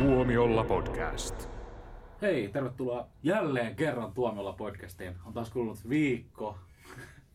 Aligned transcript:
Tuomiolla 0.00 0.64
podcast. 0.64 1.48
Hei, 2.22 2.48
tervetuloa 2.48 3.08
jälleen 3.22 3.76
kerran 3.76 4.12
Tuomiolla 4.12 4.52
podcastiin. 4.52 5.14
On 5.24 5.32
taas 5.32 5.50
kulunut 5.50 5.88
viikko. 5.88 6.58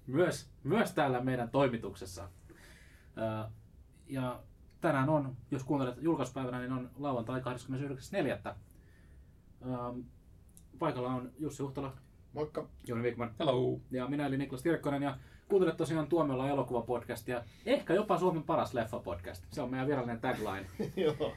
Myös, 0.07 0.49
myös 0.63 0.93
täällä 0.93 1.21
meidän 1.21 1.49
toimituksessa. 1.49 2.29
Ja 4.07 4.39
tänään 4.81 5.09
on, 5.09 5.35
jos 5.51 5.63
kuuntelet 5.63 5.95
julkaispäivänä, 6.01 6.59
niin 6.59 6.71
on 6.71 6.91
lauantai 6.97 7.41
29.4. 7.41 8.55
Ähm, 9.67 9.99
Paikalla 10.79 11.09
on 11.09 11.31
Jussi 11.39 11.63
Huhtala, 11.63 11.93
Moikka. 12.33 12.67
Jouni 12.87 13.03
Wikman 13.03 13.31
Hello. 13.39 13.79
ja 13.91 14.07
minä 14.07 14.25
eli 14.25 14.37
Niklas 14.37 14.63
Tirkkonen 14.63 15.03
ja 15.03 15.17
kuuntelet 15.47 15.77
tosiaan 15.77 16.07
Tuomiolla 16.07 16.49
elokuvapodcastia. 16.49 17.43
Ehkä 17.65 17.93
jopa 17.93 18.19
Suomen 18.19 18.43
paras 18.43 18.73
leffa-podcast. 18.73 19.45
Se 19.51 19.61
on 19.61 19.69
meidän 19.71 19.87
virallinen 19.87 20.21
tagline. 20.21 20.67
Joo. 21.05 21.33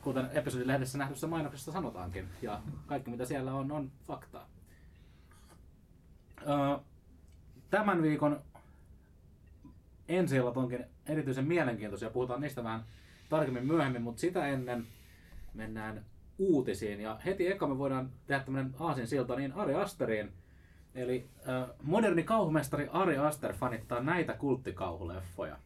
Kuten 0.00 0.30
episodilehdessä 0.32 0.98
nähdyssä 0.98 1.26
mainoksessa 1.26 1.72
sanotaankin. 1.72 2.28
Ja 2.42 2.62
kaikki 2.86 3.10
mitä 3.10 3.24
siellä 3.24 3.54
on, 3.54 3.72
on 3.72 3.90
faktaa. 4.06 4.48
Tämän 7.70 8.02
viikon 8.02 8.42
ensi 10.08 10.40
onkin 10.40 10.84
erityisen 11.06 11.44
mielenkiintoisia. 11.44 12.10
Puhutaan 12.10 12.40
niistä 12.40 12.64
vähän 12.64 12.84
tarkemmin 13.28 13.66
myöhemmin, 13.66 14.02
mutta 14.02 14.20
sitä 14.20 14.46
ennen 14.46 14.86
mennään 15.54 16.04
uutisiin. 16.38 17.00
Ja 17.00 17.20
heti 17.24 17.46
eka 17.46 17.66
me 17.66 17.78
voidaan 17.78 18.10
tehdä 18.26 18.44
tämmönen 18.44 18.74
aasin 18.80 19.06
silta 19.06 19.36
niin 19.36 19.52
Ari 19.52 19.74
Asteriin. 19.74 20.32
Eli 20.94 21.28
ö, 21.48 21.74
moderni 21.82 22.22
kauhumestari 22.22 22.88
Ari 22.92 23.18
Aster 23.18 23.52
fanittaa 23.56 24.02
näitä 24.02 24.32
kulttikauhuleffoja. 24.32 25.58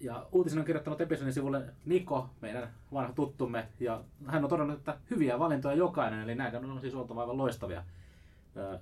Ja 0.00 0.26
uutisen 0.32 0.58
on 0.58 0.64
kirjoittanut 0.64 1.00
episodin 1.00 1.32
sivulle 1.32 1.64
Niko, 1.84 2.30
meidän 2.40 2.68
vanha 2.92 3.12
tuttumme, 3.12 3.68
ja 3.80 4.04
hän 4.26 4.44
on 4.44 4.50
todennut, 4.50 4.78
että 4.78 4.98
hyviä 5.10 5.38
valintoja 5.38 5.74
jokainen, 5.74 6.20
eli 6.20 6.34
näitä 6.34 6.58
on 6.58 6.80
siis 6.80 6.94
oltava 6.94 7.20
aivan 7.20 7.38
loistavia. 7.38 7.84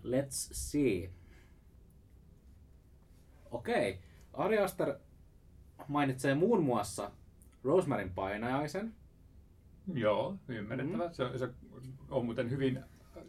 Let's 0.05 0.51
see. 0.53 1.11
Okei, 3.51 3.99
Ari 4.33 4.59
Aster 4.59 4.95
mainitsee 5.89 6.35
muun 6.35 6.63
muassa 6.65 7.11
Rosemaryn 7.65 8.11
painajaisen, 8.11 8.95
Joo, 9.95 10.37
ymmärrettävä. 10.49 11.07
Mm. 11.07 11.13
Se, 11.15 11.25
on- 11.25 11.39
se 11.39 11.49
on 12.11 12.25
muuten 12.25 12.51
hyvin 12.51 12.85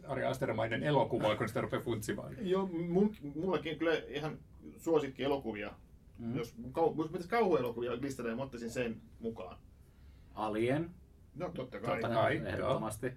Ari 0.08 0.24
Astermainen 0.24 0.82
elokuva, 0.82 1.36
kun 1.36 1.48
sitä 1.48 1.60
rupeaa 1.60 1.82
funtsimaan. 1.82 2.48
Joo, 2.48 2.66
mun, 2.88 3.14
mullakin 3.34 3.78
kyllä 3.78 3.92
ihan 4.08 4.38
suosikki 4.78 5.22
elokuvia. 5.24 5.72
Mm. 6.18 6.36
Jos, 6.36 6.54
kau, 6.72 6.94
jos 6.98 7.06
pitäisi 7.06 7.28
kauhuelokuvia 7.28 7.92
listata, 8.00 8.28
niin 8.28 8.36
mä 8.36 8.42
ottaisin 8.42 8.70
sen 8.70 9.00
mukaan. 9.20 9.56
Alien, 10.34 10.90
No 11.34 11.48
totta 11.54 11.80
kai. 11.80 12.00
Totta 12.00 12.14
kai. 12.14 12.36
joo. 12.36 12.46
ehdottomasti, 12.46 13.12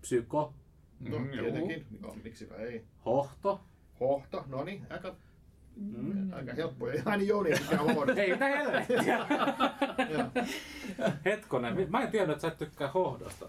Psyko, 0.00 0.54
No 1.00 1.18
Mm, 1.18 1.28
tietenkin. 1.30 1.86
No, 2.00 2.16
miksipä 2.24 2.54
ei. 2.54 2.84
Hohto, 3.04 3.60
Hohto, 4.00 4.44
no 4.48 4.64
niin, 4.64 4.86
aika, 4.90 5.16
mm. 5.76 6.32
aika 6.32 6.54
helppoja. 6.54 7.02
Aina 7.04 7.22
Jouni 7.22 7.50
mikä 7.50 7.80
on. 7.80 8.18
ei 8.18 8.32
mitä 8.32 8.44
helvettiä! 8.48 9.18
Joo. 10.12 10.24
Hetkonen, 11.24 11.90
mä 11.90 12.00
en 12.02 12.10
tiennyt, 12.10 12.32
että 12.34 12.42
sä 12.42 12.48
et 12.48 12.58
tykkää 12.58 12.90
hohdosta. 12.90 13.46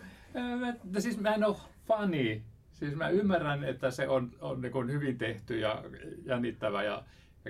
Mä- 0.59 0.73
No 0.93 0.99
siis 0.99 1.19
mä 1.19 1.35
en 1.35 1.43
ole 1.43 1.55
fani. 1.87 2.43
Siis 2.71 2.95
mä 2.95 3.09
ymmärrän, 3.09 3.63
että 3.63 3.91
se 3.91 4.07
on, 4.07 4.31
on 4.41 4.61
niin 4.61 4.91
hyvin 4.91 5.17
tehty 5.17 5.59
ja 5.59 5.83
jännittävä 6.25 6.83
ja 6.83 7.03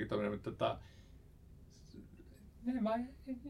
tommoinen, 0.10 0.34
mutta 0.34 0.52
tota... 0.52 0.78
Niin, 2.66 2.84
mä, 2.84 2.92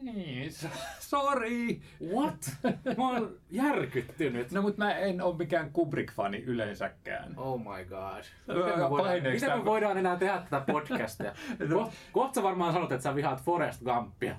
niin, 0.02 0.52
so- 0.52 0.68
sorry. 1.00 1.80
What? 2.14 2.50
Mä 2.96 3.08
oon 3.10 3.36
järkyttynyt. 3.50 4.50
No 4.50 4.62
mutta 4.62 4.84
mä 4.84 4.94
en 4.94 5.22
ole 5.22 5.36
mikään 5.36 5.70
Kubrick-fani 5.72 6.42
yleensäkään. 6.46 7.34
Oh 7.38 7.58
my 7.60 7.84
god. 7.84 8.22
Miten 8.46 8.78
me 8.78 8.90
voidaan, 8.90 9.32
miten 9.32 9.58
me 9.58 9.64
voidaan 9.64 9.98
enää 9.98 10.16
tehdä 10.16 10.38
tätä 10.50 10.72
podcastia? 10.72 11.32
No. 11.68 11.76
Ko, 11.84 11.92
kohta 12.12 12.34
sä 12.34 12.42
varmaan 12.42 12.72
sanot, 12.72 12.92
että 12.92 13.02
sä 13.02 13.14
vihaat 13.14 13.42
Forrest 13.42 13.82
Gumpia. 13.82 14.34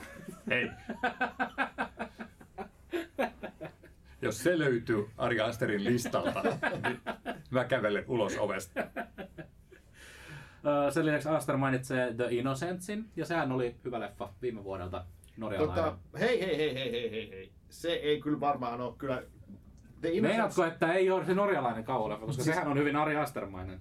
Hei. 0.50 0.70
Jos 4.22 4.42
se 4.42 4.58
löytyy 4.58 5.08
Ari 5.16 5.40
Asterin 5.40 5.84
listalta, 5.84 6.42
niin 6.42 7.00
mä 7.50 7.64
kävelen 7.64 8.04
ulos 8.08 8.38
ovesta. 8.38 8.80
Sen 10.90 11.06
lisäksi 11.06 11.28
Aster 11.28 11.56
mainitsee 11.56 12.14
The 12.14 12.26
Innocentsin, 12.30 13.04
ja 13.16 13.26
sehän 13.26 13.52
oli 13.52 13.76
hyvä 13.84 14.00
leffa 14.00 14.28
viime 14.42 14.64
vuodelta. 14.64 15.04
Norjalainen. 15.36 15.76
Tota, 15.84 15.98
hei, 16.20 16.40
hei, 16.40 16.56
hei, 16.58 16.74
hei, 16.74 16.92
hei, 16.92 17.10
hei, 17.10 17.30
hei. 17.30 17.52
Se 17.68 17.92
ei 17.92 18.20
kyllä 18.20 18.40
varmaan 18.40 18.80
ole 18.80 18.94
kyllä... 18.98 19.22
The 20.00 20.08
Innocents- 20.08 20.20
Meinaatko, 20.22 20.64
että 20.64 20.92
ei 20.92 21.10
ole 21.10 21.26
se 21.26 21.34
norjalainen 21.34 21.84
kauhuleffa, 21.84 22.26
koska 22.26 22.42
Siis- 22.42 22.54
sehän 22.56 22.70
on 22.70 22.78
hyvin 22.78 22.96
Ari 22.96 23.16
Astermainen. 23.16 23.78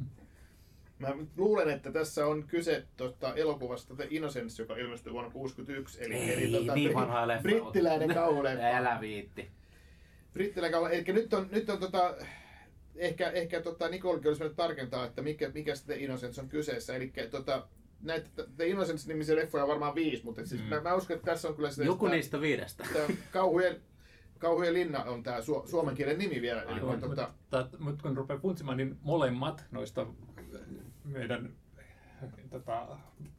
Mä 1.00 1.08
luulen, 1.38 1.70
että 1.70 1.92
tässä 1.92 2.28
on 2.28 2.44
kyse 2.44 2.86
tota, 2.98 3.34
elokuvasta 3.34 3.96
The 3.96 4.08
Innocence, 4.10 4.64
joka 4.64 4.76
ilmestyi 4.76 5.14
vuonna 5.14 5.32
1961. 5.32 6.04
Eli, 6.04 6.14
Ei, 6.14 6.44
eli 6.44 6.58
tota, 6.60 6.74
niin 6.76 6.94
vanha 6.94 7.28
leffa. 7.28 7.42
Brittiläinen 7.42 8.14
kauhuleffa. 8.14 8.64
Älä 8.64 8.98
viitti. 9.02 9.48
Brittiläinen 10.34 10.72
kauhuleffa. 10.72 10.98
Eli 11.12 11.14
nyt 11.14 11.34
on, 11.34 11.48
nyt 11.52 11.70
on 11.70 11.80
tota, 11.80 12.16
ehkä, 12.98 13.30
ehkä 13.30 13.62
tota, 13.62 13.90
Nicolekin 13.90 14.28
olisi 14.28 14.44
tarkentaa, 14.56 15.06
että 15.06 15.22
mikä, 15.22 15.52
mikä 15.54 15.76
se 15.76 15.86
The 15.86 15.96
Innocence 15.96 16.42
on 16.42 16.50
kyseessä. 16.50 16.96
Eli 16.96 17.14
tota, 17.32 17.68
näitä 18.02 18.30
The 18.56 18.68
Innocence-nimisiä 18.68 19.36
leffoja 19.36 19.64
on 19.64 19.70
varmaan 19.70 19.96
viisi, 19.96 20.24
mutta 20.26 20.46
siis 20.46 20.62
mm. 20.62 20.68
mä, 20.68 20.82
mä, 20.82 20.96
uskon, 20.96 21.16
että 21.16 21.32
tässä 21.32 21.48
on 21.48 21.56
kyllä 21.56 21.72
sitä, 21.72 21.86
Joku 21.86 22.06
sitä, 22.06 22.16
niistä 22.16 22.42
viidestä. 22.42 22.84
sitä 22.86 23.00
kauhujen, 23.32 23.82
kauhujen 24.40 24.74
linna 24.74 25.04
on 25.04 25.24
tämä 25.24 25.42
su, 25.42 25.64
suomen 25.66 25.96
kielen 25.96 26.18
nimi 26.20 26.42
vielä. 26.42 26.62
Eli 26.62 26.74
Aivan. 26.74 27.00
tota, 27.00 27.32
Mutta, 27.42 27.70
mutta 27.80 28.02
kun 28.04 28.18
rupeaa 28.18 28.40
funtsimaan, 28.40 28.78
niin 28.78 28.98
molemmat 29.02 29.66
noista 29.72 30.08
meidän 31.06 31.54
tota, 32.50 32.88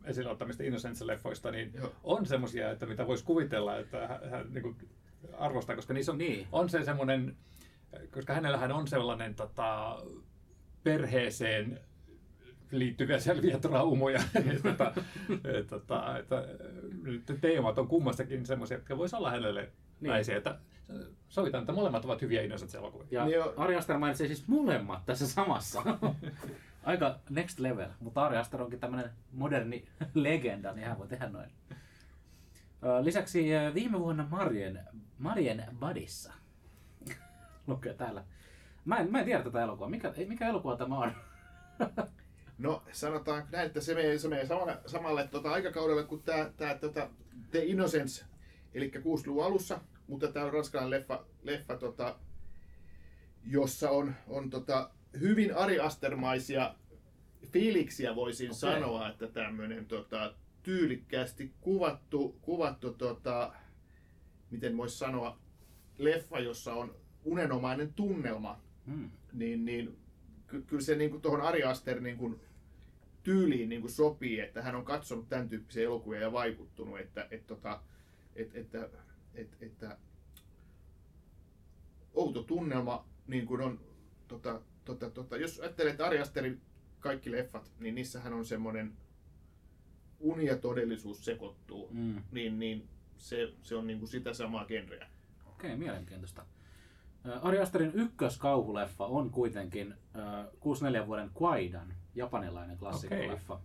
esillä 0.05 0.31
ottamista 0.31 0.63
Innocence-leffoista, 0.63 1.51
niin 1.51 1.73
Joo. 1.75 1.93
on 2.05 2.27
semmoisia, 2.27 2.71
että 2.71 2.87
mitä 2.87 3.07
voisi 3.07 3.25
kuvitella, 3.25 3.79
että 3.79 4.09
hän, 4.09 4.31
hän 4.31 4.53
niin 4.53 4.63
kuin 4.63 4.77
arvostaa, 5.33 5.77
koska 5.77 5.95
niissä 5.95 6.13
on, 6.13 6.19
Niin. 6.19 6.47
on 6.53 6.69
se 6.69 6.85
semmoinen, 6.85 7.37
koska 8.11 8.35
hänellähän 8.35 8.73
on 8.73 8.89
sellainen 8.89 9.35
tota, 9.35 9.99
perheeseen 10.83 11.81
liittyviä 12.71 13.19
selviä 13.19 13.59
traumoja. 13.59 14.21
että, 14.35 14.63
tota, 14.63 14.93
et, 15.59 15.67
tota, 15.67 16.19
että, 16.19 16.45
että 17.17 17.35
teemat 17.41 17.79
on 17.79 17.89
kummastakin 17.89 18.47
semmoisia, 18.47 18.77
jotka 18.77 18.99
voisi 18.99 19.17
olla 19.17 19.31
hänelle 19.31 19.73
Niin. 20.01 20.11
näisiä. 20.11 20.37
Että 20.37 20.59
sovitaan, 21.29 21.63
että 21.63 21.73
molemmat 21.73 22.05
ovat 22.05 22.23
hyviä 22.23 22.43
Innocence-elokuvia. 22.43 23.07
Ja 23.11 23.25
Niin 23.25 23.41
Ari 23.57 23.77
Aster 23.77 23.99
mainitsee 23.99 24.27
siis 24.27 24.49
molemmat 24.49 25.07
tässä 25.07 25.29
samassa. 25.29 25.83
Aika 26.83 27.19
next 27.31 27.59
level, 27.59 27.89
mutta 28.01 28.25
Ari 28.25 28.37
Aster 28.37 28.63
onkin 28.63 28.81
tämmönen 28.81 29.11
moderni 29.33 29.85
legenda, 30.15 30.73
niin 30.73 30.87
hän 30.87 30.99
voi 30.99 31.09
tehdä 31.09 31.29
noin. 31.29 31.51
Lisäksi 33.03 33.45
viime 33.75 33.99
vuonna 34.01 34.27
Marien, 34.31 34.81
Marien 35.19 35.65
Badissa. 35.79 36.33
Lukee 37.69 37.95
täällä. 37.95 38.25
Mä 38.85 38.97
en, 38.97 39.13
mä 39.13 39.19
en 39.19 39.25
tiedä 39.25 39.43
tätä 39.43 39.63
elokuvaa. 39.63 39.91
Mikä, 39.91 40.13
mikä 40.29 40.49
elokuva 40.49 40.77
tämä 40.77 40.99
on? 40.99 41.13
No 42.59 42.83
sanotaan 42.93 43.49
näin, 43.53 43.67
että 43.67 43.81
se 43.81 43.95
menee, 43.95 44.19
se 44.19 44.29
menee 44.29 44.47
samalle, 44.47 44.79
samalle 44.87 45.29
tota, 45.29 45.51
aikakaudelle 45.51 46.05
kuin 46.05 46.23
tämä 46.23 46.51
tää, 46.57 46.79
tota, 46.79 47.11
The 47.51 47.65
Innocence, 47.65 48.25
eli 48.75 48.93
60-luvun 48.97 49.45
alussa, 49.45 49.81
mutta 50.07 50.33
tämä 50.33 50.47
on 50.47 50.53
ranskalainen 50.53 51.01
leffa, 51.01 51.25
leffa 51.43 51.77
tota, 51.77 52.19
jossa 53.47 53.91
on, 53.91 54.15
on 54.27 54.51
tota, 54.51 54.91
hyvin 55.21 55.57
Ari 55.57 55.81
Astermaisia 55.81 56.75
fiiliksiä 57.47 58.15
voisin 58.15 58.51
okay. 58.51 58.59
sanoa, 58.59 59.09
että 59.09 59.27
tämmöinen 59.27 59.87
tota, 59.87 60.35
tyylikkäästi 60.63 61.53
kuvattu, 61.61 62.39
kuvattu 62.43 62.93
tota, 62.93 63.53
miten 64.51 64.77
voisi 64.77 64.99
sanoa, 64.99 65.39
leffa, 65.99 66.41
jossa 66.41 66.75
on 66.75 66.95
unenomainen 67.33 67.93
tunnelma, 67.95 68.61
Hmm. 68.87 69.11
niin, 69.33 69.65
niin 69.65 69.97
ky- 70.47 70.63
kyllä 70.63 70.83
se 70.83 70.95
niin 70.97 71.21
tuohon 71.21 71.41
Ari 71.41 71.63
Aster 71.63 72.01
niin 72.01 72.17
kuin, 72.17 72.41
tyyliin 73.23 73.69
niin 73.69 73.81
kuin 73.81 73.91
sopii, 73.91 74.41
että 74.41 74.63
hän 74.63 74.75
on 74.75 74.85
katsonut 74.85 75.29
tämän 75.29 75.49
tyyppisiä 75.49 75.85
elokuvia 75.85 76.21
ja 76.21 76.33
vaikuttunut, 76.33 76.99
että, 77.01 77.29
että, 77.31 77.47
tota, 77.47 77.81
että, 78.37 78.59
että, 78.59 78.89
että, 79.35 79.57
että 79.61 79.97
outo 82.15 82.43
tunnelma 82.43 83.05
niin 83.27 83.47
kuin 83.47 83.61
on, 83.61 83.81
tota, 84.29 84.61
tota, 84.85 85.11
tota, 85.11 85.37
jos 85.37 85.61
ajattelee, 85.61 85.91
että 85.93 86.07
Ari 86.07 86.19
Asterin 86.21 86.61
kaikki 87.01 87.31
leffat, 87.33 87.71
niin 87.81 87.95
niissähän 87.95 88.33
on 88.33 88.45
semmoinen 88.47 88.93
uni 90.21 90.47
ja 90.47 90.57
todellisuus 90.57 91.25
sekoittuu, 91.25 91.89
Mm. 91.93 92.23
niin, 92.33 92.59
niin 92.59 92.89
se, 93.17 93.53
se 93.63 93.75
on 93.77 93.87
niin 93.87 93.99
kuin 93.99 94.09
sitä 94.09 94.35
samaa 94.35 94.65
genreä. 94.65 95.07
Okei, 95.47 95.77
mielenkiintoista. 95.77 96.47
Ari 97.43 97.59
Asterin 97.61 97.93
ykköskauhuleffa 97.95 99.07
on 99.07 99.31
kuitenkin 99.31 99.95
ö, 100.17 100.21
64 100.61 101.07
vuoden 101.07 101.31
Quaidan, 101.43 101.95
japanilainen 102.15 102.79
klassikkoleffa. 102.79 103.61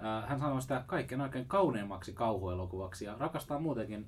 Ö, 0.00 0.26
Hän 0.26 0.38
sanoo 0.40 0.60
sitä 0.60 0.84
kaikkein 0.86 1.20
oikein 1.20 1.46
kauneimmaksi 1.46 2.12
kauhuelokuvaksi 2.12 3.04
ja 3.04 3.16
rakastaa 3.18 3.58
muutenkin 3.58 4.06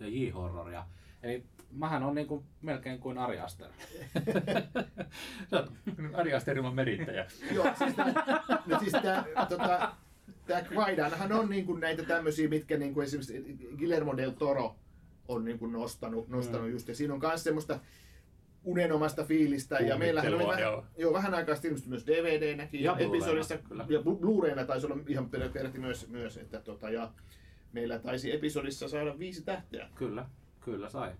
J-horroria. 0.00 0.86
Eli 1.22 1.44
mähän 1.72 2.02
on 2.02 2.14
niinku 2.14 2.44
melkein 2.62 3.00
kuin 3.00 3.18
Ari 3.18 3.40
Aster. 3.40 3.68
Ari 6.18 6.34
Aster 6.34 6.56
ilman 6.56 6.74
merittäjä. 6.74 7.26
Joo, 7.54 7.66
siis 7.78 7.94
tää, 7.94 8.12
no 8.66 8.78
siis 8.78 8.92
tää, 8.92 9.24
tota, 9.48 9.92
tää 10.46 10.64
Quaidanhan 10.74 11.32
on 11.32 11.50
niinku 11.50 11.74
näitä 11.76 12.02
tämmöisiä, 12.02 12.48
mitkä 12.48 12.76
niinku 12.76 13.00
esimerkiksi 13.00 13.56
Guillermo 13.78 14.16
del 14.16 14.30
Toro 14.30 14.76
on 15.28 15.44
niinku 15.44 15.66
nostanut, 15.66 16.28
nostanut 16.28 16.66
Mm. 16.66 16.72
just. 16.72 16.88
Ja 16.88 16.94
siinä 16.94 17.14
on 17.14 17.20
myös 17.22 17.44
semmoista 17.44 17.80
unenomaista 18.64 19.24
fiilistä. 19.24 19.76
Ja 19.78 19.98
meillähän 19.98 20.34
oli 20.34 20.46
vähän, 20.46 20.60
joo. 20.62 20.84
joo, 20.98 21.12
vähän 21.12 21.34
aikaa 21.34 21.54
sitten 21.54 21.76
myös 21.86 22.06
DVD-näkin. 22.06 22.82
Ja 22.82 22.92
Ja, 22.92 23.06
episodissa, 23.06 23.58
kyllä. 23.58 23.86
ja 23.88 24.00
Blu- 24.00 24.18
Blu-rayna 24.20 24.64
taisi 24.66 24.86
olla 24.86 24.96
ihan 25.08 25.30
per- 25.30 25.48
peräti 25.48 25.78
myös, 25.78 26.08
myös 26.08 26.36
että 26.36 26.60
tota, 26.60 26.90
ja 26.90 27.12
meillä 27.72 27.98
taisi 27.98 28.32
episodissa 28.34 28.88
saada 28.88 29.18
viisi 29.18 29.42
tähteä. 29.44 29.88
Kyllä, 29.94 30.26
kyllä 30.60 30.88
sai. 30.88 31.12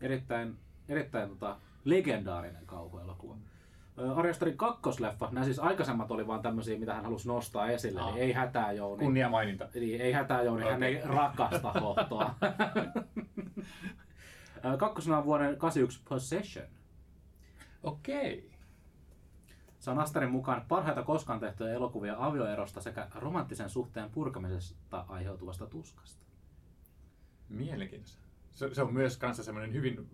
Erittäin, 0.00 0.56
erittäin 0.88 1.28
tota, 1.28 1.56
legendaarinen 1.84 2.66
kauhuelokuva. 2.66 3.36
Ö, 3.98 4.14
Ari 4.14 4.30
Asterin 4.30 4.56
kakkosleffa, 4.56 5.28
nämä 5.32 5.44
siis 5.44 5.58
aikaisemmat 5.58 6.10
oli 6.10 6.26
vaan 6.26 6.42
tämmöisiä, 6.42 6.78
mitä 6.78 6.94
hän 6.94 7.04
halusi 7.04 7.28
nostaa 7.28 7.66
esille, 7.70 8.00
Aa. 8.00 8.10
niin 8.10 8.22
ei 8.22 8.32
hätää 8.32 8.72
Jouni. 8.72 9.04
Kunnia 9.04 9.28
maininta. 9.28 9.68
Eli 9.74 9.94
ei 10.02 10.12
hätää 10.12 10.42
Jouni, 10.42 10.64
hän 10.64 10.74
Okei. 10.76 10.96
ei 10.96 11.02
rakasta 11.04 11.72
hottoa. 11.72 12.34
Ö, 14.64 14.76
Kakkosena 14.76 15.18
on 15.18 15.24
vuoden 15.24 15.56
81 15.58 16.00
Possession. 16.08 16.66
Okei. 17.82 18.50
Se 19.78 19.90
on 19.90 19.98
Asterin 19.98 20.30
mukaan 20.30 20.64
parhaita 20.68 21.02
koskaan 21.02 21.40
tehtyjä 21.40 21.72
elokuvia 21.74 22.14
avioerosta 22.18 22.80
sekä 22.80 23.08
romanttisen 23.14 23.70
suhteen 23.70 24.10
purkamisesta 24.10 25.04
aiheutuvasta 25.08 25.66
tuskasta. 25.66 26.26
Mielenkiintoista. 27.48 28.22
Se, 28.52 28.74
se 28.74 28.82
on 28.82 28.94
myös 28.94 29.16
kanssa 29.16 29.42
semmoinen 29.42 29.72
hyvin 29.72 30.10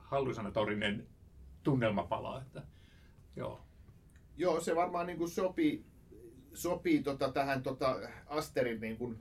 hallusanatorinen 0.00 1.06
tunnelmapala. 1.62 2.40
Että, 2.42 2.62
joo. 3.36 3.60
Joo, 4.36 4.60
se 4.60 4.76
varmaan 4.76 5.06
niin 5.06 5.18
kuin 5.18 5.30
sopii, 5.30 5.84
sopii 6.54 7.02
tota 7.02 7.32
tähän 7.32 7.62
tota 7.62 8.00
Asterin 8.26 8.80
niin 8.80 8.96
kuin 8.96 9.20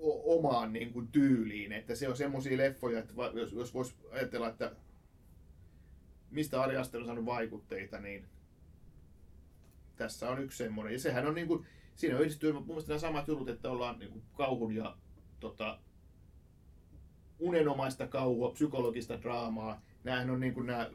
o- 0.00 0.38
omaan 0.38 0.72
niin 0.72 0.92
kuin 0.92 1.08
tyyliin. 1.08 1.72
Että 1.72 1.94
se 1.94 2.08
on 2.08 2.16
semmoisia 2.16 2.58
leffoja, 2.58 2.98
että 2.98 3.14
jos, 3.34 3.52
jos 3.52 3.74
voisi 3.74 3.94
ajatella, 4.10 4.48
että 4.48 4.72
mistä 6.30 6.62
Ari 6.62 6.76
Aster 6.76 7.00
on 7.00 7.06
saanut 7.06 7.26
vaikutteita, 7.26 8.00
niin 8.00 8.26
tässä 9.96 10.30
on 10.30 10.42
yksi 10.42 10.58
semmoinen. 10.58 10.92
Ja 10.92 10.98
sehän 10.98 11.26
on 11.26 11.34
niin 11.34 11.46
kuin, 11.46 11.66
siinä 11.94 12.18
yhdistyy 12.18 12.52
mun 12.52 12.66
mielestä 12.66 12.88
nämä 12.88 12.98
samat 12.98 13.28
jutut, 13.28 13.48
että 13.48 13.70
ollaan 13.70 13.98
niin 13.98 14.10
kuin 14.10 14.22
kauhun 14.36 14.74
ja 14.74 14.96
tota, 15.40 15.78
unenomaista 17.38 18.06
kauhua, 18.06 18.50
psykologista 18.50 19.22
draamaa. 19.22 19.82
Nämähän 20.04 20.30
on 20.30 20.40
niin 20.40 20.54
kuin 20.54 20.66
nämä, 20.66 20.90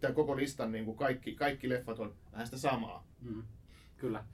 tämän 0.00 0.14
koko 0.14 0.36
listan 0.36 0.72
niin 0.72 0.84
kuin 0.84 0.96
kaikki, 0.96 1.34
kaikki 1.34 1.68
leffat 1.68 1.98
on 1.98 2.14
vähän 2.32 2.46
sitä 2.46 2.58
samaa. 2.58 3.06
Mm, 3.20 3.42
kyllä. 3.96 4.24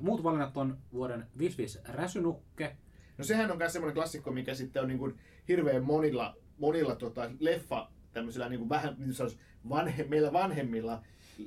Muut 0.00 0.22
valinnat 0.22 0.56
on 0.56 0.78
vuoden 0.92 1.26
55 1.38 1.78
Räsynukke, 1.84 2.76
No 3.18 3.24
sehän 3.24 3.50
on 3.50 3.58
myös 3.58 3.72
semmoinen 3.72 3.94
klassikko, 3.94 4.30
mikä 4.30 4.54
sitten 4.54 4.82
on 4.82 4.88
niin 4.88 4.98
kuin 4.98 5.18
hirveän 5.48 5.84
monilla, 5.84 6.36
monilla 6.58 6.96
tota 6.96 7.30
leffa 7.40 7.90
tämmöisillä 8.12 8.48
niin 8.48 8.58
kuin 8.58 8.68
vähän, 8.68 8.96
niin 8.98 9.14
sanoisi, 9.14 9.38
vanhe, 9.68 10.04
meillä 10.04 10.32
vanhemmilla 10.32 11.02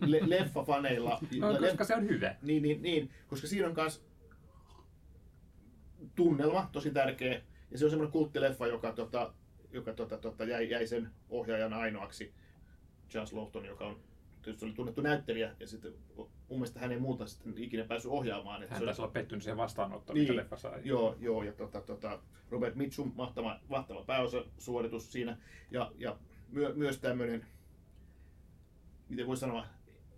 le, 0.05 0.19
leffafaneilla. 0.37 1.19
No, 1.39 1.61
le- 1.61 1.67
koska 1.67 1.83
se 1.83 1.95
on 1.95 2.09
hyvä. 2.09 2.35
Niin, 2.41 2.63
niin, 2.63 2.81
niin, 2.81 3.09
koska 3.27 3.47
siinä 3.47 3.67
on 3.67 3.75
myös 3.75 4.05
tunnelma 6.15 6.69
tosi 6.71 6.91
tärkeä. 6.91 7.41
Ja 7.71 7.77
se 7.77 7.85
on 7.85 7.91
semmoinen 7.91 8.11
kulttileffa, 8.11 8.67
joka, 8.67 8.91
tota, 8.91 9.33
joka 9.71 9.93
tota, 9.93 10.17
tota, 10.17 10.43
jäi, 10.45 10.69
jäi 10.69 10.87
sen 10.87 11.09
ohjaajan 11.29 11.73
ainoaksi. 11.73 12.33
Charles 13.09 13.33
Lawton, 13.33 13.65
joka 13.65 13.85
on 13.87 13.99
tietysti 14.41 14.65
oli 14.65 14.73
tunnettu 14.73 15.01
näyttelijä, 15.01 15.55
ja 15.59 15.67
sitten 15.67 15.93
mun 16.15 16.29
mielestä 16.49 16.79
hän 16.79 16.91
ei 16.91 16.99
muuta 16.99 17.27
sitten 17.27 17.53
ikinä 17.57 17.83
päässyt 17.85 18.11
ohjaamaan. 18.11 18.63
Että 18.63 18.73
Hän 18.75 18.79
se 18.79 18.83
oli- 18.83 18.87
taisi 18.87 19.01
olla 19.01 19.11
pettynyt 19.11 19.43
siihen 19.43 19.57
vastaanottoon, 19.57 20.15
Niin. 20.15 20.23
mitä 20.23 20.35
leffa 20.35 20.57
sai. 20.57 20.81
Joo, 20.83 21.15
joo 21.19 21.43
ja 21.43 21.53
tota, 21.53 21.81
tota, 21.81 22.19
Robert 22.49 22.75
Mitchum, 22.75 23.11
mahtava, 23.15 23.59
mahtava 23.69 24.03
pääosasuoritus 24.03 25.11
siinä. 25.11 25.37
Ja, 25.71 25.91
ja 25.97 26.17
myö, 26.49 26.73
myös 26.73 26.97
tämmöinen, 26.99 27.45
miten 29.09 29.27
voi 29.27 29.37
sanoa, 29.37 29.65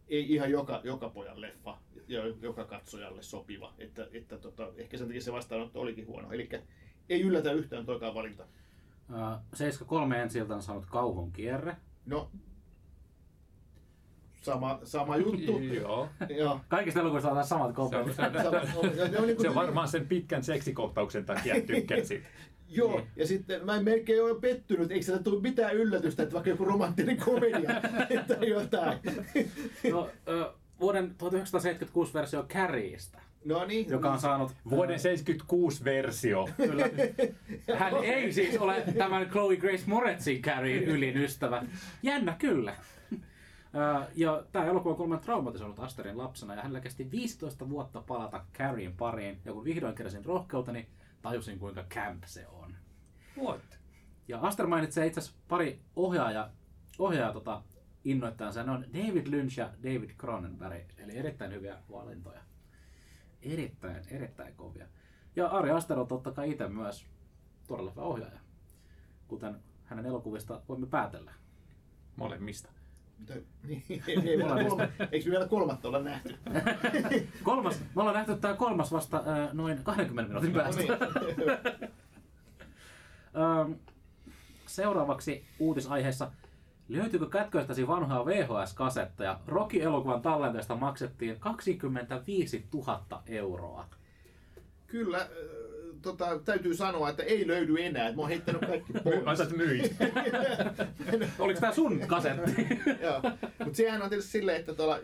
ei 0.08 0.34
ihan 0.34 0.52
joka, 0.52 0.82
joka 0.84 1.10
pojan 1.10 1.42
leffa 1.42 1.78
ja 2.08 2.22
joka 2.42 2.66
katsojalle 2.66 3.22
sopiva. 3.24 3.74
Että, 3.78 4.08
että 4.14 4.38
tota, 4.38 4.72
ehkä 4.78 4.98
sen 4.98 5.08
takia 5.08 5.22
se 5.22 5.32
vastaanotto 5.34 5.82
olikin 5.82 6.08
huono. 6.08 6.32
Eli 6.32 6.50
ei 7.10 7.22
yllätä 7.22 7.52
yhtään 7.52 7.86
toikaan 7.86 8.14
valinta. 8.16 8.44
Ö, 9.10 9.38
73 9.54 10.22
ensi 10.22 10.40
iltana 10.40 10.62
saanut 10.62 10.86
Kauhun 10.86 11.32
kierre. 11.32 11.76
No, 12.06 12.32
sama, 14.42 14.80
sama 14.84 15.18
juttu. 15.18 15.60
Joo. 15.60 16.10
Joo. 16.30 16.60
Kaikista 16.68 17.00
elokuvista 17.00 17.30
on 17.30 17.36
taas 17.36 17.50
samat 17.50 17.76
Se 17.76 17.82
on, 17.82 17.90
kommentit. 17.90 18.16
se, 18.16 18.22
on, 18.78 18.98
ja 18.98 19.06
niin 19.06 19.36
kuin- 19.36 19.42
se 19.42 19.50
on 19.50 19.56
varmaan 19.56 19.88
sen 19.88 20.08
pitkän 20.08 20.44
seksikohtauksen 20.44 21.26
takia 21.26 21.56
tykkään 21.62 22.06
siitä. 22.06 22.28
Joo, 22.74 22.92
Niin. 22.98 23.08
ja 23.16 23.28
sitten 23.28 23.66
mä 23.66 23.76
en 23.76 23.84
melkein 23.84 24.24
ole 24.24 24.40
pettynyt, 24.40 24.92
eikö 24.92 25.06
sieltä 25.06 25.24
tule 25.24 25.42
mitään 25.42 25.76
yllätystä, 25.76 26.24
että 26.24 26.34
vaikka 26.34 26.50
joku 26.50 26.66
romanttinen 26.66 27.18
komedia 27.18 27.70
tai 28.28 28.50
jotain. 28.50 28.98
No, 29.92 30.10
ö, 30.28 30.54
vuoden 30.80 31.16
1976 31.18 32.14
versio 32.14 32.44
Carrieista, 32.50 33.20
No 33.46 33.66
niin. 33.66 33.90
joka 33.90 34.12
on 34.12 34.20
saanut... 34.20 34.52
Vuoden 34.70 35.00
76 35.00 35.84
versio. 35.84 36.50
Kyllä. 36.58 36.90
Hän 37.80 37.94
ei 38.04 38.32
siis 38.34 38.58
ole 38.58 38.84
tämän 38.98 39.30
Chloe 39.30 39.56
Grace 39.56 39.84
Moretzin 39.86 40.42
Carrien 40.42 40.84
ylin 40.84 41.18
ystävä. 41.18 41.64
Jännä 42.04 42.36
kyllä. 42.40 42.76
Ja 44.16 44.44
tämä 44.52 44.66
elokuva 44.66 44.90
on 44.90 44.98
kuulemma 44.98 45.18
traumatisoinut 45.18 45.80
Asterin 45.80 46.18
lapsena 46.18 46.56
ja 46.56 46.62
hänellä 46.62 46.80
kesti 46.80 47.12
15 47.12 47.70
vuotta 47.70 48.02
palata 48.02 48.46
Carrien 48.54 48.94
pariin. 48.94 49.42
Ja 49.46 49.54
kun 49.54 49.64
vihdoin 49.64 49.96
keräsin 49.96 50.26
rohkeutta, 50.26 50.72
niin 50.72 50.88
tajusin 51.22 51.60
kuinka 51.60 51.84
camp 51.84 52.24
se 52.26 52.48
on. 52.48 52.76
What? 53.38 53.80
Ja 54.28 54.40
Aster 54.40 54.68
mainitsee 54.68 55.08
itse 55.08 55.20
asiassa 55.20 55.40
pari 55.48 55.82
ohjaaja, 55.96 56.50
ohjaaja 57.00 57.34
tota, 57.34 57.62
innoittaan 58.04 58.54
sen 58.54 58.70
on 58.70 58.86
David 58.94 59.28
Lynch 59.28 59.60
ja 59.60 59.70
David 59.84 60.10
Cronenberg, 60.10 60.86
eli 60.98 61.18
erittäin 61.18 61.52
hyviä 61.52 61.78
valintoja. 61.92 62.42
Erittäin, 63.42 64.04
erittäin 64.08 64.56
kovia. 64.56 64.88
Ja 65.36 65.48
Ari 65.48 65.72
Aster 65.72 66.00
on 66.00 66.08
totta 66.08 66.32
kai 66.32 66.52
itse 66.52 66.68
myös 66.68 67.06
todella 67.68 67.92
hyvä 67.92 68.02
ohjaaja, 68.02 68.40
kuten 69.28 69.60
hänen 69.84 70.06
elokuvista 70.06 70.62
voimme 70.70 70.88
päätellä. 70.88 71.34
Molemmista. 72.16 72.81
Niin, 73.68 73.84
ei, 73.90 74.02
ei 74.08 74.38
vielä 74.38 74.64
kolma, 74.64 74.84
eikö 75.12 75.26
me 75.26 75.32
vielä 75.32 75.48
kolmatta 75.48 75.88
olla 75.88 76.00
nähty? 76.00 76.36
Kolmas, 77.44 77.80
me 77.80 78.02
ollaan 78.02 78.16
nähty 78.16 78.36
tämä 78.36 78.54
kolmas 78.54 78.92
vasta 78.92 79.18
äh, 79.18 79.54
noin 79.54 79.84
20 79.84 80.30
minuutin 80.30 80.54
No 80.54 80.64
päästä. 80.64 80.82
niin. 81.38 81.52
Ähm, 83.36 83.72
seuraavaksi 84.66 85.46
uutisaiheessa. 85.60 86.32
Löytyykö 86.90 87.30
kätköistäsi 87.30 87.88
vanhaa 87.88 88.26
VHS-kasetteja? 88.26 89.40
Rocky-elokuvan 89.48 90.22
tallenteesta 90.22 90.76
maksettiin 90.76 91.40
25 91.40 92.66
000 92.74 93.24
euroa. 93.26 93.86
Kyllä, 94.88 95.28
tota, 96.02 96.40
täytyy 96.46 96.76
sanoa, 96.76 97.10
että 97.10 97.24
ei 97.24 97.48
löydy 97.48 97.76
enää. 97.80 98.04
että 98.08 98.16
Mä 98.16 98.22
oon 98.22 98.30
heittänyt 98.30 98.62
kaikki 98.62 98.94
pois. 99.04 99.24
Mä 99.26 99.58
myit. 99.58 99.96
Oliko 101.40 101.60
tämä 101.60 101.74
sun 101.74 102.00
kasetti? 102.08 102.52
Mutta 103.66 103.78
sehän 103.78 104.02
on 104.02 104.10
tietysti 104.10 104.32
silleen, 104.32 104.60
että 104.60 104.74
tuolla 104.74 105.00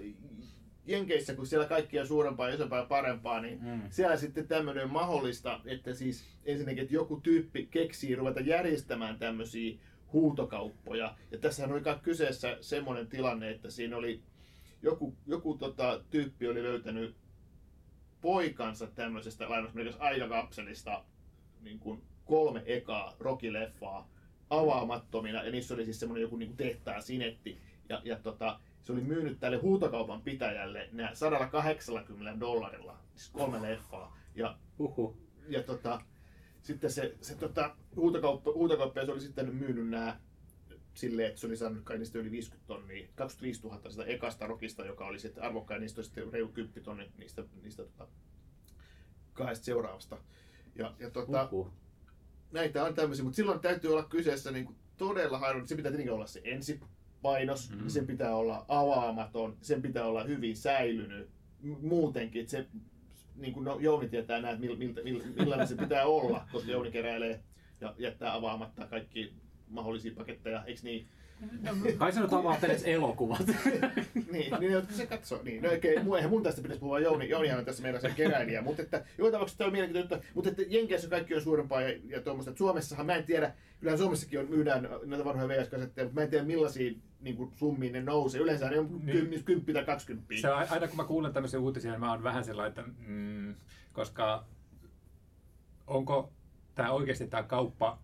Jenkeissä, 0.85 1.33
kun 1.35 1.47
siellä 1.47 1.65
kaikki 1.67 1.99
on 1.99 2.07
suurempaa, 2.07 2.49
isompaa 2.49 2.79
ja 2.79 2.85
parempaa, 2.85 3.41
niin 3.41 3.59
Mm. 3.63 3.81
siellä 3.89 4.17
sitten 4.17 4.47
tämmöinen 4.47 4.83
on 4.83 4.89
mahdollista, 4.91 5.59
että 5.65 5.93
siis 5.93 6.23
ensinnäkin, 6.45 6.83
että 6.83 6.95
joku 6.95 7.19
tyyppi 7.23 7.67
keksii 7.71 8.15
ruveta 8.15 8.39
järjestämään 8.39 9.19
tämmöisiä 9.19 9.77
huutokauppoja. 10.13 11.15
Ja 11.31 11.37
tässähän 11.37 11.71
oli 11.71 11.81
kyseessä 12.01 12.57
semmoinen 12.61 13.07
tilanne, 13.07 13.49
että 13.51 13.69
siinä 13.69 13.97
oli 13.97 14.21
joku, 14.81 15.15
joku 15.25 15.57
tota, 15.57 16.01
tyyppi 16.09 16.47
oli 16.47 16.63
löytänyt 16.63 17.15
poikansa 18.21 18.87
tämmöisestä 18.87 19.49
lainausmerkissä 19.49 20.01
aikakapselista 20.01 21.03
niin 21.61 21.79
kuin 21.79 22.03
kolme 22.25 22.63
ekaa 22.65 23.15
rokileffaa 23.19 24.09
avaamattomina, 24.49 25.43
ja 25.43 25.51
niissä 25.51 25.73
oli 25.73 25.85
siis 25.85 25.99
semmoinen 25.99 26.21
joku 26.21 26.37
niin 26.37 26.49
kuin 26.49 26.57
tehtaan 26.57 27.01
sinetti, 27.01 27.57
ja, 27.89 28.01
ja 28.03 28.19
tota, 28.19 28.59
se 28.83 28.93
oli 28.93 29.01
myynyt 29.01 29.39
tälle 29.39 29.57
huutokaupan 29.57 30.21
pitäjälle 30.21 30.89
nää 30.91 31.15
180 31.15 32.39
dollarilla, 32.39 32.97
siis 33.15 33.29
kolme 33.29 33.61
leffaa, 33.61 34.17
ja, 34.35 34.57
Uhu. 34.79 35.17
ja 35.49 35.63
tota, 35.63 36.01
sitten 36.61 36.91
se, 36.91 37.15
se 37.21 37.35
tota, 37.35 37.75
huutokauppa, 37.95 38.51
huutokauppias 38.51 39.09
oli 39.09 39.21
sitten 39.21 39.55
myynyt 39.55 39.89
nämä 39.89 40.19
silleen, 40.97 41.27
että 41.27 41.41
se 41.41 41.47
oli 41.47 41.57
saanut 41.57 41.83
kai 41.83 41.97
niistä 41.97 42.19
yli 42.19 42.31
50 42.31 42.67
tonnia, 42.67 43.07
25 43.15 43.61
000 43.67 43.89
sitä 43.89 44.03
ekasta 44.03 44.47
rokista, 44.47 44.85
joka 44.85 45.07
oli 45.07 45.19
sitten 45.19 45.43
arvokkain, 45.43 45.81
niistä 45.81 45.99
oli 45.99 46.05
sitten 46.05 46.33
reilu 46.33 46.47
10 46.47 46.83
tonni 46.83 47.11
niistä, 47.17 47.43
niistä 47.63 47.83
tota, 47.83 48.07
kahdesta 49.33 49.65
seuraavasta. 49.65 50.17
Ja, 50.75 50.93
ja 50.99 51.09
tota, 51.09 51.49
näitä 52.51 52.83
on 52.83 52.93
tämmöisiä, 52.93 53.23
mutta 53.23 53.35
silloin 53.35 53.59
täytyy 53.59 53.91
olla 53.91 54.03
kyseessä 54.03 54.51
niin 54.51 54.65
kuin 54.65 54.75
todella 54.97 55.39
harvoin. 55.39 55.67
Se 55.67 55.75
pitää 55.75 55.91
tietenkin 55.91 56.13
olla 56.13 56.27
se 56.27 56.41
ensipainos, 56.43 57.71
mm. 57.71 57.89
sen 57.89 58.07
pitää 58.07 58.35
olla 58.35 58.65
avaamaton, 58.67 59.57
sen 59.61 59.81
pitää 59.81 60.05
olla 60.05 60.23
hyvin 60.23 60.57
säilynyt 60.57 61.29
muutenkin. 61.81 62.41
Että 62.41 62.51
se, 62.51 62.67
niin 63.35 63.53
kuin 63.53 63.63
no, 63.63 63.79
Jouni 63.79 64.09
tietää 64.09 64.41
näin, 64.41 64.55
että 64.55 64.67
mil, 64.77 64.93
mil, 65.03 65.21
millainen 65.35 65.67
se 65.67 65.75
pitää 65.75 66.05
olla, 66.05 66.47
koska 66.51 66.71
Jouni 66.71 66.91
keräilee 66.91 67.43
ja 67.81 67.95
jättää 67.97 68.33
avaamatta 68.33 68.87
kaikki 68.87 69.33
mahdollisia 69.69 70.11
paketteja, 70.15 70.63
eikö 70.65 70.81
niin? 70.83 71.07
Kai 71.97 72.11
sä 72.11 72.21
nyt 72.21 72.33
avaat 72.33 72.63
edes 72.63 72.83
elokuvat. 72.83 73.47
niin, 74.31 74.53
niin 74.59 74.71
jotka 74.71 74.93
se 74.93 75.05
katsoo. 75.05 75.39
Niin, 75.43 75.63
no 75.63 75.69
okei, 75.73 75.97
okay, 75.97 76.15
eihän 76.15 76.29
mun 76.29 76.43
tästä 76.43 76.61
pitäisi 76.61 76.79
puhua, 76.79 76.99
Jouni, 76.99 77.29
Jouni 77.29 77.51
on 77.51 77.65
tässä 77.65 77.83
meidän 77.83 78.01
se 78.01 78.09
keräilijä, 78.09 78.61
mutta 78.61 78.81
että 78.81 79.05
joka 79.17 79.31
tapauksessa 79.31 79.57
tämä 79.57 79.65
on 79.65 79.71
mielenkiintoista, 79.71 80.27
mutta 80.33 80.49
että 80.49 80.61
Jenkeissä 80.67 81.09
kaikki 81.09 81.35
on 81.35 81.41
suurempaa 81.41 81.81
ja, 81.81 81.99
ja 82.07 82.21
tuommoista, 82.21 82.51
että 82.51 82.57
Suomessahan 82.57 83.05
mä 83.05 83.15
en 83.15 83.23
tiedä, 83.23 83.53
kyllähän 83.79 83.99
Suomessakin 83.99 84.39
on, 84.39 84.49
myydään 84.49 84.89
näitä 85.05 85.25
vanhoja 85.25 85.47
VS-kasetteja, 85.47 86.05
mutta 86.05 86.19
mä 86.19 86.23
en 86.23 86.29
tiedä 86.29 86.45
millaisia 86.45 86.93
niin 87.19 87.37
kuin 87.37 87.51
summiin 87.55 87.93
ne 87.93 88.01
nousee. 88.01 88.41
Yleensä 88.41 88.69
ne 88.69 88.79
on 88.79 89.01
niin. 89.03 89.43
10 89.43 89.73
tai 89.73 89.85
20. 89.85 90.33
Se 90.41 90.49
on, 90.49 90.65
aina 90.69 90.87
kun 90.87 90.97
mä 90.97 91.03
kuulen 91.03 91.33
tämmöisiä 91.33 91.59
uutisia, 91.59 91.91
niin 91.91 91.99
mä 91.99 92.11
oon 92.11 92.23
vähän 92.23 92.43
sellainen, 92.43 92.69
että 92.69 92.83
mm, 93.07 93.55
koska 93.93 94.45
onko 95.87 96.31
tämä 96.75 96.91
oikeasti 96.91 97.27
tämä 97.27 97.43
kauppa 97.43 97.99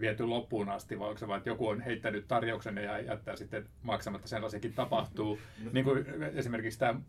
viety 0.00 0.24
loppuun 0.24 0.68
asti, 0.68 0.98
vai 0.98 1.08
onko 1.08 1.18
se 1.18 1.28
vaan, 1.28 1.38
että 1.38 1.50
joku 1.50 1.68
on 1.68 1.80
heittänyt 1.80 2.28
tarjouksen 2.28 2.76
ja 2.76 3.00
jättää 3.00 3.36
sitten 3.36 3.66
maksamatta, 3.82 4.28
sellaisiakin 4.28 4.72
tapahtuu. 4.72 5.38
niin 5.72 5.84
kuin 5.84 6.06
esimerkiksi 6.34 6.78
tämä 6.78 7.00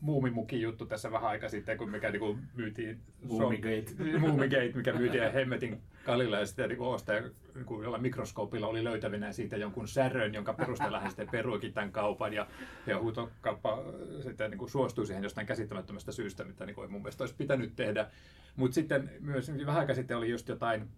Muumimukin 0.00 0.60
juttu 0.60 0.86
tässä 0.86 1.12
vähän 1.12 1.30
aika 1.30 1.48
sitten, 1.48 1.78
kun 1.78 1.90
mikä 1.90 2.10
niin 2.10 2.38
myytiin... 2.54 3.00
Muumigate. 3.22 4.18
Muumigate, 4.18 4.72
mikä 4.74 4.92
myytiin 4.92 5.32
hemmetin 5.32 5.80
kalilla 6.04 6.38
ja 6.38 6.46
sitten 6.46 6.68
niin 6.68 6.80
ostaja 6.80 7.20
niin 7.20 7.82
jolla 7.82 7.98
mikroskoopilla 7.98 8.66
oli 8.66 8.84
löytävinä 8.84 9.32
siitä 9.32 9.56
jonkun 9.56 9.88
särön, 9.88 10.34
jonka 10.34 10.52
perusteella 10.52 11.00
hän 11.00 11.10
sitten 11.10 11.28
peruikin 11.32 11.72
tämän 11.72 11.92
kaupan 11.92 12.32
ja, 12.32 12.46
ja 12.86 13.00
huutokauppa 13.00 13.84
sitten 14.22 14.50
niin 14.50 14.68
suostui 14.68 15.06
siihen 15.06 15.22
jostain 15.22 15.46
käsittämättömästä 15.46 16.12
syystä, 16.12 16.44
mitä 16.44 16.66
niin 16.66 16.74
kuin 16.74 16.92
mun 16.92 17.02
mielestä 17.02 17.24
olisi 17.24 17.34
pitänyt 17.38 17.76
tehdä. 17.76 18.10
Mutta 18.56 18.74
sitten 18.74 19.10
myös 19.20 19.52
vähän 19.66 19.80
aika 19.80 19.94
sitten 19.94 20.16
oli 20.16 20.30
just 20.30 20.48
jotain 20.48 20.88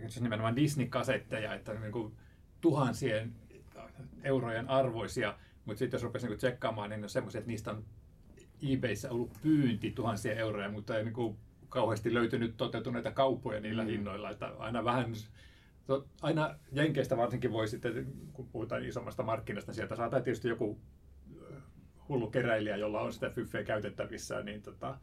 siis 0.00 0.20
nimenomaan 0.20 0.56
Disney-kasetteja, 0.56 1.54
että 1.54 1.74
niin 1.74 1.92
kuin 1.92 2.14
tuhansien 2.60 3.34
eurojen 4.22 4.68
arvoisia, 4.68 5.34
mutta 5.64 5.78
sitten 5.78 5.98
jos 5.98 6.02
rupesi 6.02 6.26
niin 6.26 6.38
tsekkaamaan, 6.38 6.90
niin 6.90 7.02
on 7.02 7.08
semmoisia, 7.08 7.38
että 7.38 7.50
niistä 7.50 7.70
on 7.70 7.84
eBayssä 8.70 9.10
ollut 9.10 9.32
pyynti 9.42 9.90
tuhansia 9.90 10.34
euroja, 10.34 10.68
mutta 10.68 10.98
ei 10.98 11.04
niin 11.04 11.14
kuin 11.14 11.36
kauheasti 11.68 12.14
löytynyt 12.14 12.56
toteutuneita 12.56 13.10
kauppoja 13.10 13.60
niillä 13.60 13.82
mm. 13.82 13.88
hinnoilla, 13.88 14.30
että 14.30 14.52
aina 14.58 14.84
vähän 14.84 15.14
aina 16.22 16.54
Jenkeistä 16.72 17.16
varsinkin 17.16 17.52
voi 17.52 17.68
sitten, 17.68 18.06
kun 18.32 18.48
puhutaan 18.48 18.84
isommasta 18.84 19.22
markkinasta, 19.22 19.72
sieltä 19.72 19.96
saattaa 19.96 20.20
tietysti 20.20 20.48
joku 20.48 20.80
hullu 22.08 22.30
keräilijä, 22.30 22.76
jolla 22.76 23.00
on 23.00 23.12
sitä 23.12 23.30
fyffeä 23.30 23.64
käytettävissä, 23.64 24.42
niin 24.42 24.62
tota, 24.62 24.98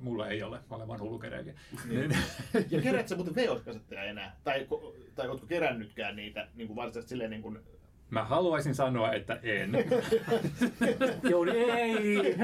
Mulla 0.00 0.28
ei 0.28 0.42
ole, 0.42 0.60
mä 0.70 0.76
olen 0.76 0.88
vaan 0.88 1.00
hullukeräilijä. 1.00 1.54
Niin. 1.88 2.16
ja 2.70 2.82
kerät 2.82 3.08
sä 3.08 3.16
muuten 3.16 3.34
VHS-kasetteja 3.34 4.02
enää? 4.02 4.36
Tai, 4.44 4.68
tai 5.14 5.28
ootko 5.28 5.46
kerännytkään 5.46 6.16
niitä 6.16 6.48
niin 6.54 6.66
kuin 6.66 6.76
varsinaisesti 6.76 7.08
silleen 7.08 7.30
niin 7.30 7.42
kuin... 7.42 7.58
Mä 8.10 8.24
haluaisin 8.24 8.74
sanoa, 8.74 9.12
että 9.12 9.40
en. 9.42 9.72
Jouni, 11.30 11.52
ei! 11.52 12.36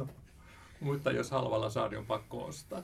Mutta 0.80 1.12
jos 1.12 1.30
halvalla 1.30 1.70
saa, 1.70 1.88
niin 1.88 1.98
on 1.98 2.06
pakko 2.06 2.44
ostaa. 2.44 2.82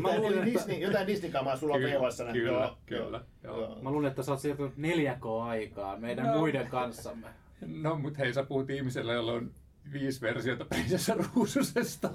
Mä 0.00 0.16
luulen, 0.16 0.38
että... 0.38 0.44
Disney, 0.44 0.78
jotain 0.78 1.06
Disney-kamaa 1.06 1.56
sulla 1.56 1.74
on 1.74 1.80
VHS. 1.80 2.22
Kyllä, 2.32 2.52
joo, 2.52 2.78
kyllä. 2.86 3.20
Joo. 3.42 3.60
Joo. 3.60 3.82
Mä 3.82 3.90
luulen, 3.90 4.08
että 4.08 4.22
sä 4.22 4.32
oot 4.32 4.40
siirtynyt 4.40 4.72
4K-aikaan 4.78 6.00
meidän 6.00 6.26
no. 6.26 6.38
muiden 6.38 6.66
kanssamme. 6.66 7.26
No, 7.66 7.96
mutta 7.96 8.18
hei, 8.18 8.32
sä 8.32 8.42
puhut 8.42 8.70
ihmiselle, 8.70 9.12
jolla 9.14 9.32
on 9.32 9.50
viisi 9.92 10.20
versiota 10.20 10.64
Prinsessa 10.64 11.14
Ruususesta. 11.14 12.10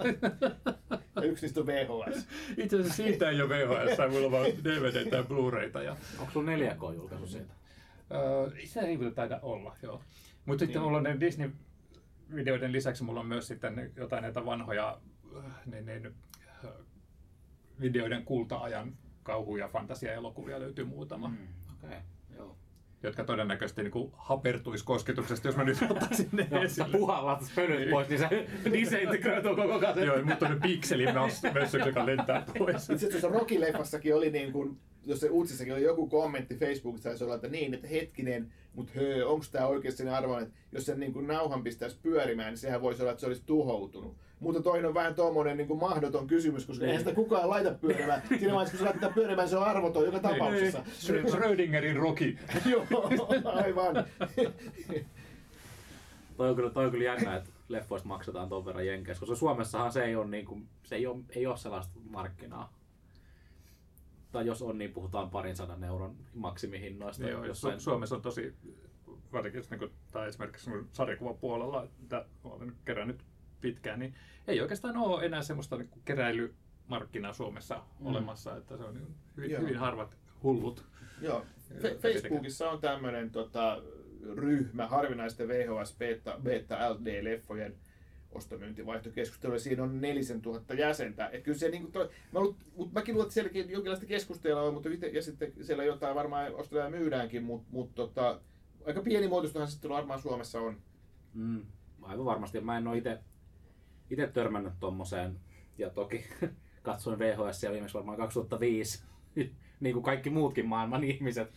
Ja 1.15 1.21
yksi 1.21 1.45
niistä 1.45 1.59
on 1.59 1.67
VHS. 1.67 2.27
Itse 2.57 2.75
asiassa 2.75 3.03
siitä 3.03 3.29
ei 3.29 3.41
ole 3.41 3.49
VHS, 3.49 3.97
mulla 4.11 4.25
on 4.25 4.31
vaan 4.31 4.45
DVD 4.45 5.11
ja 5.11 5.23
Blu-rayta. 5.23 5.81
Ja... 5.83 5.95
Onko 6.19 6.31
sulla 6.31 6.51
4K-julkaisu 6.51 7.27
siitä? 7.27 7.53
Uh, 8.09 8.53
se 8.65 8.79
ei 8.79 8.97
kyllä 8.97 9.11
taida 9.11 9.39
olla, 9.41 9.75
joo. 9.83 10.01
Mutta 10.45 10.59
sitten 10.59 10.81
niin. 10.81 10.83
mulla 10.83 10.97
on 10.97 11.03
ne 11.03 11.17
Disney-videoiden 11.19 12.71
lisäksi 12.71 13.03
mulla 13.03 13.19
on 13.19 13.25
myös 13.25 13.47
sitten 13.47 13.91
jotain 13.95 14.21
näitä 14.21 14.45
vanhoja 14.45 15.01
niin, 15.65 15.85
niin, 15.85 16.13
videoiden 17.79 18.25
kulta-ajan 18.25 18.97
kauhu- 19.23 19.57
ja 19.57 19.67
fantasia-elokuvia 19.67 20.59
löytyy 20.59 20.85
muutama. 20.85 21.27
Mm, 21.27 21.47
okay 21.83 21.99
jotka 23.03 23.23
todennäköisesti 23.23 23.83
niin 23.83 24.11
hapertuisi 24.13 24.85
kosketuksesta, 24.85 25.47
jos 25.47 25.57
mä 25.57 25.63
nyt 25.63 25.77
ottaisin 25.89 26.29
ne 26.31 26.47
no, 26.51 26.61
esille. 26.61 26.97
puhallat 26.97 27.43
pölyt 27.55 27.89
pois, 27.89 28.09
niin 28.09 28.19
se 28.19 28.47
disintegroituu 28.73 29.55
koko 29.55 29.79
kanssa. 29.79 30.05
Joo, 30.05 30.23
mutta 30.23 30.47
on 30.47 30.61
pikselin 30.61 31.09
mössöksi, 31.53 31.89
joka 31.89 32.05
lentää 32.05 32.45
pois. 32.57 32.89
Itse 32.89 33.07
asiassa 33.07 33.27
Rocky-leffassakin 33.27 34.15
oli 34.15 34.31
niin 34.31 34.51
kuin, 34.51 34.77
jos 35.05 35.19
se 35.19 35.29
uutisissakin 35.29 35.73
oli 35.73 35.83
joku 35.83 36.07
kommentti 36.07 36.55
Facebookissa, 36.55 37.09
taisi 37.09 37.23
olla, 37.23 37.35
että 37.35 37.47
niin, 37.47 37.73
että 37.73 37.87
hetkinen, 37.87 38.53
mutta 38.73 38.91
hö, 38.95 39.27
onko 39.27 39.45
tämä 39.51 39.67
oikeasti 39.67 39.97
sen 39.97 40.13
arvoinen, 40.13 40.47
että 40.47 40.59
jos 40.71 40.85
sen 40.85 40.99
niin 40.99 41.13
kuin 41.13 41.27
nauhan 41.27 41.63
pistäisi 41.63 41.99
pyörimään, 42.01 42.49
niin 42.49 42.57
sehän 42.57 42.81
voisi 42.81 43.01
olla, 43.01 43.11
että 43.11 43.21
se 43.21 43.27
olisi 43.27 43.43
tuhoutunut. 43.45 44.17
Mutta 44.39 44.62
toinen 44.62 44.86
on 44.86 44.93
vähän 44.93 45.15
tuommoinen 45.15 45.58
niin 45.58 45.67
kuin 45.67 45.79
mahdoton 45.79 46.27
kysymys, 46.27 46.65
koska 46.65 46.86
eihän 46.86 47.00
sitä 47.00 47.15
kukaan 47.15 47.50
laita 47.50 47.72
pyörimään. 47.72 48.22
Siinä 48.27 48.53
vaiheessa, 48.53 48.77
kun 48.77 48.79
se 48.79 48.86
laittaa 48.86 49.10
pyörimään, 49.10 49.50
se 49.50 49.58
on 49.58 49.63
arvoton 49.63 50.05
joka 50.05 50.19
tapauksessa. 50.19 50.84
Schrödingerin 51.27 51.96
roki. 51.96 52.38
Joo, 52.72 52.86
aivan. 53.46 53.96
toi 56.38 56.50
on 56.50 56.55
kyllä, 56.55 56.69
toi 56.69 56.86
on 56.86 56.91
kyllä 56.91 57.05
jännä, 57.05 57.36
että 57.36 57.50
leffoista 57.69 58.08
maksetaan 58.08 58.50
ton 58.50 58.65
verran 58.65 58.88
jenkeissä, 58.88 59.19
koska 59.19 59.36
Suomessahan 59.36 59.91
se 59.91 60.03
ei 60.03 60.15
ole, 60.15 60.27
niin 60.27 60.46
kuin, 60.46 60.67
se 60.84 60.96
ei 60.96 61.08
ole, 61.08 61.24
ei 61.29 61.48
ole 61.48 61.58
sellaista 61.58 62.00
markkinaa. 62.10 62.74
Tai 64.31 64.46
jos 64.46 64.62
on, 64.62 64.77
niin 64.77 64.93
puhutaan 64.93 65.29
parin 65.29 65.55
sadan 65.55 65.84
euron 65.84 66.15
maksimihinnoista. 66.34 67.29
Joo, 67.29 67.46
jossain... 67.46 67.79
Suomessa 67.79 68.15
on 68.15 68.22
tosi, 68.22 68.53
varsinkin 69.34 69.63
niin 69.69 69.79
kuin, 69.79 69.91
tai 70.12 70.27
esimerkiksi 70.27 70.72
sarjakuvapuolella, 70.91 71.84
että 72.03 72.25
olen 72.43 72.74
kerännyt 72.86 73.28
pitkään, 73.61 73.99
niin 73.99 74.15
ei 74.47 74.61
oikeastaan 74.61 74.97
ole 74.97 75.25
enää 75.25 75.41
semmoista 75.41 75.77
niin 75.77 75.87
kuin 75.87 76.01
keräilymarkkinaa 76.05 77.33
Suomessa 77.33 77.83
mm. 77.99 78.05
olemassa, 78.05 78.57
että 78.57 78.77
se 78.77 78.83
on 78.83 78.93
niin 78.93 79.15
hyvin, 79.37 79.61
hyvin 79.61 79.77
harvat 79.77 80.17
hullut. 80.43 80.85
Joo. 81.21 81.45
Fe- 81.77 81.97
Facebookissa 81.97 82.69
on 82.69 82.81
tämmöinen 82.81 83.31
tota, 83.31 83.81
ryhmä 84.35 84.87
harvinaisten 84.87 85.47
VHS 85.47 85.95
Beta, 85.97 86.39
Beta 86.43 86.75
LD-leffojen 86.93 87.75
ostomyyntivaihtokeskustelu, 88.31 89.53
ja 89.53 89.59
siinä 89.59 89.83
on 89.83 90.01
4000 90.01 90.73
jäsentä. 90.73 91.29
Et 91.31 91.43
kyllä 91.43 91.57
se, 91.57 91.69
niin 91.69 91.81
kuin 91.81 91.91
toi, 91.91 92.09
mä 92.31 92.39
luulen, 92.39 92.55
mutta 92.75 92.99
mäkin 92.99 93.13
luulen, 93.13 93.25
että 93.25 93.33
sielläkin 93.33 93.69
jonkinlaista 93.69 94.05
keskustelua 94.05 94.61
on, 94.61 94.73
mutta 94.73 94.89
ja 95.13 95.21
sitten 95.21 95.53
siellä 95.61 95.83
jotain 95.83 96.15
varmaan 96.15 96.55
ostetaan 96.55 96.91
myydäänkin, 96.91 97.43
mutta, 97.43 97.67
mutta 97.71 97.95
tota, 97.95 98.41
aika 98.85 99.01
pienimuotoistahan 99.01 99.67
sitten 99.67 99.91
varmaan 99.91 100.21
Suomessa 100.21 100.61
on. 100.61 100.77
Mm, 101.33 101.61
aivan 102.01 102.25
varmasti. 102.25 102.61
Mä 102.61 102.77
en 102.77 102.87
ole 102.87 102.97
itse 102.97 103.19
itse 104.09 104.27
törmännyt 104.27 104.73
tommoseen 104.79 105.39
ja 105.77 105.89
toki 105.89 106.25
katsoin 106.83 107.19
VHS 107.19 107.65
viimeksi 107.71 107.93
varmaan 107.93 108.17
2005, 108.17 109.03
niin 109.79 109.93
kuin 109.93 110.03
kaikki 110.03 110.29
muutkin 110.29 110.65
maailman 110.65 111.03
ihmiset. 111.03 111.51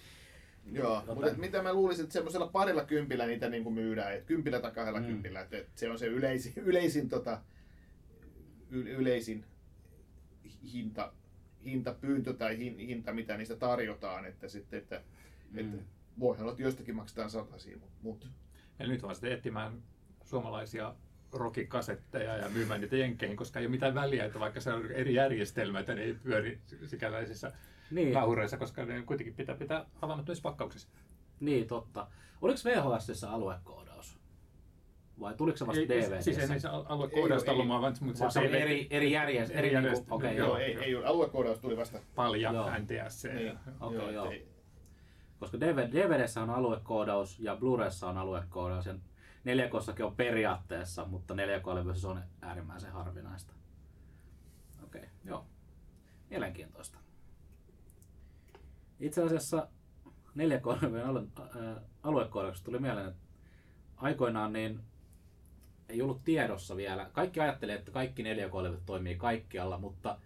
Joo, 0.72 0.94
Joten... 0.94 1.14
mutta 1.14 1.40
mitä 1.40 1.62
mä 1.62 1.72
luulisin, 1.72 2.02
että 2.02 2.12
semmoisella 2.12 2.46
parilla 2.46 2.84
kympillä 2.84 3.26
niitä 3.26 3.48
niin 3.48 3.62
kuin 3.62 3.74
myydään, 3.74 4.14
että 4.14 4.26
kympillä 4.26 4.60
tai 4.60 4.70
kahdella 4.70 5.00
mm. 5.00 5.06
kympillä, 5.06 5.40
että, 5.40 5.56
että 5.56 5.80
se 5.80 5.90
on 5.90 5.98
se 5.98 6.06
yleisin, 6.06 6.52
yleisin, 6.70 7.08
tota, 7.08 7.40
yleisin 8.70 9.44
hinta, 10.72 11.12
hintapyyntö 11.64 12.32
tai 12.32 12.58
hin, 12.58 12.78
hinta, 12.78 13.12
mitä 13.12 13.36
niistä 13.36 13.56
tarjotaan, 13.56 14.24
että 14.24 14.48
sitten, 14.48 14.78
että, 14.78 15.02
mm. 15.50 15.58
että 15.58 15.76
voihan 16.18 16.42
olla, 16.42 16.52
että 16.52 16.62
jostakin 16.62 16.96
maksetaan 16.96 17.30
satasia, 17.30 17.76
mutta... 17.76 17.96
Mut. 18.02 18.28
Eli 18.80 18.92
nyt 18.92 19.02
vaan 19.02 19.14
sitten 19.14 19.32
etsimään 19.32 19.82
suomalaisia 20.24 20.94
rockikasetteja 21.32 22.36
ja 22.36 22.48
myymään 22.48 22.80
niitä 22.80 22.96
jenkkeihin, 22.96 23.36
koska 23.36 23.60
ei 23.60 23.66
ole 23.66 23.70
mitään 23.70 23.94
väliä, 23.94 24.24
että 24.24 24.40
vaikka 24.40 24.60
se 24.60 24.72
on 24.72 24.90
eri 24.90 25.14
järjestelmä, 25.14 25.80
että 25.80 25.94
ne 25.94 26.02
ei 26.02 26.14
pyöri 26.14 26.60
sikäläisissä 26.86 27.52
niin. 27.90 28.12
kauhureissa, 28.12 28.56
koska 28.56 28.84
ne 28.84 29.02
kuitenkin 29.02 29.34
pitää 29.34 29.54
pitää 29.54 29.86
avaamattomissa 30.02 30.42
pakkauksissa. 30.42 30.88
Niin, 31.40 31.66
totta. 31.66 32.06
Oliko 32.42 32.58
VHS 32.64 33.24
aluekoodaus? 33.24 34.18
Vai 35.20 35.34
tuliko 35.34 35.58
se 35.58 35.66
vasta 35.66 35.82
DVD? 35.82 36.22
Siis 36.22 36.38
ei 36.38 36.48
niissä 36.48 36.70
aluekoodausta 36.72 37.52
ollut, 37.52 37.68
vaan, 37.68 37.96
mutta 38.00 38.30
se, 38.30 38.40
se 38.40 38.46
eri, 38.46 38.60
eri, 38.60 38.86
eri 38.90 39.12
järjestelmä. 39.12 39.58
Eri, 39.58 39.74
eri 39.74 39.90
niinku, 39.90 40.14
okay, 40.14 40.34
joo, 40.34 40.48
joo, 40.48 40.56
ei, 40.56 40.78
ei. 40.78 41.04
Aluekoodaus 41.04 41.58
tuli 41.58 41.76
vasta. 41.76 41.98
Palja, 42.14 42.52
NTSC. 42.78 43.24
Niin. 43.24 43.58
Okei, 43.80 43.98
okay, 43.98 44.12
joo. 44.12 44.32
joo. 44.32 44.42
Koska 45.40 45.60
DVD, 45.60 45.92
DVDssä 45.92 46.42
on 46.42 46.50
aluekoodaus 46.50 47.40
ja 47.40 47.56
Blu-rayssa 47.56 48.08
on 48.08 48.18
aluekoodaus. 48.18 48.86
Ja 48.86 48.94
neljäkossakin 49.44 50.04
on 50.04 50.16
periaatteessa, 50.16 51.04
mutta 51.04 51.34
neljäkolevyissä 51.34 52.00
se 52.00 52.08
on 52.08 52.22
äärimmäisen 52.42 52.92
harvinaista. 52.92 53.54
Okei, 54.84 55.00
okay, 55.00 55.12
joo. 55.24 55.46
Mielenkiintoista. 56.30 56.98
Itse 59.00 59.22
asiassa 59.22 59.68
4K 60.38 61.04
alue, 61.04 61.22
äh, 61.40 61.82
aluekoodaksesta 62.02 62.64
tuli 62.64 62.78
mieleen, 62.78 63.08
että 63.08 63.22
aikoinaan 63.96 64.52
niin 64.52 64.80
ei 65.88 66.02
ollut 66.02 66.24
tiedossa 66.24 66.76
vielä. 66.76 67.10
Kaikki 67.12 67.40
ajattelivat, 67.40 67.78
että 67.78 67.92
kaikki 67.92 68.22
4 68.22 68.48
k 68.48 68.52
toimii 68.86 69.16
kaikkialla, 69.16 69.78
mutta 69.78 70.18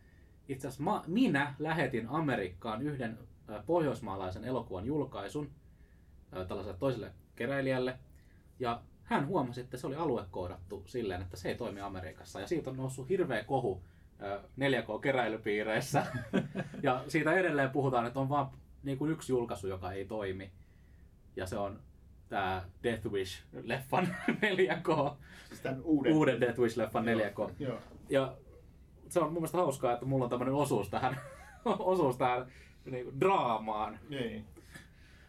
itse 0.48 0.68
asiassa 0.68 1.02
minä 1.06 1.54
lähetin 1.58 2.08
Amerikkaan 2.08 2.82
yhden 2.82 3.18
äh, 3.50 3.66
pohjoismaalaisen 3.66 4.44
elokuvan 4.44 4.86
julkaisun 4.86 5.50
äh, 6.36 6.46
tällaiselle 6.46 6.78
toiselle 6.78 7.12
keräilijälle. 7.36 7.98
Ja 8.58 8.82
hän 9.06 9.26
huomasi, 9.26 9.60
että 9.60 9.76
se 9.76 9.86
oli 9.86 9.96
aluekoodattu 9.96 10.82
silleen, 10.86 11.22
että 11.22 11.36
se 11.36 11.48
ei 11.48 11.54
toimi 11.54 11.80
Amerikassa. 11.80 12.40
Ja 12.40 12.46
siitä 12.46 12.70
on 12.70 12.76
noussut 12.76 13.08
hirveä 13.08 13.44
kohu 13.44 13.82
4K-keräilypiireissä. 14.60 16.06
ja 16.82 17.04
siitä 17.08 17.32
edelleen 17.32 17.70
puhutaan, 17.70 18.06
että 18.06 18.20
on 18.20 18.28
vain 18.28 18.46
niin 18.82 18.98
kuin 18.98 19.10
yksi 19.10 19.32
julkaisu, 19.32 19.66
joka 19.68 19.92
ei 19.92 20.04
toimi. 20.04 20.50
Ja 21.36 21.46
se 21.46 21.58
on 21.58 21.80
tämä 22.28 22.64
Death 22.82 23.06
Wish-leffan 23.06 24.06
4K. 24.42 25.14
Siis 25.48 25.60
tämän 25.60 25.82
uuden. 25.82 26.12
Uuden 26.12 26.40
Death 26.40 26.58
Wish-leffan 26.58 27.04
4K. 27.04 27.52
Joo. 27.58 27.78
Ja 28.08 28.36
se 29.08 29.20
on 29.20 29.26
mun 29.26 29.34
mielestä 29.34 29.58
hauskaa, 29.58 29.92
että 29.92 30.06
mulla 30.06 30.24
on 30.24 30.30
tämmöinen 30.30 30.54
osuus 30.54 30.88
tähän, 30.88 31.20
osuus 31.64 32.16
tähän 32.16 32.46
niin 32.84 33.04
kuin 33.04 33.20
draamaan. 33.20 33.98
Niin. 34.08 34.44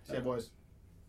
Se 0.03 0.23
vois, 0.23 0.53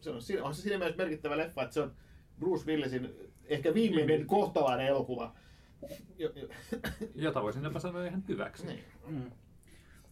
se 0.00 0.10
on, 0.10 0.20
on 0.42 0.54
se 0.54 0.62
siinä 0.62 0.78
mielessä 0.78 1.02
merkittävä 1.02 1.36
leffa, 1.36 1.62
että 1.62 1.74
se 1.74 1.80
on 1.80 1.92
Bruce 2.38 2.66
Willisin 2.66 3.14
ehkä 3.44 3.74
viimeinen 3.74 4.26
kohtalainen 4.26 4.86
elokuva. 4.86 5.34
Jo, 6.18 6.30
jo. 6.34 6.48
Jota 7.14 7.42
voisin 7.42 7.64
jopa 7.64 7.80
sanoa 7.80 8.04
ihan 8.04 8.24
hyväksi. 8.28 8.66
Niin. 8.66 8.84
Mm. 9.06 9.30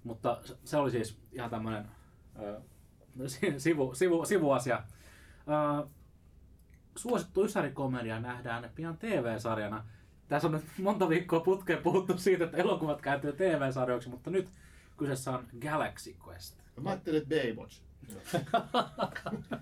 Mutta 0.04 0.40
se 0.64 0.76
oli 0.76 0.90
siis 0.90 1.18
ihan 1.32 1.50
tämmöinen 1.50 1.84
äh, 2.36 2.62
sivu, 3.58 3.94
sivu, 3.94 4.24
sivuasia. 4.24 4.76
Äh, 4.76 5.88
suosittu 6.96 7.44
ysärikomedia 7.44 8.20
nähdään 8.20 8.70
pian 8.74 8.98
TV-sarjana. 8.98 9.84
Tässä 10.28 10.48
on 10.48 10.54
nyt 10.54 10.64
monta 10.78 11.08
viikkoa 11.08 11.40
putkeen 11.40 11.82
puhuttu 11.82 12.18
siitä, 12.18 12.44
että 12.44 12.56
elokuvat 12.56 13.02
kääntyy 13.02 13.32
TV-sarjoiksi, 13.32 14.08
mutta 14.08 14.30
nyt 14.30 14.48
kyseessä 14.96 15.30
on 15.30 15.46
Galaxy 15.60 16.16
Quest. 16.28 16.58
Mä 16.80 16.90
ajattelin, 16.90 17.22
että 17.22 17.34
Baywatch. 17.34 17.85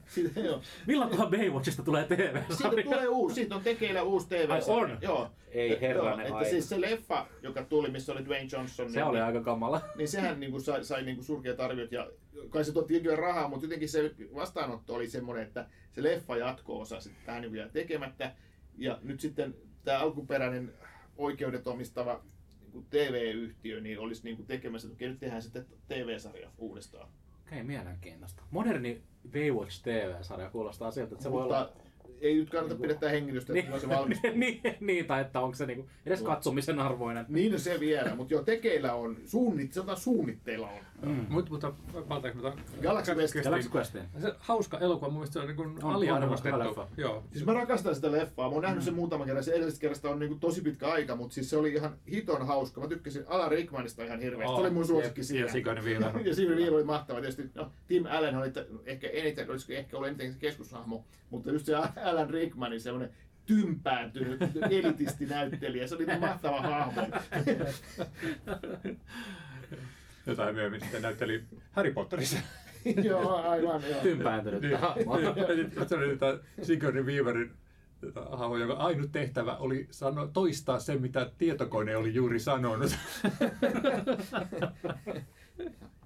Siitä, 0.07 0.41
joo. 0.41 0.61
Milloinkohan 0.87 1.31
Baywatchista 1.31 1.83
tulee 1.83 2.05
TV? 2.05 2.39
Siitä 2.51 2.83
tulee 2.85 3.09
uusi, 3.09 3.35
siitä 3.35 3.57
on 3.57 3.63
tekeillä 3.63 4.03
uusi 4.03 4.29
tv 4.29 4.51
Ai 4.51 4.61
on? 4.67 4.99
Joo. 5.01 5.31
Ei 5.51 5.81
herranen 5.81 6.27
Joo, 6.27 6.39
että 6.39 6.51
siis 6.51 6.69
se 6.69 6.81
leffa, 6.81 7.27
joka 7.43 7.65
tuli, 7.65 7.91
missä 7.91 8.13
oli 8.13 8.25
Dwayne 8.25 8.49
Johnson, 8.53 8.91
Se 8.91 8.99
niin, 8.99 9.07
oli 9.07 9.21
aika 9.21 9.41
kamala. 9.41 9.81
niin 9.97 10.09
sehän 10.09 10.41
niin 10.41 10.51
kuin 10.51 10.63
sai, 10.63 10.85
sai 10.85 11.03
niin 11.03 11.17
kuin 11.17 11.25
surkeat 11.25 11.61
arviot 11.61 11.93
ja 11.93 12.11
kai 12.51 12.65
se 12.65 12.73
tuotti 12.73 12.95
jonkun 12.95 13.19
rahaa, 13.19 13.49
mutta 13.49 13.65
jotenkin 13.65 13.89
se 13.89 14.15
vastaanotto 14.35 14.95
oli 14.95 15.09
semmoinen, 15.09 15.47
että 15.47 15.67
se 15.93 16.03
leffa 16.03 16.37
jatko-osa 16.37 17.01
sitten 17.01 17.27
vähän 17.27 17.43
niin 17.43 17.71
tekemättä. 17.73 18.33
Ja 18.79 18.99
nyt 19.03 19.21
sitten 19.21 19.55
tämä 19.85 19.99
alkuperäinen 19.99 20.73
oikeudet 21.17 21.67
omistava 21.67 22.23
niin 22.61 22.73
kuin 22.73 22.87
TV-yhtiö 22.91 23.81
niin 23.81 23.99
olisi 23.99 24.25
niin 24.25 24.37
kuin 24.37 24.47
tekemässä, 24.47 24.89
että 24.89 25.05
nyt 25.05 25.21
tehdään 25.21 25.43
sitten 25.43 25.67
TV-sarja 25.89 26.51
uudestaan. 26.59 27.09
Okei, 27.47 27.63
mielenkiintoista. 27.63 28.43
Moderni 28.51 29.03
Baywatch 29.33 29.83
TV-sarja 29.83 30.51
kuulostaa 30.51 30.91
siltä, 30.91 31.13
että 31.15 31.23
se 31.23 31.33
voi 31.33 31.43
mutta 31.43 31.59
olla... 31.59 31.73
ei 32.21 32.35
nyt 32.35 32.51
kannata 32.51 32.75
pidättää 32.75 33.11
hengitystä, 33.11 33.53
että 33.59 33.71
niin, 33.71 33.81
se 33.81 33.89
valmistuu. 33.89 34.31
niin, 34.35 34.61
niin, 34.81 35.07
tai 35.07 35.21
että 35.21 35.41
onko 35.41 35.57
se 35.57 35.67
niinku 35.67 35.89
edes 36.07 36.23
katsomisen 36.23 36.79
arvoinen. 36.79 37.27
Niin 37.29 37.53
no 37.53 37.59
se 37.59 37.81
vielä, 37.81 38.15
mutta 38.15 38.35
joo, 38.35 38.43
tekeillä 38.43 38.95
on, 38.95 39.17
suunnit, 39.27 39.73
sanotaan 39.73 39.99
suunnitteilla 39.99 40.69
on. 40.69 40.81
Mm. 41.03 41.27
Mut, 41.29 41.51
mutta 41.51 41.73
palataanko 42.09 42.43
mä 42.43 42.53
Galaxy 42.83 43.15
Quest. 43.15 43.35
Galaxy 43.45 43.71
Questiin. 43.75 44.05
Se 44.21 44.35
hauska 44.39 44.79
elokuva, 44.79 45.09
mun 45.09 45.19
mielestä 45.19 45.33
se 45.33 45.39
on, 45.39 45.47
niin 45.47 45.57
kuin 45.57 45.85
On, 45.85 45.95
aliarvostettu. 45.95 46.81
Joo. 46.97 47.25
Siis 47.33 47.45
mä 47.45 47.53
rakastan 47.53 47.95
sitä 47.95 48.13
leffaa. 48.13 48.49
Mä 48.49 48.55
oon 48.55 48.63
nähnyt 48.63 48.85
sen 48.85 48.95
muutaman 48.95 49.27
kerran. 49.27 49.45
Se 49.45 49.53
edellisestä 49.53 49.81
kerrasta 49.81 50.11
on 50.11 50.19
niinku 50.19 50.35
tosi 50.35 50.61
pitkä 50.61 50.89
aika, 50.89 51.17
mutta 51.17 51.35
siis 51.35 51.51
se 51.51 51.57
oli 51.57 51.73
ihan 51.73 51.97
hiton 52.11 52.47
hauska. 52.47 52.81
Mä 52.81 52.89
tykkäsin 52.89 53.25
Alan 53.27 53.51
Rickmanista 53.51 54.05
ihan 54.05 54.21
hirveästi. 54.21 54.57
Se 54.57 54.61
oli 54.61 54.71
mun 54.71 54.87
suosikki 54.87 55.21
ja, 55.21 55.25
siinä. 55.25 55.47
Ja 55.47 55.53
Sikainen 55.53 55.85
viiva. 55.85 56.13
ja 56.25 56.35
siinä 56.35 56.57
viiva 56.57 56.77
oli 56.77 56.85
mahtava. 56.85 57.21
Tietysti 57.21 57.51
no, 57.55 57.73
Tim 57.87 58.05
Allen 58.11 58.37
oli 58.37 58.53
ehkä 58.87 59.09
eniten, 59.09 59.51
olisiko 59.51 59.73
ehkä 59.73 59.97
ollut 59.97 60.09
eniten 60.09 60.35
keskushahmo, 60.39 61.05
mutta 61.31 61.51
just 61.51 61.67
se 61.67 61.75
Alan 62.05 62.31
Rickmanin 62.31 62.81
semmoinen 62.81 63.11
tympääntynyt 63.47 64.41
elitistinäyttelijä. 64.71 65.87
Se 65.87 65.95
oli 65.95 66.07
niin 66.07 66.21
mahtava 66.21 66.61
hahmo. 66.61 67.03
Jota 70.27 70.45
hän 70.45 70.55
myöhemmin 70.55 70.81
sitten 70.81 71.03
näytteli 71.03 71.45
Harry 71.73 71.93
Potterissa. 71.93 72.39
joo, 73.05 73.37
aivan. 73.37 73.83
Joo. 73.91 74.01
Tympääntynyt. 74.01 74.63
Niin. 74.63 74.79
hahmo. 74.79 75.19
Sitten 75.19 75.89
se 75.89 75.95
oli 75.95 76.17
tämä 76.17 76.39
Sigourney 76.63 77.03
Weaverin 77.03 77.53
tota, 78.01 78.37
hahmo, 78.37 78.57
jonka 78.57 78.75
ainut 78.75 79.13
tehtävä 79.13 79.57
oli 79.57 79.87
sano, 79.91 80.27
toistaa 80.27 80.79
se, 80.79 80.97
mitä 80.97 81.31
tietokone 81.39 81.97
oli 81.97 82.15
juuri 82.15 82.41
sanonut. 82.41 82.97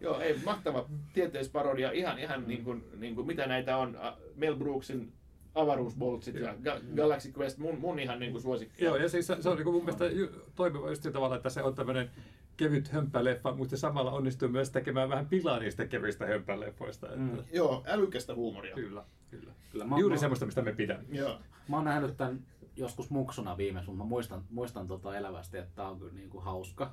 Joo, 0.01 0.21
ei, 0.21 0.41
mahtava 0.45 0.89
tieteisparodia, 1.13 1.91
ihan, 1.91 2.19
ihan 2.19 2.45
niin 2.47 2.65
kuin, 2.65 2.85
niin 2.97 3.15
kuin, 3.15 3.27
mitä 3.27 3.47
näitä 3.47 3.77
on, 3.77 3.99
Mel 4.37 4.57
Brooksin 4.57 5.13
avaruusboltsit 5.61 6.35
ja 6.35 6.53
Ga- 6.55 6.97
Galaxy 6.97 7.33
Quest, 7.39 7.59
mun, 7.59 7.79
mun 7.79 7.99
ihan 7.99 8.21
niin 8.21 8.33
kuin 8.33 8.43
suosikki. 8.43 8.85
Joo, 8.85 8.97
ja 8.97 9.09
siis 9.09 9.27
se, 9.27 9.37
se 9.43 9.49
on 9.49 9.57
niin 9.57 9.67
mun 9.67 9.85
mielestä 9.85 10.07
ju- 10.07 10.31
toimiva 10.55 10.89
just 10.91 11.03
sillä 11.03 11.13
tavalla, 11.15 11.37
että 11.37 11.51
se 11.51 11.63
on 11.63 11.75
tämmöinen 11.75 12.11
kevyt 12.57 12.89
hömppäleffa, 12.89 13.55
mutta 13.55 13.71
se 13.77 13.81
samalla 13.81 14.11
onnistuu 14.13 14.49
myös 14.49 14.71
tekemään 14.71 15.09
vähän 15.09 15.27
pilaa 15.27 15.59
niistä 15.59 15.87
kevyistä 15.87 16.27
hömppäleffoista. 16.27 17.07
Että, 17.07 17.19
Mm. 17.19 17.39
Joo, 17.53 17.83
älykästä 17.87 18.35
huumoria. 18.35 18.75
Kyllä, 18.75 19.05
kyllä. 19.31 19.53
Kyllä 19.73 19.85
mä, 19.85 19.99
Juuri 19.99 20.15
mä, 20.17 20.21
semmoista, 20.21 20.47
mistä 20.47 20.63
me 20.63 20.73
pidämme. 20.73 21.05
Joo. 21.11 21.39
mä 21.69 21.77
oon 21.77 21.85
nähnyt 21.85 22.17
tämän 22.17 22.41
joskus 22.77 23.11
muksuna 23.11 23.57
viimeksi, 23.57 23.91
mutta 23.91 24.05
mä 24.05 24.09
muistan, 24.09 24.43
muistan 24.51 24.87
tota 24.87 25.17
elävästi, 25.17 25.59
että 25.59 25.71
tää 25.75 25.89
on 25.89 25.99
kyllä 25.99 26.13
niinku 26.13 26.41
hauska. 26.41 26.93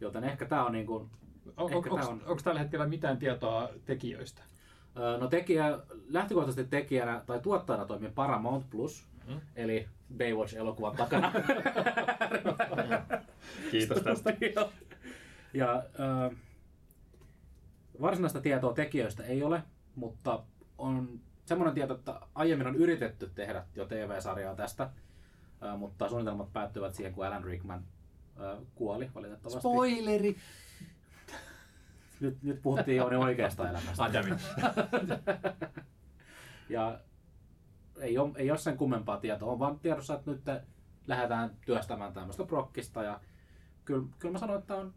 Joten 0.00 0.24
ehkä 0.24 0.46
tää 0.46 0.64
on 0.64 0.72
niinku... 0.72 1.10
On, 1.56 1.72
Ehkä 1.72 1.90
on, 1.90 2.00
tää 2.00 2.08
onko 2.08 2.32
on- 2.32 2.38
tällä 2.44 2.60
hetkellä 2.60 2.86
mitään 2.86 3.18
tietoa 3.18 3.68
tekijöistä? 3.84 4.42
Öö, 4.96 5.18
No 5.18 5.26
tekijä, 5.28 5.78
lähtökohtaisesti 6.08 6.70
tekijänä 6.70 7.22
tai 7.26 7.40
tuottajana 7.40 7.84
toimii 7.84 8.10
Paramount 8.10 8.70
Plus, 8.70 9.08
Mm. 9.28 9.40
eli 9.56 9.88
Baywatch-elokuvan 10.18 10.96
takana. 10.96 11.32
Kiitos 13.70 14.02
tästä. 14.02 14.32
Ja 15.54 15.82
ö, 16.30 16.34
varsinaista 18.00 18.40
tietoa 18.40 18.72
tekijöistä 18.72 19.22
ei 19.24 19.42
ole, 19.42 19.62
mutta 19.94 20.42
on 20.78 21.20
semmoinen 21.44 21.74
tieto, 21.74 21.94
että 21.94 22.20
aiemmin 22.34 22.66
on 22.66 22.76
yritetty 22.76 23.30
tehdä 23.34 23.64
jo 23.74 23.86
TV-sarjaa 23.86 24.54
tästä, 24.54 24.90
mutta 25.78 26.08
suunnitelmat 26.08 26.52
päättyivät 26.52 26.94
siihen, 26.94 27.14
kun 27.14 27.26
Alan 27.26 27.44
Rickman 27.44 27.84
kuoli 28.74 29.10
valitettavasti. 29.14 29.60
Spoileri! 29.60 30.36
Nyt, 32.20 32.42
nyt 32.42 32.62
puhuttiin 32.62 32.96
jo 32.96 33.08
niin 33.08 33.18
oikeasta 33.18 33.70
elämästä. 33.70 34.12
Damn 34.12 34.32
it. 34.32 34.38
Ja 36.68 37.00
ei 38.00 38.18
ole, 38.18 38.32
ei 38.36 38.50
ole 38.50 38.58
sen 38.58 38.76
kummempaa 38.76 39.20
tietoa, 39.20 39.52
on 39.52 39.58
vaan 39.58 39.78
tiedossa, 39.78 40.14
että 40.14 40.30
nyt 40.30 40.42
lähdetään 41.06 41.50
työstämään 41.66 42.12
tämmöistä 42.12 42.44
prokkista 42.44 43.02
ja 43.02 43.20
kyllä, 43.84 44.06
kyllä 44.18 44.32
mä 44.32 44.38
sanoin, 44.38 44.58
että 44.60 44.74
on 44.74 44.94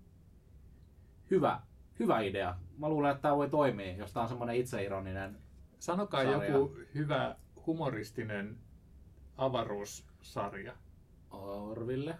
hyvä, 1.31 1.61
hyvä 1.99 2.19
idea. 2.19 2.55
Mä 2.77 2.89
luulen, 2.89 3.11
että 3.11 3.21
tämä 3.21 3.35
voi 3.35 3.49
toimia, 3.49 3.97
jos 3.97 4.13
tämä 4.13 4.23
on 4.23 4.29
semmoinen 4.29 4.55
itseironinen. 4.55 5.37
Sanokaa 5.79 6.23
Sarja. 6.23 6.45
joku 6.45 6.77
hyvä 6.95 7.35
humoristinen 7.65 8.57
avaruussarja. 9.37 10.73
Orville. 11.31 12.17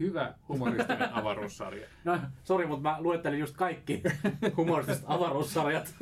Hyvä 0.00 0.34
humoristinen 0.48 1.14
avaruussarja. 1.18 1.86
No, 2.04 2.18
sori, 2.44 2.66
mutta 2.66 2.82
mä 2.90 2.96
luettelin 3.00 3.38
just 3.38 3.56
kaikki 3.56 4.02
humoristiset 4.56 5.04
avaruussarjat. 5.06 5.94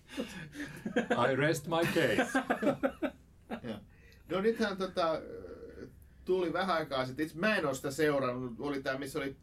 I 1.30 1.36
rest 1.36 1.66
my 1.66 1.86
case. 1.86 2.38
Joo. 3.62 3.78
No 4.28 4.40
nythän 4.40 4.76
tota, 4.76 5.20
tuli 6.24 6.52
vähän 6.52 6.76
aikaa 6.76 7.06
sitten, 7.06 7.26
itse 7.26 7.38
mä 7.38 7.56
en 7.56 7.66
ole 7.66 7.74
sitä 7.74 7.90
seurannut, 7.90 8.52
oli 8.58 8.82
tämä, 8.82 8.98
missä 8.98 9.18
oli 9.18 9.36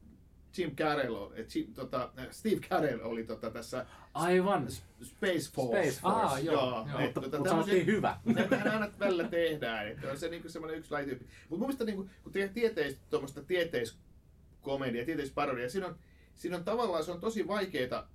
Jim 0.58 0.76
Carrey, 0.76 1.08
eh, 1.36 1.46
Jim, 1.56 1.74
tota, 1.74 2.12
Steve 2.32 2.60
Carell 2.70 3.00
oli 3.04 3.24
tota, 3.24 3.50
tässä 3.52 3.86
Aivan. 4.14 4.68
Space 5.04 5.52
Force. 5.54 5.82
Space 5.92 6.02
Force. 6.02 6.26
Ah, 6.26 6.44
joo, 6.44 6.88
joo. 6.90 7.00
et, 7.00 7.16
Mutta, 7.16 7.30
tota, 7.38 7.56
mutta 7.56 7.72
hyvä. 7.72 8.18
Näitähän 8.36 8.68
aina 8.68 8.90
välillä 9.00 9.28
tehdään, 9.28 9.88
että 9.88 10.12
on 10.12 10.18
se 10.20 10.30
niinku 10.30 10.50
semmoinen 10.50 10.80
yksi 10.80 10.92
lajityyppi. 10.92 11.26
Mutta 11.26 11.50
mun 11.50 11.60
mielestä 11.60 11.84
niinku, 11.86 12.10
kun 12.24 12.32
tehdään 12.32 12.54
tieteis, 12.54 12.98
tuommoista 13.10 13.42
tieteiskomedia, 13.44 15.06
tieteisparodia, 15.06 15.70
siinä 15.70 15.88
on, 15.88 15.96
siinä 16.36 16.58
on 16.58 16.64
tavallaan 16.64 17.04
se 17.04 17.12
on 17.12 17.20
tosi 17.20 17.48
vaikeeta, 17.48 18.08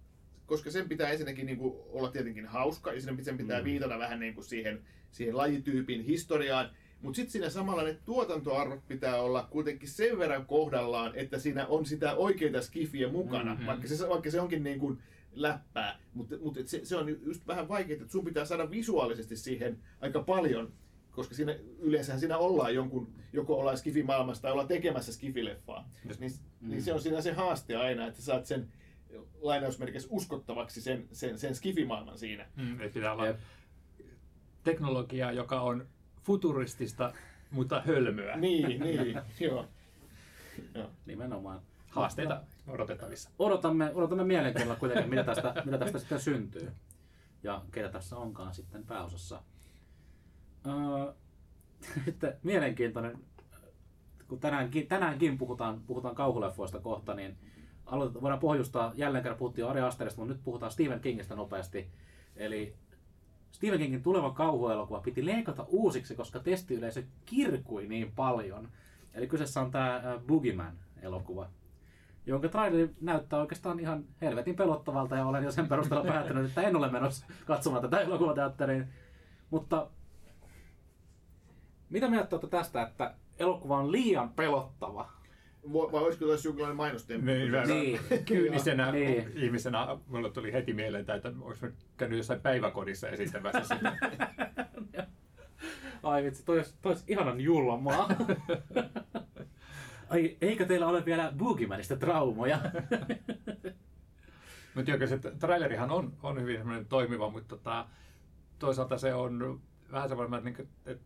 koska 0.47 0.71
sen 0.71 0.89
pitää 0.89 1.11
ensinnäkin 1.11 1.47
niinku 1.47 1.87
olla 1.93 2.11
tietenkin 2.11 2.47
hauska, 2.47 2.93
ja 2.93 3.01
sen 3.01 3.25
sen 3.25 3.37
pitää 3.39 3.59
Mm. 3.59 3.65
viitata 3.65 3.99
vähän 3.99 4.21
niinku 4.21 4.43
siihen, 4.43 4.81
siihen 5.11 5.37
lajityypin 5.37 6.01
historiaan, 6.05 6.71
Mutta 7.03 7.17
sitten 7.17 7.33
siinä 7.33 7.51
samalla 7.51 7.83
ne 7.83 7.99
tuotantoarvot 8.05 8.89
pitää 8.89 9.21
olla 9.21 9.49
kuitenkin 9.51 9.89
sen 9.89 10.19
verran 10.19 10.47
kohdallaan, 10.47 11.13
että 11.15 11.39
siinä 11.39 11.67
on 11.67 11.87
sitä 11.87 12.15
oikeita 12.15 12.63
skifiä 12.63 13.09
mukana, 13.09 13.51
mm-hmm. 13.51 13.67
vaikka, 13.67 13.89
se, 13.89 14.09
vaikka 14.09 14.31
se 14.31 14.41
onkin 14.41 14.63
niin 14.63 14.79
kuin 14.81 14.99
läppää. 15.33 15.99
Mutta, 16.15 16.37
mutta 16.43 16.61
se, 16.65 16.85
se, 16.85 16.97
on 16.97 17.09
just 17.23 17.47
vähän 17.47 17.69
vaikeaa, 17.69 18.01
että 18.01 18.13
sun 18.13 18.25
pitää 18.25 18.45
saada 18.45 18.71
visuaalisesti 18.71 19.37
siihen 19.37 19.79
aika 20.01 20.23
paljon, 20.23 20.73
koska 21.11 21.35
siinä, 21.35 21.57
yleensä 21.79 22.19
siinä 22.19 22.39
ollaan 22.39 22.75
jonkun, 22.75 23.13
joko 23.33 23.59
ollaan 23.59 23.79
skifimaailmassa 23.79 24.43
tai 24.43 24.53
ollaan 24.53 24.69
tekemässä 24.69 25.13
skifileffaa. 25.13 25.91
Niin, 26.05 26.33
mm. 26.61 26.71
niin 26.71 26.83
se 26.83 26.93
on 26.93 27.01
siinä 27.01 27.21
se 27.21 27.33
haaste 27.33 27.77
aina, 27.77 28.07
että 28.07 28.23
saat 28.23 28.47
sen 28.47 28.73
lainausmerkissä 29.41 30.09
uskottavaksi 30.13 30.81
sen, 30.81 31.09
sen, 31.13 31.39
sen 31.39 31.55
skifimaailman 31.55 32.19
siinä. 32.19 32.47
Mm, 32.57 32.79
pitää 32.93 33.13
olla 33.13 33.35
teknologiaa, 34.65 35.33
joka 35.33 35.61
on 35.61 35.87
futuristista, 36.23 37.13
mutta 37.51 37.83
hölmöä. 37.87 38.37
Niin, 38.37 38.81
niin, 38.81 39.21
joo. 39.41 39.67
joo. 40.75 40.91
Nimenomaan. 41.07 41.61
Haasteita 41.91 42.43
odotettavissa. 42.69 43.31
Odotamme, 43.39 43.91
odotamme 43.95 44.25
mielenkiinnolla 44.25 44.81
kuitenkin, 44.81 45.11
mitä 45.11 45.25
tästä, 45.25 45.55
mitä 45.65 45.79
tästä 45.79 45.99
sitten 45.99 46.21
syntyy. 46.21 46.73
Ja 47.43 47.63
ketä 47.73 47.89
tässä 47.89 48.17
onkaan 48.17 48.55
sitten 48.55 48.85
pääosassa. 48.87 49.43
Öö, 50.67 51.13
sitten 52.05 52.37
mielenkiintoinen, 52.43 53.19
kun 54.29 54.41
tänäänkin, 54.41 54.87
tänäänkin 54.87 55.39
puhutaan, 55.39 55.81
puhutaan 55.87 56.15
kauhuleffoista 56.15 56.81
kohta, 56.81 57.15
niin 57.15 57.37
aloitetaan, 57.87 58.23
voidaan 58.23 58.41
pohjustaa, 58.41 58.93
jälleen 58.95 59.23
kerran 59.23 59.39
puhuttiin 59.39 59.67
Ari 59.67 59.81
Asterista, 59.81 60.21
mutta 60.21 60.35
nyt 60.35 60.45
puhutaan 60.45 60.73
Stephen 60.73 61.01
Kingistä 61.01 61.35
nopeasti. 61.35 61.91
Eli 62.37 62.77
Stephen 63.51 63.79
Kingin 63.79 64.03
tuleva 64.03 64.31
kauhuelokuva 64.31 65.01
piti 65.01 65.27
leikata 65.27 65.65
uusiksi, 65.69 66.15
koska 66.15 66.41
testiyleisö 66.41 67.03
kirkui 67.27 67.87
niin 67.87 68.13
paljon. 68.17 68.69
Eli 69.15 69.27
kyseessä 69.27 69.61
on 69.61 69.71
tämä 69.71 70.03
Boogeyman-elokuva, 70.27 71.49
jonka 72.27 72.49
traileri 72.49 72.95
näyttää 73.01 73.41
oikeastaan 73.41 73.81
ihan 73.81 74.05
helvetin 74.21 74.57
pelottavalta 74.57 75.17
ja 75.17 75.27
olen 75.27 75.45
jo 75.45 75.53
sen 75.53 75.69
perusteella 75.69 76.05
päättänyt, 76.05 76.47
että 76.47 76.63
en 76.63 76.77
ole 76.77 76.91
menossa 76.91 77.27
katsomaan 77.47 77.83
tätä 77.83 78.01
elokuvateatteriin. 78.01 78.89
Mutta 79.51 79.91
mitä 81.91 82.09
mieltä 82.09 82.37
olette 82.37 82.49
tästä, 82.49 82.83
että 82.83 83.15
elokuva 83.39 83.79
on 83.79 83.93
liian 83.93 84.31
pelottava? 84.31 85.20
Vai 85.73 86.03
olisiko 86.03 86.27
tässä 86.27 86.49
jonkinlainen 86.49 86.77
mainostemppu? 86.77 87.27
Niin, 87.27 87.53
niin. 87.67 88.01
Kyynisenä 88.25 88.93
niin. 88.93 89.33
ihmisenä 89.35 89.99
mulle 90.07 90.31
tuli 90.31 90.53
heti 90.53 90.73
mieleen, 90.73 91.07
että 91.17 91.33
olisi 91.41 91.67
käynyt 91.97 92.19
jossain 92.19 92.41
päiväkodissa 92.41 93.09
esittämässä 93.09 93.75
sitä. 93.75 93.97
Ai 96.03 96.25
vitsi, 96.25 96.45
toi 96.45 96.57
olisi, 96.57 96.75
toi 96.83 96.93
olisi 96.93 97.05
ihanan 97.09 97.41
julmaa. 97.41 98.09
Ai, 100.11 100.37
eikö 100.41 100.67
teillä 100.67 100.89
ole 100.89 101.05
vielä 101.05 101.33
Boogiemanista 101.37 101.97
traumoja? 101.97 102.59
mutta 104.75 104.91
joo, 104.91 105.07
se 105.07 105.19
trailerihan 105.19 105.91
on, 105.91 106.13
on 106.23 106.41
hyvin 106.41 106.87
toimiva, 106.89 107.31
mutta 107.31 107.57
tota, 107.57 107.87
toisaalta 108.59 108.99
se 108.99 109.15
on 109.15 109.61
vähän 109.93 110.09
semmoinen, 110.09 110.49
että, 110.49 110.63
että 110.87 111.05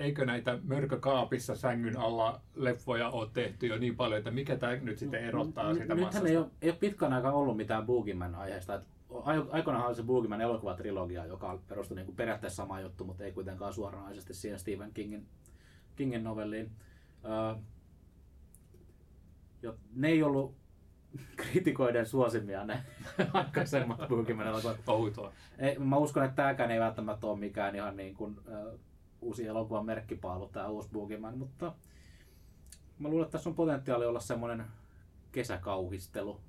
eikö 0.00 0.26
näitä 0.26 0.58
mörkökaapissa 0.64 1.56
sängyn 1.56 1.96
alla 1.96 2.40
leffoja 2.54 3.10
ole 3.10 3.28
tehty 3.32 3.66
jo 3.66 3.78
niin 3.78 3.96
paljon, 3.96 4.18
että 4.18 4.30
mikä 4.30 4.56
tämä 4.56 4.76
nyt 4.76 4.98
sitten 4.98 5.24
erottaa 5.24 5.72
sitä 5.72 5.84
Nythän 5.84 6.00
massasta? 6.00 6.28
ei 6.28 6.36
ole, 6.36 6.46
ei 6.62 6.70
ole 6.70 6.78
pitkän 6.78 7.12
aikaa 7.12 7.32
ollut 7.32 7.56
mitään 7.56 7.86
Boogieman 7.86 8.34
aiheesta. 8.34 8.82
Aikoinaan 9.50 9.86
oli 9.86 9.94
se 9.94 10.02
Boogieman 10.02 10.40
elokuvatrilogia, 10.40 11.26
joka 11.26 11.58
perustui 11.68 11.96
niin 11.96 12.06
kuin 12.06 12.16
periaatteessa 12.16 12.62
sama 12.62 12.80
juttu, 12.80 13.04
mutta 13.04 13.24
ei 13.24 13.32
kuitenkaan 13.32 13.74
suoranaisesti 13.74 14.34
siihen 14.34 14.58
Stephen 14.58 14.92
Kingin, 14.94 15.26
Kingin 15.96 16.24
novelliin. 16.24 16.70
Uh, 17.24 17.62
jo, 19.62 19.76
ne 19.94 20.08
ei 20.08 20.22
ollut 20.22 20.54
kritikoiden 21.36 22.06
suosimia 22.06 22.64
ne 22.64 22.82
aikaisemmat 23.32 24.08
Boogieman 24.08 24.46
elokuvat. 24.46 24.76
Outoa. 24.86 25.32
Ei, 25.58 25.78
mä 25.78 25.96
uskon, 25.96 26.24
että 26.24 26.36
tämäkään 26.36 26.70
ei 26.70 26.80
välttämättä 26.80 27.26
ole 27.26 27.38
mikään 27.38 27.74
ihan 27.74 27.96
niin 27.96 28.14
kuin, 28.14 28.36
uh, 28.38 28.80
uusi 29.20 29.46
elokuvan 29.46 29.86
merkkipaalu, 29.86 30.48
tämä 30.48 30.68
uusi 30.68 30.88
Boogeyman, 30.92 31.38
mutta 31.38 31.72
mä 32.98 33.08
luulen, 33.08 33.24
että 33.24 33.32
tässä 33.32 33.50
on 33.50 33.56
potentiaali 33.56 34.06
olla 34.06 34.20
semmoinen 34.20 34.64
kesäkauhistelu. 35.32 36.40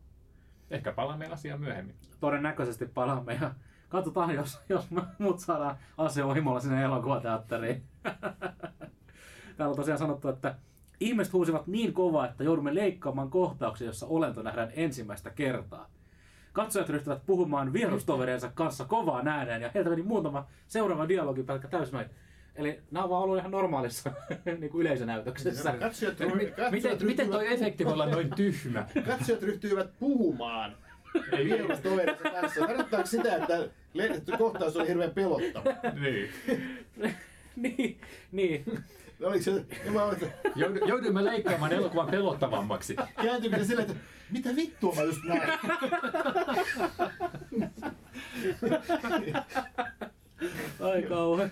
Ehkä 0.69 0.91
palaamme 0.91 1.27
asiaan 1.27 1.59
myöhemmin. 1.59 1.95
Todennäköisesti 2.19 2.85
palaamme 2.85 3.37
ja 3.41 3.53
katsotaan, 3.89 4.35
jos, 4.35 4.61
jos 4.69 4.87
mut 5.19 5.39
saadaan 5.39 5.77
aseohimolla 5.97 6.59
sinne 6.59 6.83
elokuvateatteriin. 6.83 7.83
Täällä 9.57 9.71
on 9.71 9.75
tosiaan 9.75 9.99
sanottu, 9.99 10.27
että 10.27 10.55
ihmiset 10.99 11.33
huusivat 11.33 11.67
niin 11.67 11.93
kovaa, 11.93 12.27
että 12.27 12.43
joudumme 12.43 12.75
leikkaamaan 12.75 13.29
kohtauksia, 13.29 13.87
jossa 13.87 14.07
olento 14.07 14.41
nähdään 14.41 14.71
ensimmäistä 14.75 15.29
kertaa. 15.29 15.89
Katsojat 16.53 16.89
ryhtyvät 16.89 17.25
puhumaan 17.25 17.73
vierustoveriensa 17.73 18.51
kanssa 18.53 18.85
kovaan 18.85 19.27
ääneen 19.27 19.61
ja 19.61 19.71
heiltä 19.73 19.89
meni 19.89 20.03
muutama 20.03 20.47
seuraava 20.67 21.07
dialogi 21.07 21.43
pelkkä 21.43 21.67
täysmäin. 21.67 22.09
Eli 22.55 22.79
nämä 22.91 23.03
on 23.03 23.09
vaan 23.09 23.23
ollut 23.23 23.37
ihan 23.37 23.51
normaalissa 23.51 24.11
niin 24.59 24.69
kuin 24.71 24.81
yleisönäytöksessä. 24.81 25.71
Katsojat, 25.79 26.17
katsojat 26.17 26.35
miten, 26.35 26.71
ryhtyvät... 26.71 27.01
miten 27.01 27.29
toi 27.29 27.53
efekti 27.53 27.85
voi 27.85 27.93
olla 27.93 28.05
noin 28.05 28.35
tyhmä? 28.35 28.85
Katsojat 29.05 29.41
ryhtyivät 29.41 29.99
puhumaan 29.99 30.75
vierustoverinsa 31.43 32.29
kanssa. 32.29 32.59
Tarkoittaako 32.59 33.07
sitä, 33.07 33.35
että 33.35 33.69
kohtaus 34.37 34.75
oli 34.75 34.87
hirveän 34.87 35.11
pelottava? 35.11 35.63
niin. 36.01 36.29
niin, 37.55 38.01
niin. 38.31 38.65
Oliko 39.23 39.43
se, 39.43 39.65
mä 39.89 40.03
olen, 40.03 40.33
Jouduimme 40.87 41.25
leikkaamaan 41.25 41.73
elokuvan 41.73 42.07
pelottavammaksi. 42.07 42.95
Kääntyykö 43.21 43.57
se 43.57 43.65
silleen, 43.65 43.91
että 43.91 44.01
mitä 44.31 44.55
vittua 44.55 44.95
mä 44.95 45.01
just 45.01 45.23
näin? 45.23 45.41
Ai 50.79 51.03
kauhe. 51.03 51.51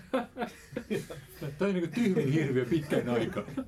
Tämä 1.60 1.68
on 1.68 1.74
niin 1.74 1.90
tyhmin 1.90 2.32
hirviö 2.32 2.64
pitkän 2.64 3.08
aikaa. 3.08 3.42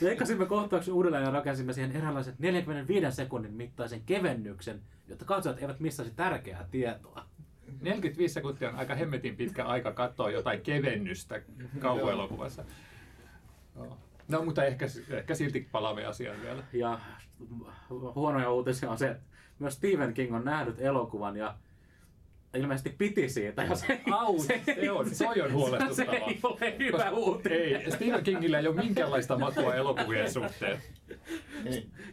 Leikkasimme 0.00 0.46
kohtauksen 0.46 0.94
uudelleen 0.94 1.24
ja 1.24 1.30
rakensimme 1.30 1.72
siihen 1.72 1.96
eräänlaisen 1.96 2.34
45 2.38 3.16
sekunnin 3.16 3.54
mittaisen 3.54 4.02
kevennyksen, 4.06 4.80
jotta 5.08 5.24
katsojat 5.24 5.62
eivät 5.62 5.80
missaisi 5.80 6.12
tärkeää 6.16 6.68
tietoa. 6.70 7.24
45 7.80 8.34
sekuntia 8.34 8.68
on 8.68 8.76
aika 8.76 8.94
hemmetin 8.94 9.36
pitkä 9.36 9.64
aika 9.64 9.92
katsoa 9.92 10.30
jotain 10.30 10.60
kevennystä 10.60 11.42
kauhuelokuvassa. 11.78 12.64
No, 14.28 14.44
mutta 14.44 14.64
ehkä, 14.64 14.86
ehkä 15.10 15.34
silti 15.34 15.68
palaamme 15.72 16.04
asiaan 16.04 16.42
vielä. 16.42 16.64
Ja 16.72 17.00
huonoja 18.14 18.50
uutisia 18.50 18.90
on 18.90 18.98
se, 18.98 19.08
että 19.08 19.22
myös 19.58 19.74
Stephen 19.74 20.14
King 20.14 20.34
on 20.34 20.44
nähnyt 20.44 20.80
elokuvan 20.80 21.36
ja 21.36 21.54
ilmeisesti 22.54 22.90
piti 22.98 23.28
siitä. 23.28 23.62
Ja 23.62 23.76
se, 23.76 24.00
Au, 24.10 24.38
se, 24.38 24.62
se, 24.64 24.90
on, 24.90 25.14
se 25.14 25.26
on 25.26 25.52
huolestuttavaa. 25.52 26.14
Se 26.14 26.24
ei 26.26 26.40
ole 26.42 26.78
hyvä 26.78 27.10
uutinen. 27.10 27.58
Ei, 27.58 27.90
Stephen 27.90 28.24
Kingillä 28.24 28.58
ei 28.58 28.66
ole 28.66 28.76
minkäänlaista 28.76 29.38
makua 29.38 29.74
elokuvien 29.74 30.32
suhteen. 30.32 30.82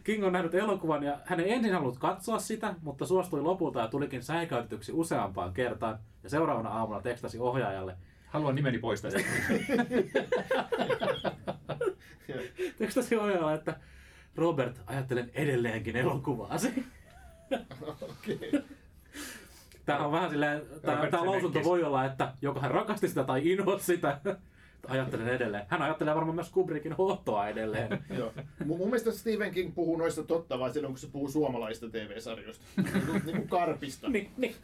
King 0.04 0.24
on 0.24 0.32
nähnyt 0.32 0.54
elokuvan 0.54 1.02
ja 1.02 1.18
hän 1.24 1.40
ei 1.40 1.52
ensin 1.52 1.72
halunnut 1.72 1.98
katsoa 1.98 2.38
sitä, 2.38 2.74
mutta 2.82 3.06
suostui 3.06 3.40
lopulta 3.40 3.80
ja 3.80 3.88
tulikin 3.88 4.22
säikäytetyksi 4.22 4.92
useampaan 4.92 5.52
kertaan. 5.52 5.98
Ja 6.22 6.30
seuraavana 6.30 6.70
aamuna 6.70 7.00
tekstasi 7.00 7.38
ohjaajalle. 7.38 7.96
Haluan 8.26 8.54
nimeni 8.54 8.78
pois 8.78 9.02
tästä. 9.02 9.20
tekstasi 12.78 13.16
ohjaajalle, 13.16 13.54
että 13.54 13.76
Robert, 14.36 14.80
ajattelen 14.86 15.30
edelleenkin 15.34 15.96
elokuvaasi. 15.96 16.84
okay. 18.02 18.62
Tämä 19.86 20.06
on 20.06 20.12
vähän 20.12 20.30
silleen, 20.30 20.62
tämä, 20.82 21.06
tämä 21.10 21.26
lausunto 21.26 21.64
voi 21.64 21.84
olla, 21.84 22.04
että 22.04 22.32
joko 22.42 22.60
hän 22.60 22.70
rakasti 22.70 23.08
sitä 23.08 23.24
tai 23.24 23.50
inhosi 23.52 23.84
sitä. 23.84 24.20
Ajattelen 24.88 25.28
edelleen. 25.28 25.64
Hän 25.68 25.82
ajattelee 25.82 26.14
varmaan 26.14 26.34
myös 26.34 26.50
Kubrickin 26.50 26.92
Hottoa 26.92 27.48
edelleen. 27.48 28.04
Joo. 28.18 28.32
Mun 28.64 28.78
mielestä 28.78 29.12
Stephen 29.12 29.54
King 29.54 29.74
puhuu 29.74 29.96
noista 29.96 30.22
totta 30.22 30.58
vai 30.58 30.72
silloin, 30.72 30.92
kun 30.92 30.98
se 30.98 31.08
puhuu 31.12 31.28
suomalaista 31.28 31.90
TV-sarjoista. 31.90 32.64
niin 33.24 33.36
kuin 33.36 33.48
karpista. 33.48 34.08
niin, 34.08 34.30
niin, 34.36 34.54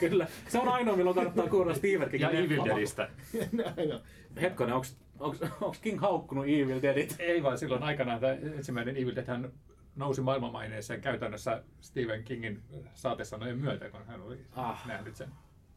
kyllä. 0.00 0.26
Se 0.48 0.58
on 0.58 0.68
ainoa, 0.68 0.96
milloin 0.96 1.14
kannattaa 1.14 1.46
kuulla 1.46 1.74
Stephen 1.74 2.10
Kingin 2.10 2.20
Ja 2.20 2.30
Evil 2.30 2.64
Deadistä. 2.64 3.08
Hetkonen, 4.40 4.74
onko 5.20 5.74
King 5.82 6.00
haukkunut 6.00 6.44
Evil 6.44 6.82
Deadit? 6.82 7.16
Ei 7.18 7.42
vaan 7.42 7.58
silloin 7.58 7.82
aikanaan 7.82 8.20
tämä 8.20 8.32
ensimmäinen 8.32 8.96
Evil 8.96 9.16
Dead 9.16 9.26
hän 9.26 9.52
nousi 9.96 10.20
maailmanmaineeseen 10.20 11.00
käytännössä 11.00 11.62
Stephen 11.80 12.24
Kingin 12.24 12.62
saatesanojen 12.94 13.58
myötä, 13.58 13.90
kun 13.90 14.06
hän 14.06 14.22
oli 14.22 14.38
ah. 14.52 14.86
nähnyt 14.86 15.16
sen. 15.16 15.28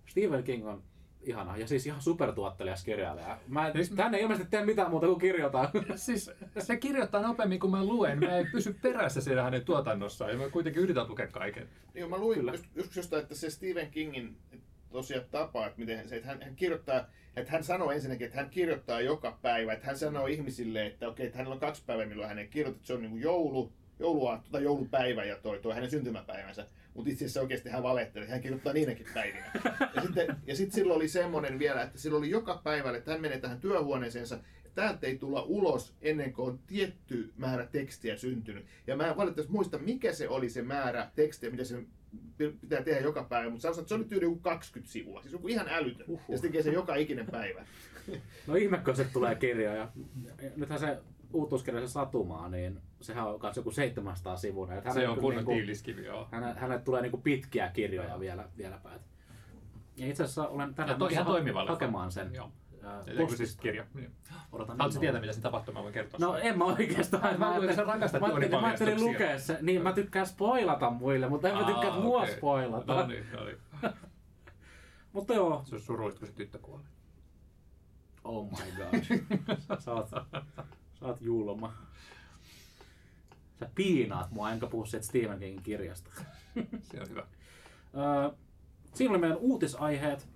Stephen 0.05 0.43
King 0.43 0.67
on 0.67 0.83
ihana 1.21 1.57
ja 1.57 1.67
siis 1.67 1.85
ihan 1.85 2.01
supertuottelijas 2.01 2.83
kirjailija. 2.83 3.39
Mä, 3.47 3.71
siis, 3.73 3.93
hän 3.97 4.15
ei 4.15 4.21
ilmeisesti 4.21 4.51
tee 4.51 4.65
mitään 4.65 4.89
muuta 4.89 5.07
kuin 5.07 5.19
kirjoittaa. 5.19 5.71
Siis 5.95 6.31
se 6.59 6.77
kirjoittaa 6.77 7.21
nopeammin 7.21 7.59
kuin 7.59 7.71
mä 7.71 7.85
luen. 7.85 8.19
Mä 8.19 8.37
en 8.37 8.47
pysy 8.51 8.73
perässä 8.81 9.21
siellä 9.21 9.43
hänen 9.43 9.65
tuotannossaan 9.65 10.31
ja 10.31 10.37
mä 10.37 10.49
kuitenkin 10.49 10.83
yritän 10.83 11.07
lukea 11.09 11.27
kaiken. 11.27 11.69
Niin, 11.93 12.09
mä 12.09 12.17
luin 12.17 12.47
just, 12.47 12.65
just 12.75 12.95
jostain, 12.95 13.23
että 13.23 13.35
se 13.35 13.49
Stephen 13.49 13.91
Kingin 13.91 14.37
tosiaan 14.91 15.25
tapa, 15.31 15.67
että 15.67 15.79
miten 15.79 16.09
se, 16.09 16.15
että 16.15 16.27
hän, 16.27 16.41
hän 16.41 16.55
kirjoittaa, 16.55 17.05
että 17.35 17.51
hän 17.51 17.63
sanoo 17.63 17.91
ensinnäkin, 17.91 18.25
että 18.25 18.37
hän 18.37 18.49
kirjoittaa 18.49 19.01
joka 19.01 19.37
päivä, 19.41 19.73
että 19.73 19.87
hän 19.87 19.97
sanoo 19.97 20.27
ihmisille, 20.27 20.85
että 20.85 21.07
okei, 21.07 21.25
että 21.25 21.37
hänellä 21.37 21.53
on 21.53 21.59
kaksi 21.59 21.83
päivää, 21.85 22.05
milloin 22.05 22.29
hän 22.29 22.39
ei 22.39 22.47
kirjoita, 22.47 22.75
että 22.75 22.87
se 22.87 22.93
on 22.93 23.01
niin 23.01 23.11
kuin 23.11 23.21
joulu, 23.21 23.73
jouluaatto 23.99 24.49
tai 24.51 24.63
joulupäivä 24.63 25.23
ja 25.25 25.35
toi, 25.35 25.59
toi 25.59 25.73
hänen 25.73 25.89
syntymäpäivänsä. 25.89 26.67
Mutta 26.93 27.11
itse 27.11 27.25
asiassa 27.25 27.41
oikeasti 27.41 27.69
hän 27.69 27.83
valehtelee, 27.83 28.27
hän 28.27 28.41
kirjoittaa 28.41 28.73
niinäkin 28.73 29.07
päivinä. 29.13 29.51
Ja 29.95 30.01
sitten, 30.01 30.35
ja 30.47 30.55
sitten 30.55 30.75
silloin 30.75 30.97
oli 30.97 31.07
semmoinen 31.07 31.59
vielä, 31.59 31.81
että 31.81 31.97
silloin 31.97 32.21
oli 32.21 32.29
joka 32.29 32.61
päivä, 32.63 32.97
että 32.97 33.11
hän 33.11 33.21
menee 33.21 33.39
tähän 33.39 33.61
työhuoneeseensa, 33.61 34.35
ja 34.35 34.71
täältä 34.75 35.07
ei 35.07 35.17
tulla 35.17 35.41
ulos 35.41 35.95
ennen 36.01 36.33
kuin 36.33 36.49
on 36.49 36.59
tietty 36.67 37.33
määrä 37.37 37.65
tekstiä 37.65 38.17
syntynyt. 38.17 38.65
Ja 38.87 38.95
mä 38.95 39.07
en 39.07 39.17
valitettavasti 39.17 39.53
muista, 39.53 39.77
mikä 39.77 40.13
se 40.13 40.29
oli 40.29 40.49
se 40.49 40.61
määrä 40.61 41.11
tekstiä, 41.15 41.49
mitä 41.49 41.63
se 41.63 41.83
pitää 42.61 42.83
tehdä 42.83 42.99
joka 42.99 43.23
päivä, 43.23 43.49
mutta 43.49 43.61
sanotaan, 43.61 43.81
että 43.81 43.89
se 43.89 43.95
oli 43.95 44.05
tyyli 44.05 44.25
joku 44.25 44.39
20 44.39 44.93
sivua, 44.93 45.21
siis 45.21 45.33
joku 45.33 45.47
ihan 45.47 45.67
älytön. 45.69 46.05
Uhuh. 46.07 46.21
Ja 46.29 46.37
se 46.37 46.41
tekee 46.41 46.63
sen 46.63 46.73
joka 46.73 46.95
ikinen 46.95 47.25
päivä. 47.25 47.65
No 48.47 48.55
ihme, 48.55 48.77
kun 48.77 48.95
se 48.95 49.05
tulee 49.13 49.35
kirja. 49.35 49.75
Ja, 49.75 49.89
nythän 50.55 50.79
se 50.79 50.97
uutuuskirja, 51.33 51.81
se 51.81 51.87
Satumaa, 51.87 52.49
niin 52.49 52.81
sehän 53.05 53.27
on 53.27 53.39
myös 53.43 53.57
joku 53.57 53.71
700 53.71 54.37
sivua. 54.37 54.67
Se 54.67 54.73
hänelle 54.85 55.07
on 55.09 55.15
kunnon 55.15 55.35
niinku- 55.35 55.51
tiiliskivi, 55.51 56.05
joo. 56.05 56.27
Häne, 56.31 56.53
hänelle 56.53 56.81
tulee 56.83 57.01
niinku 57.01 57.17
pitkiä 57.17 57.69
kirjoja 57.69 58.19
vielä, 58.19 58.49
vielä 58.57 58.79
päät. 58.83 59.01
Ja 59.97 60.07
itse 60.07 60.23
asiassa 60.23 60.47
olen 60.47 60.73
tänään 60.73 60.99
to, 60.99 61.07
ihan 61.07 61.25
ha- 61.25 61.65
hakemaan 61.67 62.11
sen. 62.11 62.33
Joo. 62.33 62.51
siis 63.05 63.17
postista. 63.17 63.61
kirja. 63.61 63.85
Niin. 63.93 64.11
Odotan 64.51 64.77
Haluatko 64.77 64.99
tietää, 64.99 65.21
mitä 65.21 65.33
se 65.33 65.41
tapahtuu? 65.41 65.73
Mä 65.73 65.83
voin 65.83 65.93
kertoa. 65.93 66.19
No 66.19 66.35
en 66.37 66.57
mä 66.57 66.65
oikeastaan. 66.65 67.39
Mä 67.39 67.55
sä 67.75 67.83
rakastat 67.83 68.21
mä, 68.21 68.27
ajattelin- 68.27 68.61
mä 68.61 68.67
ajattelin 68.67 69.01
lukea 69.01 69.39
se. 69.39 69.57
Niin, 69.61 69.81
mä 69.81 69.93
tykkään 69.93 70.25
spoilata 70.25 70.89
muille, 70.89 71.29
mutta 71.29 71.49
en 71.49 71.55
mä 71.57 71.63
tykkää, 71.63 71.91
Aa, 71.91 71.99
mua 71.99 72.27
spoilata. 72.27 72.93
No 72.95 73.07
niin, 73.07 73.25
no 73.33 73.45
niin. 73.45 73.57
Mutta 75.13 75.33
joo. 75.33 75.61
Se 75.65 75.75
on 75.75 75.81
surullista, 75.81 76.19
kun 76.19 76.27
se 76.27 76.33
tyttö 76.33 76.59
kuoli. 76.59 76.83
Oh 78.23 78.51
my 78.51 78.57
god. 78.77 79.03
sä, 79.79 79.93
oot, 79.93 80.09
sä 80.09 81.05
oot 81.05 81.21
julma. 81.21 81.73
Sä 83.59 83.69
piinaat 83.75 84.31
mua, 84.31 84.51
enkä 84.51 84.67
puhu 84.67 84.85
siitä 84.85 85.05
Stephen 85.05 85.39
Kingin 85.39 85.63
kirjasta. 85.63 86.11
Se 86.91 87.01
on 87.01 87.09
hyvä. 87.09 87.23
Öö, 87.97 88.31
siinä 88.93 89.11
oli 89.11 89.19
meidän 89.19 89.37
uutisaiheet. 89.37 90.27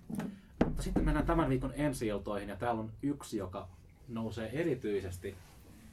Mutta 0.64 0.82
sitten 0.82 1.04
mennään 1.04 1.26
tämän 1.26 1.48
viikon 1.48 1.72
ensi 1.76 2.06
iltoihin 2.06 2.48
ja 2.48 2.56
täällä 2.56 2.80
on 2.80 2.90
yksi, 3.02 3.36
joka 3.36 3.68
nousee 4.08 4.50
erityisesti, 4.60 5.34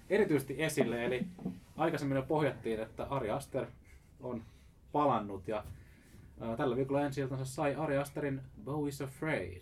erityisesti 0.10 0.64
esille. 0.64 1.06
Eli 1.06 1.28
aikaisemmin 1.78 2.16
jo 2.16 2.24
pohjattiin, 2.24 2.80
että 2.80 3.04
Ari 3.04 3.30
Aster 3.30 3.66
on 4.20 4.44
palannut 4.92 5.48
ja 5.48 5.64
tällä 6.58 6.76
viikolla 6.76 7.02
ensi 7.02 7.22
sai 7.44 7.76
Ari 7.76 7.98
Asterin 7.98 8.42
Bo 8.64 8.88
is 8.88 9.02
Afraid. 9.02 9.62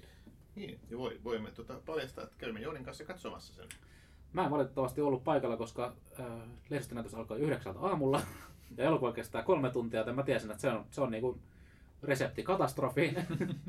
Niin, 0.55 0.79
ja 0.89 0.97
voi, 0.97 1.19
voimme 1.23 1.51
tuota 1.51 1.79
paljastaa, 1.85 2.23
että 2.23 2.35
käymme 2.37 2.59
Joonin 2.59 2.83
kanssa 2.83 3.05
katsomassa 3.05 3.53
sen. 3.53 3.67
Mä 4.33 4.45
en 4.45 4.51
valitettavasti 4.51 5.01
ollut 5.01 5.23
paikalla, 5.23 5.57
koska 5.57 5.93
äh, 6.19 6.25
lehdistönäytös 6.69 7.13
alkoi 7.13 7.39
yhdeksältä 7.39 7.79
aamulla 7.79 8.21
ja 8.77 8.83
elokuva 8.83 9.11
kestää 9.11 9.43
kolme 9.43 9.69
tuntia, 9.69 9.99
joten 9.99 10.15
mä 10.15 10.23
tiesin, 10.23 10.51
että 10.51 10.61
se 10.61 10.69
on, 10.69 10.85
se 10.91 11.01
on 11.01 11.11
niinku 11.11 11.39
resepti 12.03 12.43
katastrofiin. 12.43 13.15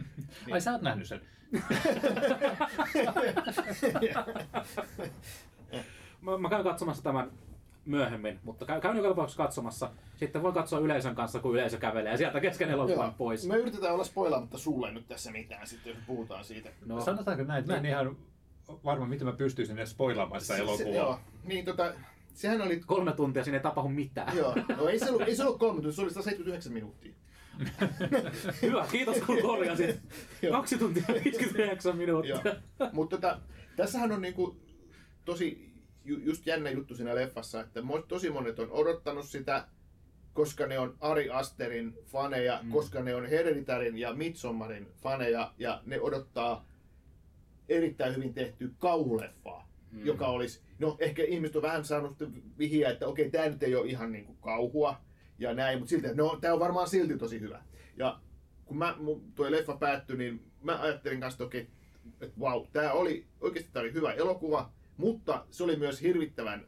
Ai 0.53 0.61
sä 0.61 0.73
oot 0.73 0.83
nähnyt 0.83 1.07
sen? 1.07 1.21
mä, 6.21 6.39
mä 6.39 6.49
käyn 6.49 6.65
katsomassa 6.65 7.03
tämän 7.03 7.31
myöhemmin, 7.85 8.41
mutta 8.45 8.67
käyn, 8.67 8.81
käyn 8.81 8.97
joka 8.97 9.09
tapauksessa 9.09 9.43
katsomassa. 9.43 9.91
Sitten 10.17 10.43
voin 10.43 10.55
katsoa 10.55 10.79
yleisön 10.79 11.15
kanssa, 11.15 11.41
kun 11.41 11.55
yleisö 11.55 11.79
kävelee 11.79 12.17
sieltä 12.17 12.41
kesken 12.41 12.71
elokuvan 12.71 13.15
pois. 13.15 13.49
Me 13.49 13.57
yritetään 13.57 13.95
olla 13.95 14.05
spoilaamatta 14.05 14.59
sulle 14.59 14.93
nyt 14.93 15.09
tässä 15.09 15.31
mitään, 15.31 15.67
sitten 15.67 15.91
jos 15.91 15.99
puhutaan 16.07 16.45
siitä. 16.45 16.71
No, 16.87 17.01
Sanotaanko 17.01 17.45
näin, 17.45 17.61
että 17.61 17.73
mä 17.73 17.79
en 17.79 17.87
ihan 17.87 18.17
varma, 18.85 19.07
miten 19.07 19.27
mä 19.27 19.33
pystyisin 19.33 19.79
edes 19.79 19.91
spoilaamaan 19.91 20.41
sitä 20.41 20.55
Se- 20.55 20.57
se- 20.57 20.63
elokuvaa. 20.63 20.95
joo, 20.95 21.21
niin 21.45 21.65
tota, 21.65 21.95
sehän 22.35 22.63
oli... 22.63 22.81
kolme 22.81 23.13
tuntia 23.13 23.45
siinä 23.45 23.57
ei 23.57 23.63
tapahdu 23.63 23.89
mitään. 23.89 24.37
Joo, 24.37 24.55
no 24.77 24.89
ei 24.89 24.99
se 24.99 25.11
ollut, 25.11 25.23
ei 25.23 25.37
se 25.37 25.45
ollut 25.45 25.59
kolme 25.59 25.75
tuntia, 25.75 25.93
se 25.93 26.03
oli 26.03 26.11
179 26.11 26.73
minuuttia. 26.73 27.13
Hyvä, 28.63 28.87
kiitos 28.93 29.17
kun 29.17 29.43
korjasit. 29.43 30.01
Kaksi 30.51 30.79
tuntia 30.79 31.05
59 31.09 31.97
minuuttia. 31.97 32.41
Joo. 32.45 32.91
Mutta 32.93 33.17
tota, 33.17 33.41
tässähän 33.77 34.13
on 34.13 34.23
niinku 34.23 34.57
tosi 35.25 35.73
ju, 36.05 36.19
just 36.19 36.47
jännä 36.47 36.71
juttu 36.71 36.95
siinä 36.95 37.15
leffassa, 37.15 37.61
että 37.61 37.83
tosi 38.09 38.31
monet 38.31 38.59
on 38.59 38.71
odottanut 38.71 39.29
sitä, 39.29 39.69
koska 40.33 40.67
ne 40.67 40.79
on 40.79 40.97
Ari 41.01 41.31
Asterin 41.31 41.95
faneja, 42.07 42.61
mm. 42.63 42.71
koska 42.71 43.03
ne 43.03 43.15
on 43.15 43.27
Hereditarin 43.27 43.99
ja 43.99 44.15
Midsommarin 44.15 44.89
faneja, 45.03 45.53
ja 45.59 45.83
ne 45.87 46.01
odottaa 46.01 46.67
erittäin 47.69 48.17
hyvin 48.17 48.35
tehty 48.35 48.75
kauhuleffaa, 48.79 49.69
mm. 49.93 50.07
joka 50.07 50.27
olisi, 50.27 50.61
no 50.79 50.97
ehkä 50.99 51.25
ihmiset 51.25 51.57
on 51.57 51.63
vähän 51.63 51.85
saanut 51.85 52.17
vihiä, 52.59 52.91
että 52.91 53.07
okei, 53.07 53.31
tämä 53.31 53.49
nyt 53.49 53.63
ei 53.63 53.75
ole 53.75 53.87
ihan 53.87 54.13
niinku 54.13 54.35
kauhua 54.35 55.01
ja 55.39 55.55
näin, 55.55 55.79
mutta 55.79 55.91
silti, 55.91 56.15
no 56.15 56.39
tämä 56.41 56.55
on 56.55 56.61
varmaan 56.61 56.89
silti 56.89 57.19
tosi 57.19 57.41
hyvä. 57.41 57.63
Ja 57.97 58.21
kun 58.65 58.79
mä, 58.79 58.95
mun, 58.99 59.33
tuo 59.35 59.51
leffa 59.51 59.77
päättyi, 59.77 60.17
niin 60.17 60.53
mä 60.63 60.81
ajattelin 60.83 61.21
kanssa, 61.21 61.35
että 61.35 61.45
okei, 61.45 61.69
että 62.21 62.41
vau, 62.41 62.67
tämä 62.73 62.93
oli, 62.93 63.27
oikeasti 63.41 63.71
tämä 63.73 63.83
oli 63.83 63.93
hyvä 63.93 64.13
elokuva, 64.13 64.73
mutta 64.97 65.47
se 65.51 65.65
oli 65.65 65.77
myös 65.77 66.03
hirvittävän 66.03 66.67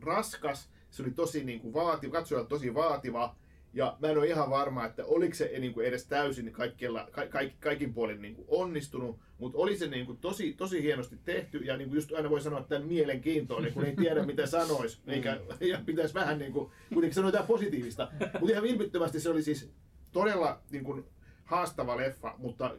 raskas, 0.00 0.70
se 0.90 1.02
oli 1.02 1.10
tosi 1.10 1.44
niin 1.44 1.60
kuin 1.60 1.74
vaativa, 1.74 2.12
katsojalle 2.12 2.48
tosi 2.48 2.74
vaativa, 2.74 3.36
ja 3.72 3.96
mä 4.00 4.08
en 4.08 4.18
ole 4.18 4.26
ihan 4.26 4.50
varma, 4.50 4.84
että 4.84 5.04
oliko 5.04 5.34
se 5.34 5.52
niin 5.58 5.74
kuin 5.74 5.86
edes 5.86 6.06
täysin 6.06 6.52
kaikkialla, 6.52 7.08
ka, 7.10 7.26
kaikki, 7.26 7.56
kaikin 7.60 7.94
puolin 7.94 8.22
niin 8.22 8.34
kuin 8.34 8.46
onnistunut, 8.48 9.18
mutta 9.38 9.58
oli 9.58 9.76
se 9.76 9.86
niin 9.86 10.06
kuin 10.06 10.18
tosi, 10.18 10.52
tosi 10.52 10.82
hienosti 10.82 11.18
tehty, 11.24 11.58
ja 11.58 11.76
niin 11.76 11.88
kuin 11.88 11.96
just 11.96 12.12
aina 12.12 12.30
voi 12.30 12.40
sanoa, 12.40 12.60
että 12.60 12.78
mielenkiintoinen, 12.78 13.72
kun 13.72 13.84
ei 13.84 13.96
tiedä 13.96 14.26
mitä 14.26 14.46
sanoisi, 14.46 15.00
eikä 15.06 15.40
ja 15.60 15.78
pitäisi 15.86 16.14
vähän 16.14 16.38
niin 16.38 16.52
kuin, 16.52 16.70
kuitenkin 16.92 17.14
sanoa 17.14 17.28
jotain 17.28 17.46
positiivista, 17.46 18.08
mutta 18.40 18.52
ihan 18.52 18.62
vilpittömästi 18.62 19.20
se 19.20 19.30
oli 19.30 19.42
siis 19.42 19.70
todella 20.12 20.60
niin 20.70 20.84
kuin, 20.84 21.04
haastava 21.44 21.96
leffa, 21.96 22.34
mutta 22.38 22.74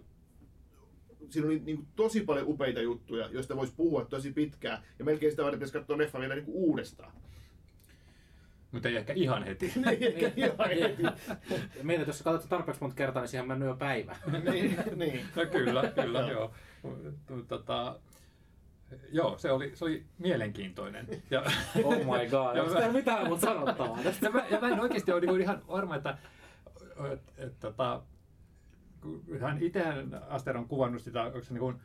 siinä 1.30 1.47
oli 1.47 1.60
niin 1.60 1.77
kuin, 1.77 1.88
tosi 1.95 2.21
paljon 2.21 2.47
upeita 2.47 2.82
juttuja, 2.82 3.30
joista 3.32 3.56
voisi 3.56 3.73
puhua 3.77 4.06
tosi 4.06 4.32
pitkään. 4.32 4.84
Ja 4.99 5.06
melkein 5.06 5.32
sitä 5.32 5.43
varten 5.43 5.60
pitäisi 5.60 5.73
katsoa 5.73 5.97
leffa 5.97 6.19
vielä 6.19 6.36
niin 6.36 6.45
kuin, 6.45 6.56
uudestaan. 6.56 7.13
Mutta 8.71 8.89
ei 8.89 8.95
ehkä 8.95 9.13
ihan 9.13 9.43
heti. 9.43 9.73
Ei 9.91 10.07
ehkä 10.07 10.31
ihan 10.36 10.69
heti. 10.69 11.03
Mietit, 11.84 12.07
jos 12.07 12.21
katsot 12.21 12.49
tarpeeksi 12.49 12.81
monta 12.81 12.95
kertaa, 12.95 13.21
niin 13.21 13.29
siihen 13.29 13.47
mennyt 13.47 13.67
jo 13.67 13.75
päivä. 13.75 14.15
niin, 14.51 14.77
niin. 14.95 15.25
No 15.36 15.45
kyllä, 15.45 15.91
kyllä, 15.95 16.19
Joo. 16.19 16.53
Tota, 17.47 17.99
joo, 19.12 19.38
se 19.38 19.51
oli, 19.51 19.71
se 19.75 19.86
oli 19.86 20.05
mielenkiintoinen. 20.17 21.07
Ja, 21.29 21.43
Oh 21.84 21.97
my 21.97 22.29
god, 22.29 22.55
Ja 22.55 22.63
onko 22.63 22.73
täällä 22.73 22.93
mitään 22.93 23.27
muuta 23.27 23.41
sanottavaa 23.41 23.99
tästä? 24.03 24.25
ja, 24.25 24.31
mä, 24.31 24.43
ja 24.49 24.60
mä 24.60 24.67
en 24.67 24.79
oikeasti 24.79 25.12
ole 25.12 25.21
niinku 25.21 25.36
ihan 25.36 25.62
varma, 25.67 25.95
että 25.95 26.17
et, 27.13 27.34
et, 27.38 27.60
tota, 27.60 28.01
kun 29.01 29.39
hän 29.41 29.57
itsehän 29.63 30.21
Aster 30.29 30.57
on 30.57 30.67
kuvannut 30.67 31.01
sitä, 31.01 31.23
onko 31.23 31.41
se 31.41 31.53
niin 31.53 31.81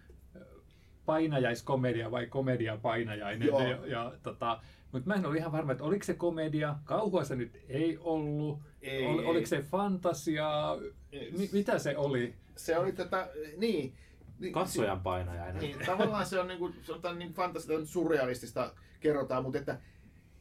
painajaiskomedia 1.07 2.11
vai 2.11 2.27
komedia 2.27 2.77
painajainen. 2.77 3.49
Joo. 3.49 3.61
Ja, 3.61 3.87
ja, 3.87 4.13
tota, 4.23 4.61
mutta 4.93 5.09
mä 5.09 5.15
en 5.15 5.27
ole 5.27 5.37
ihan 5.37 5.53
varma, 5.53 5.73
että 5.73 5.85
oliko 5.85 6.05
se 6.05 6.15
komedia, 6.15 6.77
kauhua 6.85 7.25
se 7.25 7.37
nyt 7.37 7.61
ei 7.69 7.99
ollut, 8.01 8.59
Ei, 8.83 9.07
Ol, 9.07 9.19
ei. 9.19 9.27
oliko 9.27 9.47
se 9.47 9.63
fantasiaa, 9.63 10.77
Ei. 11.13 11.33
Mi, 11.39 11.49
mitä 11.53 11.79
se 11.79 11.97
oli? 11.97 12.35
Se 12.57 12.79
oli 12.79 12.93
tätä, 12.93 13.29
niin. 13.57 13.95
niin 14.39 14.53
Katsojan 14.53 15.01
painajainen. 15.01 15.63
Niin, 15.63 15.79
tavallaan 15.87 16.27
se 16.27 16.41
on 16.41 16.49
niin 16.49 16.59
kuin, 16.59 16.75
sanotaan 16.83 17.19
niin 17.19 17.33
fantastista, 17.33 17.87
surrealistista 17.87 18.73
kerrotaan, 19.01 19.43
mutta 19.43 19.59
että 19.59 19.81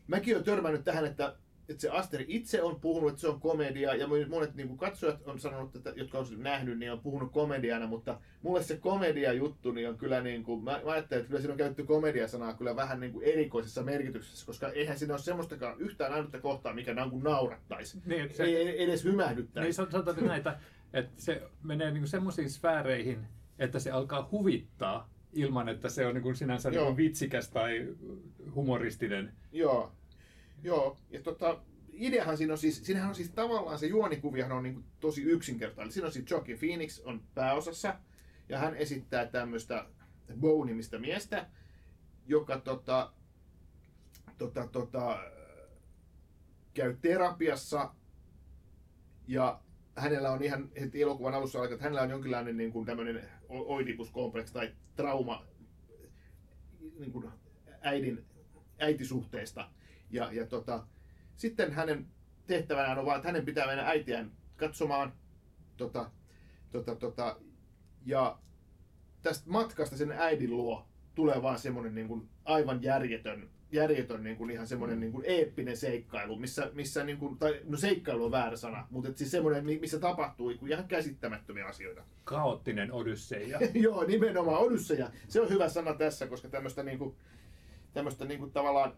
mäkin 0.08 0.36
olen 0.36 0.46
törmännyt 0.46 0.84
tähän, 0.84 1.06
että, 1.06 1.36
että 1.70 1.82
se 1.82 1.90
Asteri 1.90 2.26
itse 2.28 2.62
on 2.64 2.80
puhunut, 2.80 3.10
että 3.10 3.22
se 3.22 3.28
on 3.28 3.40
komedia, 3.40 3.96
ja 3.96 4.08
monet 4.30 4.56
niin 4.56 4.68
kuin 4.68 4.78
katsojat 4.78 5.22
on 5.28 5.40
sanonut, 5.40 5.76
että, 5.76 5.94
jotka 5.96 6.18
on 6.20 6.26
sen 6.26 6.44
nähnyt, 6.44 6.80
niin 6.80 6.92
on 6.92 7.00
puhunut 7.00 7.32
komediana, 7.32 7.88
mutta 7.88 8.20
mulle 8.42 8.64
se 8.64 8.78
komedia-juttu 8.78 9.72
niin 9.72 9.90
on 9.90 9.98
kyllä 9.98 10.22
niin 10.22 10.44
kuin, 10.44 10.64
mä, 10.64 10.82
mä 10.86 10.92
ajattelen, 10.92 11.20
että 11.22 11.28
kyllä 11.30 11.42
siinä 11.42 11.54
on 11.54 11.58
käytetty 11.58 11.84
komediasanaa 11.84 12.54
kyllä 12.54 12.76
vähän 12.76 13.00
niin 13.00 13.12
kuin 13.14 13.26
erikoisessa 13.26 13.84
merkityksessä, 13.84 14.46
koska 14.46 14.70
eihän 14.70 15.00
siinä 15.00 15.14
ole 15.14 15.22
semmoistakaan 15.22 15.80
yhtään 15.80 16.14
ainutta 16.14 16.40
kohtaa, 16.40 16.74
mikä 16.74 16.94
niin 16.94 17.10
kuin 17.10 17.24
naurattaisi. 17.24 18.02
Niin, 18.06 18.30
Se... 18.30 18.36
se- 18.36 18.44
Ei 18.44 18.84
edes 18.84 19.04
hymähdyttäisi. 19.04 19.66
Niin 19.68 19.74
san- 19.74 19.92
sanotaan 19.92 20.18
nyt 20.18 20.26
näitä, 20.26 20.60
että 20.94 21.14
se 21.22 21.42
menee 21.64 21.92
niinku 21.92 22.08
semmoisiin 22.08 22.50
sfääreihin, 22.50 23.20
että 23.60 23.80
se 23.80 23.92
alkaa 23.92 24.28
huvittaa 24.32 25.10
ilman, 25.34 25.70
että 25.70 25.90
se 25.90 26.06
on 26.08 26.14
niinku 26.14 26.34
sinänsä 26.34 26.70
Joo. 26.70 26.84
niinku 26.84 26.98
vitsikäs 26.98 27.50
tai 27.50 27.88
humoristinen. 28.56 29.34
Joo, 29.52 29.92
joo. 30.66 30.98
Ja 31.10 31.22
tota, 31.22 31.62
ideahan 31.94 32.38
siinä 32.38 32.54
on 32.54 32.58
siis, 32.58 32.86
siinähän 32.86 33.10
on 33.10 33.16
siis 33.16 33.30
tavallaan 33.30 33.80
se 33.80 33.88
juonikuvihan 33.88 34.52
on 34.52 34.64
niin 34.64 34.84
tosi 35.00 35.24
yksinkertainen. 35.24 35.92
Siinä 35.92 36.08
on 36.08 36.14
siis 36.14 36.32
Joaquin 36.32 36.60
Phoenix 36.60 37.02
on 37.04 37.22
pääosassa 37.36 37.96
ja 38.50 38.60
hän 38.60 38.76
esittää 38.76 39.26
tämmöistä 39.26 39.86
Bow-nimistä 40.40 41.00
miestä, 41.00 41.48
joka 42.28 42.60
tota, 42.60 43.14
tota, 44.38 44.68
tota, 44.68 45.20
käy 46.74 46.98
terapiassa 47.02 47.94
ja 49.28 49.60
hänellä 49.96 50.32
on 50.32 50.44
ihan 50.44 50.70
heti 50.80 51.02
elokuvan 51.02 51.34
alussa 51.34 51.60
alkaa, 51.60 51.74
että 51.74 51.84
hänellä 51.84 52.02
on 52.02 52.10
jonkinlainen 52.10 52.58
niin 52.58 52.72
kuin 52.72 52.86
tämmöinen 52.86 53.30
oidipuskompleksi 53.50 54.54
tai 54.54 54.74
trauma 54.96 55.46
niin 57.00 57.12
kuin 57.12 57.32
äidin, 57.82 58.26
äitisuhteesta. 58.80 59.70
Ja, 60.16 60.30
ja 60.32 60.46
tota, 60.46 60.84
sitten 61.36 61.72
hänen 61.72 62.08
tehtävänään 62.48 63.00
on 63.00 63.06
vaan, 63.06 63.18
että 63.18 63.28
hänen 63.28 63.46
pitää 63.46 63.68
mennä 63.68 63.88
äitiään 63.88 64.32
katsomaan. 64.58 65.14
Tota, 65.78 66.10
tota, 66.72 66.96
tota, 66.96 67.38
ja 68.06 68.38
tästä 69.22 69.50
matkasta 69.50 69.98
sen 69.98 70.12
äidin 70.12 70.58
luo 70.58 70.88
tulee 71.16 71.42
vaan 71.42 71.60
semmoinen 71.60 71.96
niin 71.96 72.08
kuin 72.08 72.30
aivan 72.46 72.84
järjetön, 72.84 73.50
järjetön 73.72 74.24
niin 74.24 74.38
kuin 74.38 74.52
ihan 74.52 74.68
semmoinen 74.68 75.00
niin 75.00 75.12
kuin 75.12 75.26
eeppinen 75.28 75.78
seikkailu, 75.78 76.36
missä, 76.36 76.70
missä 76.74 77.04
niin 77.04 77.18
kuin, 77.18 77.38
tai 77.38 77.62
no 77.64 77.78
seikkailu 77.78 78.26
on 78.26 78.32
väärä 78.32 78.56
sana, 78.56 78.88
mutta 78.90 79.10
et 79.10 79.18
siis 79.18 79.32
semmoinen, 79.32 79.66
missä 79.66 80.00
tapahtuu 80.00 80.50
niin 80.50 80.60
kuin 80.60 80.72
ihan 80.72 80.88
käsittämättömiä 80.88 81.66
asioita. 81.66 82.04
Kaoottinen 82.24 82.92
Odysseja. 82.92 83.60
Joo, 83.74 84.04
nimenomaan 84.04 84.62
Odysseja. 84.62 85.10
Se 85.28 85.42
on 85.42 85.50
hyvä 85.50 85.70
sana 85.70 85.94
tässä, 85.94 86.28
koska 86.28 86.48
tämmöistä 86.48 86.84
niin 86.84 87.00
kuin, 87.00 87.16
tämmöistä 87.94 88.26
niin 88.26 88.40
kuin 88.40 88.52
tavallaan 88.52 88.94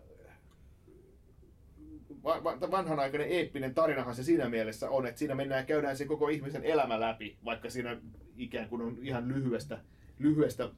va- 2.27 2.43
va- 2.43 2.71
vanhanaikainen 2.71 3.27
eeppinen 3.29 3.73
tarinahan 3.73 4.15
se 4.15 4.23
siinä 4.23 4.49
mielessä 4.49 4.89
on, 4.89 5.07
että 5.07 5.19
siinä 5.19 5.35
mennään 5.35 5.65
käydään 5.65 5.97
se 5.97 6.05
koko 6.05 6.27
ihmisen 6.29 6.63
elämä 6.63 6.99
läpi, 6.99 7.37
vaikka 7.45 7.69
siinä 7.69 7.97
ikään 8.37 8.69
kuin 8.69 8.81
on 8.81 8.97
ihan 9.01 9.27
lyhyestä, 9.27 9.79
lyhyestä 10.19 10.69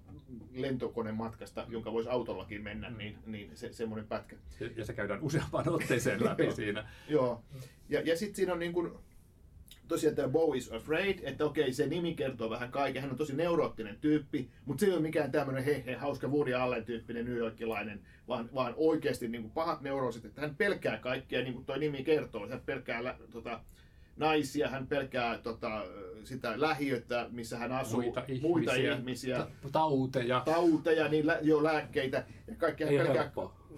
lentokonematkasta, 0.53 1.65
jonka 1.69 1.93
voisi 1.93 2.09
autollakin 2.09 2.63
mennä, 2.63 2.89
niin, 2.89 3.17
niin 3.25 3.51
se, 3.53 3.73
semmoinen 3.73 4.07
pätkä. 4.07 4.35
Ja- 4.59 4.69
Ja 4.75 4.85
se 4.85 4.93
käydään 4.93 5.21
useampaan 5.21 5.69
otteeseen 5.69 6.25
läpi 6.25 6.51
siinä. 6.55 6.88
Joo. 7.09 7.43
Ja, 7.89 8.01
ja 8.01 8.17
sitten 8.17 8.35
siinä 8.35 8.53
on 8.53 8.59
niin 8.59 8.73
kuin, 8.73 8.91
tosiaan 9.89 10.15
tämä 10.15 10.28
Bo 10.28 10.54
is 10.54 10.71
Afraid, 10.71 11.19
että 11.23 11.45
okei, 11.45 11.73
se 11.73 11.88
nimi 11.88 12.13
kertoo 12.15 12.49
vähän 12.49 12.71
kaiken. 12.71 13.02
Hän 13.02 13.12
on 13.12 13.17
tosi 13.17 13.36
neuroottinen 13.36 13.97
tyyppi, 14.02 14.49
mutta 14.65 14.80
se 14.82 14.86
ei 14.86 14.93
ole 14.93 15.02
mikään 15.02 15.32
tämmöinen 15.32 15.63
he, 15.63 15.84
he 15.86 15.95
hauska 15.95 16.28
Woody 16.28 16.54
Allen 16.54 16.86
tyyppinen 16.86 17.25
New 17.25 17.36
Yorkilainen, 17.38 17.99
vaan, 18.28 18.49
vaan 18.54 18.73
oikeasti 18.78 19.28
niin 19.28 19.41
kuin 19.41 19.52
pahat 19.52 19.82
neuroosit, 19.82 20.25
että 20.25 20.41
hän 20.41 20.56
pelkää 20.56 20.97
kaikkea, 20.97 21.41
niin 21.43 21.54
kuin 21.54 21.65
tuo 21.65 21.75
nimi 21.75 22.04
kertoo. 22.04 22.49
Hän 22.49 22.62
pelkää 22.65 23.15
tota, 23.32 23.60
naisia, 24.17 24.69
hän 24.69 24.88
pelkää 24.88 25.38
tota, 25.38 25.86
sitä 26.23 26.54
lähiötä, 26.56 27.28
missä 27.32 27.58
hän 27.58 27.71
asuu, 27.71 28.02
Muita 28.02 28.23
muita 28.41 28.73
ihmisiä, 28.73 28.95
ihmisiä 28.95 29.38
ta- 29.38 29.69
tauteja. 29.71 30.41
tauteja, 30.45 31.08
niin 31.08 31.28
lä- 31.28 31.39
jo 31.41 31.63
lääkkeitä 31.63 32.23
ja 32.47 32.56
kaikkea. 32.56 32.88
Hän 32.88 32.95
pelkää, 33.08 33.32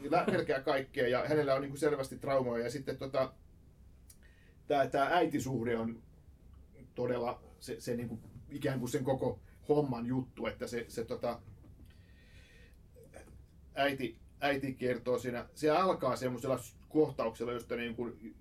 lä- 0.10 0.24
pelkää 0.32 0.62
kaikkea 0.62 1.08
ja 1.08 1.24
hänellä 1.28 1.56
on 1.56 1.62
niin 1.62 1.70
kuin 1.72 1.80
selvästi 1.80 2.18
traumoja. 2.18 2.64
Ja 2.64 2.72
sitten 2.72 2.98
tota, 2.98 3.34
tämä, 4.72 4.88
tämä 4.88 5.06
äitisuhde 5.06 5.78
on 5.78 6.04
todella 6.96 7.44
se, 7.60 7.80
se 7.80 7.96
niin 7.96 8.10
kuin, 8.10 8.22
ikään 8.50 8.80
kuin 8.80 8.90
sen 8.90 9.04
koko 9.04 9.40
homman 9.70 10.06
juttu, 10.06 10.46
että 10.46 10.68
se, 10.68 10.86
se 10.88 11.06
tota, 11.06 11.42
äiti, 13.76 14.18
äiti 14.40 14.74
kertoo 14.74 15.20
siinä, 15.20 15.50
se 15.56 15.70
alkaa 15.70 16.16
semmoisella 16.16 16.60
kohtauksella, 16.90 17.54
josta 17.54 17.76
niin 17.76 17.96
kuin, 17.96 18.36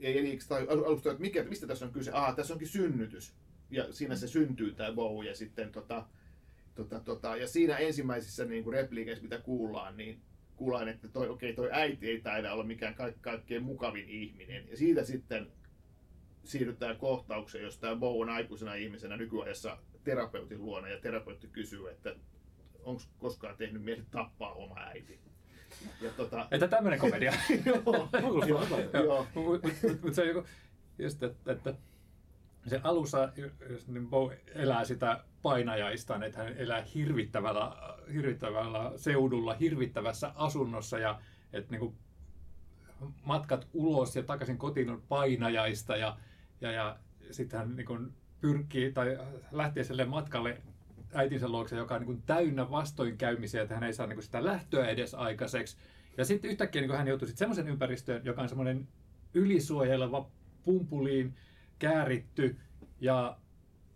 ei 0.00 0.18
eli 0.18 0.38
tai 0.48 0.66
alusta, 0.68 1.10
että 1.10 1.20
mikä, 1.20 1.44
mistä 1.44 1.66
tässä 1.66 1.86
on 1.86 1.92
kyse? 1.92 2.12
Aha, 2.12 2.34
tässä 2.34 2.54
onkin 2.54 2.68
synnytys. 2.68 3.34
Ja 3.70 3.92
siinä 3.92 4.16
se 4.16 4.28
syntyy 4.28 4.74
tämä 4.74 4.92
Bow 4.92 5.24
ja 5.24 5.34
sitten 5.34 5.72
tota, 5.72 6.06
tota, 6.74 7.00
tota, 7.00 7.36
ja 7.36 7.48
siinä 7.48 7.76
ensimmäisissä 7.76 8.44
niin 8.44 8.64
kuin 8.64 8.74
repliikeissä, 8.74 9.22
mitä 9.22 9.38
kuullaan, 9.38 9.96
niin 9.96 10.20
kuullaan, 10.62 10.88
että 10.88 11.08
toi, 11.08 11.28
okei, 11.28 11.52
toi 11.54 11.68
äiti 11.72 12.08
ei 12.08 12.20
taida 12.20 12.52
olla 12.52 12.64
mikään 12.64 12.94
ka- 12.94 13.12
kaikkein 13.20 13.62
mukavin 13.62 14.08
ihminen. 14.08 14.68
Ja 14.70 14.76
siitä 14.76 15.04
sitten 15.04 15.52
siirrytään 16.44 16.96
kohtaukseen, 16.96 17.64
jos 17.64 17.78
tämä 17.78 17.96
Bo 17.96 18.20
on 18.20 18.28
aikuisena 18.28 18.74
ihmisenä 18.74 19.16
nykyajassa 19.16 19.78
terapeutin 20.04 20.62
luona 20.62 20.88
ja 20.88 21.00
terapeutti 21.00 21.48
kysyy, 21.48 21.90
että 21.90 22.14
onko 22.82 23.02
koskaan 23.18 23.56
tehnyt 23.56 23.82
mieli 23.82 24.02
tappaa 24.10 24.52
oma 24.52 24.80
äiti. 24.80 25.20
Ja 26.00 26.10
tota, 26.10 26.48
Että 26.50 26.68
tämmöinen 26.68 26.98
komedia. 26.98 27.32
joo, 27.66 28.08
joo, 28.46 28.80
joo, 29.04 29.26
Mutta 29.34 29.68
mut 30.02 30.14
se 30.14 30.22
on 30.22 30.28
joku, 30.28 30.48
just, 30.98 31.22
että, 31.22 31.52
että 31.52 31.74
se 32.66 32.80
alussa 32.84 33.32
niin 33.86 34.08
Bo 34.08 34.32
elää 34.54 34.84
sitä 34.84 35.24
painajaistaan, 35.42 36.22
että 36.22 36.38
hän 36.38 36.56
elää 36.56 36.82
hirvittävällä, 36.94 37.76
hirvittävällä 38.12 38.92
seudulla, 38.96 39.54
hirvittävässä 39.54 40.32
asunnossa 40.34 40.98
ja 40.98 41.20
että 41.52 41.70
niin 41.70 41.80
kuin 41.80 41.94
matkat 43.24 43.68
ulos 43.72 44.16
ja 44.16 44.22
takaisin 44.22 44.58
kotiin 44.58 44.90
on 44.90 45.02
painajaista 45.08 45.96
ja, 45.96 46.16
ja, 46.60 46.72
ja 46.72 46.96
sitten 47.30 47.58
hän 47.58 47.76
niin 47.76 47.86
kuin 47.86 48.12
pyrkii 48.40 48.92
tai 48.92 49.18
lähtee 49.52 49.84
sille 49.84 50.04
matkalle 50.04 50.62
äitinsä 51.14 51.48
luokse, 51.48 51.76
joka 51.76 51.94
on 51.94 52.00
niin 52.00 52.06
kuin 52.06 52.22
täynnä 52.22 52.70
vastoinkäymisiä, 52.70 53.62
että 53.62 53.74
hän 53.74 53.84
ei 53.84 53.92
saa 53.92 54.06
niin 54.06 54.16
kuin 54.16 54.24
sitä 54.24 54.44
lähtöä 54.44 54.88
edes 54.88 55.14
aikaiseksi. 55.14 55.76
Ja 56.16 56.24
sitten 56.24 56.50
yhtäkkiä 56.50 56.82
niin 56.82 56.88
kuin 56.88 56.98
hän 56.98 57.08
joutuu 57.08 57.28
sitten 57.28 57.38
semmoisen 57.38 57.68
ympäristöön, 57.68 58.24
joka 58.24 58.42
on 58.42 58.48
semmoinen 58.48 58.88
ylisuojeleva, 59.34 60.30
pumpuliin 60.64 61.34
kääritty 61.82 62.56
ja, 63.00 63.36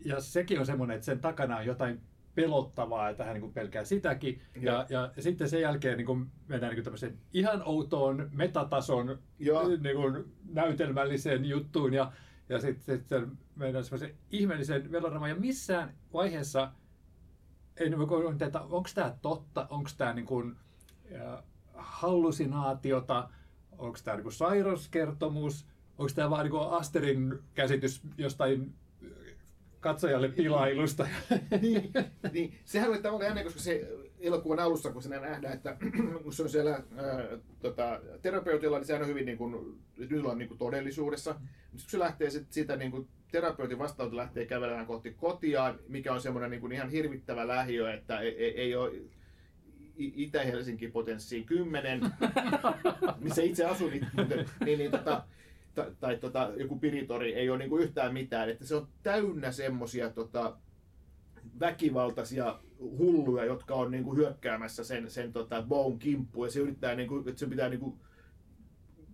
ja 0.05 0.21
sekin 0.21 0.61
on 0.61 0.67
semmoinen, 0.67 0.95
että 0.95 1.05
sen 1.05 1.21
takana 1.21 1.57
on 1.57 1.67
jotain 1.67 2.01
pelottavaa, 2.35 3.09
että 3.09 3.25
hän 3.25 3.35
niin 3.35 3.41
kuin 3.41 3.53
pelkää 3.53 3.85
sitäkin. 3.85 4.43
Ja, 4.61 4.87
ja, 4.89 5.13
ja 5.17 5.23
sitten 5.23 5.49
sen 5.49 5.61
jälkeen 5.61 5.97
niin 5.97 6.07
kuin 6.07 6.31
mennään 6.49 6.75
niin 6.75 6.85
kuin 6.85 7.19
ihan 7.33 7.63
outoon 7.65 8.31
metatason 8.33 9.19
Joo. 9.39 9.69
niin 9.69 9.97
kuin 9.97 10.25
näytelmälliseen 10.53 11.45
juttuun 11.45 11.95
ja, 11.95 12.13
ja 12.49 12.61
sitten 12.61 12.99
sit 12.99 13.09
mennään 13.57 13.85
semmoiseen 13.85 14.15
ihmeelliseen 14.31 14.91
melodramaan. 14.91 15.31
Ja 15.31 15.37
missään 15.37 15.95
vaiheessa 16.13 16.73
ei 17.77 17.91
niin 17.91 18.09
kuin, 18.09 18.43
että 18.43 18.61
onko 18.61 18.89
tämä 18.95 19.17
totta, 19.23 19.67
onko 19.71 19.91
tämä 19.97 20.13
niin 20.13 20.27
kuin, 20.27 20.57
äh, 21.15 21.43
hallusinaatiota, 21.75 23.29
onko 23.79 23.99
tämä 24.05 24.17
niin 24.17 24.33
sairauskertomus, 24.33 25.67
onko 25.99 26.13
tämä 26.15 26.31
vaan 26.31 26.47
niin 26.47 26.71
Asterin 26.71 27.39
käsitys 27.55 28.01
jostain 28.19 28.75
äh, 29.05 29.11
katsojalle 29.81 30.29
pilailusta. 30.29 31.09
niin, 31.63 31.93
niin, 32.33 32.59
sehän 32.65 32.91
oli 32.91 32.99
tavallaan 32.99 33.29
jännä, 33.29 33.45
koska 33.45 33.61
se 33.61 33.89
elokuvan 34.21 34.59
alussa, 34.59 34.93
kun 34.93 35.03
sinä 35.03 35.21
nähdään, 35.21 35.55
että 35.55 35.77
kun 36.23 36.33
se 36.33 36.43
on 36.43 36.49
siellä 36.49 36.71
ää, 36.73 36.83
tota, 37.61 38.01
terapeutilla, 38.23 38.79
niin 38.79 38.87
sehän 38.87 39.03
on 39.03 39.09
hyvin 39.09 39.27
niin 39.27 39.39
kuin, 39.39 39.83
nyt 39.97 40.21
ollaan 40.21 40.39
niin 40.39 40.49
kuin 40.49 40.59
todellisuudessa. 40.59 41.31
Mutta 41.33 41.85
kun 41.85 41.91
se 41.91 41.99
lähtee 41.99 42.31
sit, 42.31 42.53
siitä 42.53 42.77
niin 42.77 42.91
kuin, 42.91 43.09
terapeutin 43.33 43.79
vastaanotto 43.79 44.17
lähtee 44.17 44.47
kävelemään 44.47 44.87
kohti 44.87 45.11
kotiaan, 45.11 45.79
mikä 45.89 46.13
on 46.13 46.21
semmoinen 46.21 46.51
niin 46.51 46.61
kuin, 46.61 46.73
ihan 46.73 46.91
hirvittävä 46.91 47.49
lähiö, 47.49 47.95
että 47.95 48.21
ei, 48.21 48.45
ei, 48.45 48.61
ei 48.61 48.77
ole 48.77 48.93
Itä-Helsinki 49.97 50.89
potenssiin 50.89 51.45
10, 51.45 52.01
missä 53.21 53.43
itse 53.43 53.65
asun, 53.65 53.91
niin, 53.91 54.07
niin, 54.65 54.79
niin 54.79 54.91
tota, 54.91 55.25
tai, 55.77 55.93
tai 56.01 56.17
tota, 56.17 56.51
joku 56.57 56.79
piritori 56.79 57.35
ei 57.35 57.51
ole 57.51 57.59
niinku 57.59 57.79
yhtään 57.79 58.13
mitään. 58.13 58.51
Että 58.51 58.67
se 58.67 58.75
on 58.75 58.89
täynnä 59.03 59.53
semmosia 59.53 60.11
tota, 60.11 60.57
väkivaltaisia 61.61 62.61
hulluja, 62.79 63.45
jotka 63.45 63.75
on 63.75 63.91
niinku 63.91 64.15
hyökkäämässä 64.15 64.85
sen, 64.85 65.11
sen 65.11 65.33
tota, 65.33 65.63
Bown 65.63 65.99
kimppuun. 65.99 66.47
Ja 66.47 66.51
se 66.51 66.61
yrittää, 66.61 66.95
niinku, 66.95 67.19
että 67.19 67.39
sen 67.39 67.51
pitää 67.51 67.69
niinku, 67.69 67.99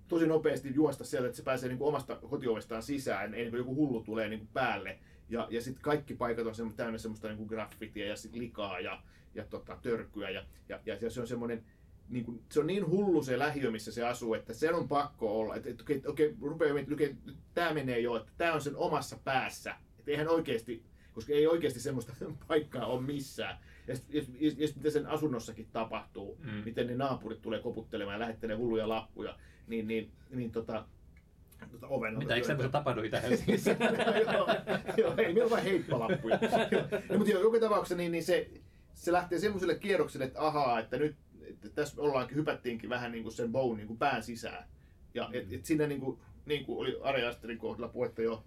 tosi 0.08 0.26
nopeasti 0.26 0.74
juosta 0.74 1.04
sieltä, 1.04 1.26
että 1.26 1.36
se 1.36 1.42
pääsee 1.42 1.68
niinku 1.68 1.86
omasta 1.86 2.16
kotiovestaan 2.16 2.82
sisään, 2.82 3.34
ennen 3.34 3.50
kuin 3.50 3.58
joku 3.58 3.74
hullu 3.74 4.02
tulee 4.02 4.28
niinku 4.28 4.46
päälle. 4.52 4.98
Ja, 5.28 5.48
ja 5.50 5.62
sitten 5.62 5.82
kaikki 5.82 6.14
paikat 6.14 6.46
on 6.46 6.54
semmo, 6.54 6.72
täynnä 6.76 6.98
semmoista 6.98 7.28
niinku 7.28 7.46
graffitia 7.46 8.06
ja 8.06 8.16
sit 8.16 8.34
likaa 8.34 8.80
ja, 8.80 9.02
ja 9.34 9.44
tota, 9.44 9.78
törkyä. 9.82 10.30
Ja, 10.30 10.44
ja, 10.68 10.80
ja 10.86 11.10
se 11.10 11.20
on 11.20 11.26
semmoinen, 11.26 11.64
niin 12.12 12.24
kuin, 12.24 12.42
se 12.50 12.60
on 12.60 12.66
niin 12.66 12.86
hullu 12.90 13.22
se 13.22 13.38
lähiö, 13.38 13.70
missä 13.70 13.92
se 13.92 14.06
asuu, 14.06 14.34
että 14.34 14.52
sen 14.54 14.74
on 14.74 14.88
pakko 14.88 15.40
olla. 15.40 15.56
Että, 15.56 15.70
että 15.70 15.82
okei, 15.82 16.02
okei, 16.06 16.34
rupeaa 16.42 16.74
miettimään, 16.74 17.02
että 17.02 17.18
okei, 17.28 17.36
tämä 17.54 17.74
menee 17.74 18.00
jo, 18.00 18.16
että 18.16 18.32
tämä 18.38 18.52
on 18.54 18.60
sen 18.60 18.76
omassa 18.76 19.18
päässä. 19.24 19.74
Että 19.98 20.10
eihän 20.10 20.28
oikeasti, 20.28 20.82
koska 21.12 21.32
ei 21.32 21.46
oikeasti 21.46 21.80
semmoista 21.80 22.12
paikkaa 22.48 22.86
ole 22.86 23.00
missään. 23.02 23.58
Ja 23.88 23.94
ja, 24.08 24.22
ja, 24.84 24.90
sen 24.90 25.06
asunnossakin 25.06 25.68
tapahtuu, 25.72 26.38
Mm. 26.40 26.50
miten 26.64 26.86
ne 26.86 26.94
naapurit 26.94 27.42
tulee 27.42 27.60
koputtelemaan 27.60 28.14
ja 28.14 28.18
lähettelee 28.20 28.56
hulluja 28.56 28.88
lappuja, 28.88 29.38
niin, 29.66 29.86
niin, 29.88 30.10
niin 30.30 30.52
tota, 30.52 30.84
tota 31.72 31.86
oven 31.86 32.18
Mitä, 32.18 32.34
eikö 32.34 32.46
semmoista 32.46 32.72
tapahdu 32.78 33.02
Itä-Helsingissä? 33.06 33.76
joo, 34.32 34.48
joo, 34.96 35.14
ei 35.16 35.24
meillä 35.24 35.42
ole 35.42 35.50
vain 35.50 35.64
heippalappuja. 35.64 36.38
no, 37.08 37.16
mutta 37.18 37.30
joo, 37.32 37.42
joka 37.42 37.60
tapauksessa 37.60 37.96
niin, 37.96 38.12
niin 38.12 38.24
se, 38.24 38.50
se 38.94 39.12
lähtee 39.12 39.38
semmoiselle 39.38 39.74
kierrokselle, 39.74 40.24
että 40.24 40.46
ahaa, 40.46 40.80
että 40.80 40.96
nyt 40.96 41.16
että 41.52 41.68
tässä 41.68 42.02
ollaankin, 42.02 42.36
hypättiinkin 42.36 42.90
vähän 42.90 43.12
niin 43.12 43.22
kuin 43.22 43.32
sen 43.32 43.52
bown 43.52 43.76
niin 43.76 43.86
kuin 43.86 43.98
pään 43.98 44.22
sisään. 44.22 44.68
Ja 45.14 45.30
et, 45.32 45.52
et 45.52 45.64
siinä 45.64 45.86
niin 45.86 46.00
kuin, 46.00 46.18
niin 46.46 46.64
kuin 46.64 46.78
oli 46.78 46.98
Ari 47.02 47.24
Asterin 47.24 47.58
kohdalla 47.58 47.88
puhetta 47.88 48.22
jo 48.22 48.44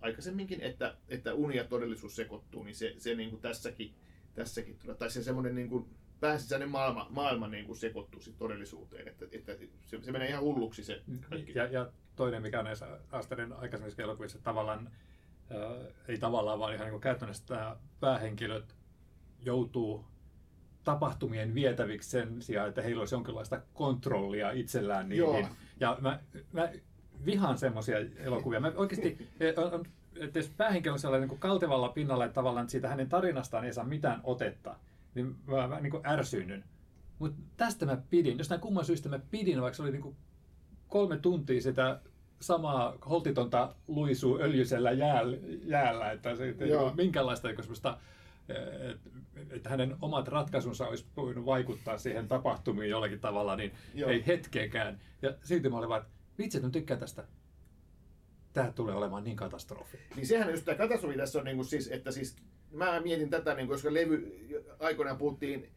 aikaisemminkin, 0.00 0.60
että, 0.60 0.96
että 1.08 1.34
uni 1.34 1.56
ja 1.56 1.64
todellisuus 1.64 2.16
sekoittuu, 2.16 2.62
niin 2.62 2.74
se, 2.74 2.94
se 2.98 3.14
niin 3.14 3.30
kuin 3.30 3.42
tässäkin, 3.42 3.94
tässäkin, 4.34 4.78
tulee. 4.78 4.96
tai 4.96 5.10
se 5.10 5.22
semmoinen 5.22 5.54
niin 5.54 5.68
kuin 5.68 5.86
pääsisäinen 6.20 6.70
maailma, 6.70 7.06
maailma 7.10 7.48
niin 7.48 7.66
kuin 7.66 7.76
sekoittuu 7.76 8.20
sit 8.20 8.38
todellisuuteen. 8.38 9.08
Että, 9.08 9.26
että 9.32 9.56
se, 9.86 10.02
se, 10.02 10.12
menee 10.12 10.28
ihan 10.28 10.42
hulluksi 10.42 10.84
se 10.84 11.02
kaikki. 11.30 11.52
Ja, 11.54 11.64
ja 11.64 11.92
toinen, 12.16 12.42
mikä 12.42 12.58
on 12.58 12.64
näissä 12.64 13.00
Asterin 13.10 13.52
aikaisemmissa 13.52 14.02
elokuvissa, 14.02 14.38
tavallaan, 14.38 14.90
ei 16.08 16.18
tavallaan, 16.18 16.58
vaan 16.58 16.74
ihan 16.74 16.90
niin 16.90 17.00
käytännössä 17.00 17.46
tämä 17.46 17.76
päähenkilöt 18.00 18.76
joutuu 19.40 20.04
tapahtumien 20.84 21.54
vietäviksi 21.54 22.10
sen 22.10 22.42
sijaan, 22.42 22.68
että 22.68 22.82
heillä 22.82 23.00
olisi 23.00 23.14
jonkinlaista 23.14 23.60
kontrollia 23.74 24.50
itsellään 24.50 25.08
niihin. 25.08 25.24
Joo. 25.24 25.48
Ja 25.80 25.98
mä, 26.00 26.20
mä 26.52 26.68
vihaan 27.24 27.58
semmoisia 27.58 27.98
elokuvia. 28.16 28.60
Mä 28.60 28.72
oikeasti, 28.76 29.28
on, 29.72 29.84
että 30.20 30.38
jos 30.38 30.50
päähenkilö 30.56 30.92
on 30.92 30.98
sellainen 30.98 31.28
niin 31.28 31.38
kaltevalla 31.38 31.88
pinnalla, 31.88 32.24
että 32.24 32.34
tavallaan 32.34 32.68
siitä 32.68 32.88
hänen 32.88 33.08
tarinastaan 33.08 33.64
ei 33.64 33.72
saa 33.72 33.84
mitään 33.84 34.20
otetta, 34.24 34.76
niin 35.14 35.36
mä, 35.46 35.68
mä 35.68 35.80
niin 35.80 36.06
ärsynnyn. 36.06 36.64
Mutta 37.18 37.42
tästä 37.56 37.86
mä 37.86 37.98
pidin. 38.10 38.38
Jostain 38.38 38.60
kumman 38.60 38.84
syystä 38.84 39.08
mä 39.08 39.18
pidin, 39.30 39.62
vaikka 39.62 39.76
se 39.76 39.82
oli 39.82 39.90
niin 39.90 40.02
kuin 40.02 40.16
kolme 40.88 41.18
tuntia 41.18 41.60
sitä 41.60 42.00
samaa 42.40 42.94
holtitonta 43.08 43.74
luisuu 43.88 44.38
öljysellä 44.38 44.92
jäällä, 44.92 45.36
jäällä 45.64 46.12
että 46.12 46.36
se 46.36 46.54
ei 46.60 46.74
ole 46.76 46.94
minkäänlaista 46.94 47.48
niin 47.48 47.62
semmoista, 47.62 47.98
että 48.48 49.10
että 49.50 49.68
hänen 49.68 49.96
omat 50.00 50.28
ratkaisunsa 50.28 50.88
olisi 50.88 51.06
voinut 51.16 51.46
vaikuttaa 51.46 51.98
siihen 51.98 52.28
tapahtumiin 52.28 52.90
jollakin 52.90 53.20
tavalla, 53.20 53.56
niin 53.56 53.72
Joo. 53.94 54.10
ei 54.10 54.26
hetkeäkään. 54.26 55.00
Ja 55.22 55.34
silti 55.42 55.68
mä 55.68 55.78
olin 55.78 55.88
vaan, 55.88 56.02
että 56.02 56.14
vitsi, 56.38 56.58
että 56.58 56.68
mä 56.68 56.72
tykkään 56.72 57.00
tästä. 57.00 57.24
Tämä 58.52 58.72
tulee 58.72 58.94
olemaan 58.94 59.24
niin 59.24 59.36
katastrofi. 59.36 59.98
Niin 60.16 60.26
sehän 60.26 60.50
just 60.50 60.64
tämä 60.64 60.78
katastrofi 60.78 61.16
tässä 61.16 61.38
on 61.38 61.44
niin 61.44 61.56
kuin 61.56 61.66
siis, 61.66 61.88
että 61.88 62.10
siis 62.10 62.36
mä 62.70 63.00
mietin 63.00 63.30
tätä, 63.30 63.54
niin 63.54 63.66
kuin, 63.66 63.74
koska 63.74 63.94
levy, 63.94 64.38
aikoinaan 64.78 65.18
puhuttiin 65.18 65.70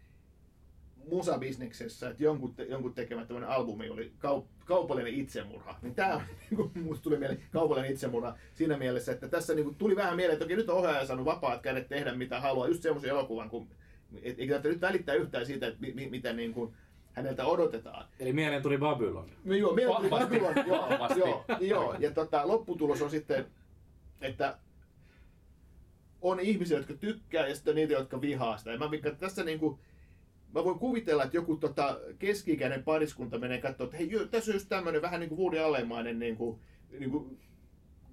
musabisneksessä, 1.12 2.10
että 2.10 2.24
jonkun, 2.24 2.55
te, 2.55 2.64
jonkun 2.64 2.93
tekemä 2.93 3.26
tämmöinen 3.26 3.49
albumi 3.49 3.89
oli 3.89 4.12
kaup, 4.18 4.45
kaupallinen 4.66 5.14
itsemurha. 5.14 5.76
Niin 5.82 5.95
tämä 5.95 6.22
niin 6.49 6.55
kuin, 6.55 6.72
musta 6.84 7.03
tuli 7.03 7.18
mieleen 7.18 7.43
kaupallinen 7.51 7.91
itsemurha 7.91 8.38
siinä 8.53 8.78
mielessä, 8.78 9.12
että 9.12 9.28
tässä 9.28 9.53
niin 9.53 9.64
kuin, 9.64 9.76
tuli 9.76 9.95
vähän 9.95 10.16
mieleen, 10.16 10.34
että 10.34 10.45
okei, 10.45 10.58
nyt 10.58 10.70
on 10.70 10.78
ohjaaja 10.78 11.05
saanut 11.05 11.26
vapaat 11.26 11.62
kädet 11.62 11.88
tehdä 11.88 12.14
mitä 12.14 12.39
haluaa, 12.39 12.68
just 12.68 12.84
semmoisen 12.84 13.10
elokuvan, 13.10 13.49
kun 13.49 13.68
et, 14.24 14.39
eikä 14.39 14.53
tarvitse 14.53 14.70
nyt 14.70 14.82
välittää 14.82 15.16
yhtään 15.16 15.45
siitä, 15.45 15.68
että 15.68 15.82
mi, 15.82 15.93
mi, 15.93 16.10
mitä 16.10 16.34
niin 16.34 16.53
kuin, 16.53 16.74
häneltä 17.14 17.45
odotetaan. 17.45 18.05
Eli 18.20 18.34
mieleen 18.34 18.62
tuli 18.62 18.78
Babylon. 18.78 19.30
No 19.43 19.55
joo, 19.55 19.74
mieltä 19.74 19.97
tuli. 19.97 20.10
Babylon, 20.10 20.55
joo, 20.68 20.88
joo, 21.18 21.45
joo, 21.60 21.95
ja 21.99 22.12
tota, 22.12 22.47
lopputulos 22.47 23.01
on 23.01 23.10
sitten, 23.10 23.45
että 24.22 24.58
on 26.22 26.39
ihmisiä, 26.39 26.78
jotka 26.78 26.93
tykkää 26.93 27.47
ja 27.47 27.55
sitten 27.55 27.76
niitä, 27.76 27.93
jotka 27.93 28.22
vihaa 28.22 28.58
sitä. 28.58 28.72
Ja 28.72 28.78
mä, 28.78 28.89
tässä 29.20 29.43
niinku, 29.43 29.80
mä 30.53 30.63
voin 30.63 30.79
kuvitella, 30.79 31.23
että 31.23 31.37
joku 31.37 31.55
tota, 31.55 31.99
keski-ikäinen 32.19 32.83
pariskunta 32.83 33.39
menee 33.39 33.61
katsoa, 33.61 33.85
että 33.85 33.97
hei, 33.97 34.09
tässä 34.31 34.51
on 34.51 34.55
just 34.55 34.69
tämmöinen 34.69 35.01
vähän 35.01 35.19
niin 35.19 35.29
kuin 35.29 35.39
Woody 35.39 35.59
Allenmainen 35.59 36.19
niin 36.19 36.37
kuin, 36.37 36.59
niin 36.99 37.11
kuin 37.11 37.39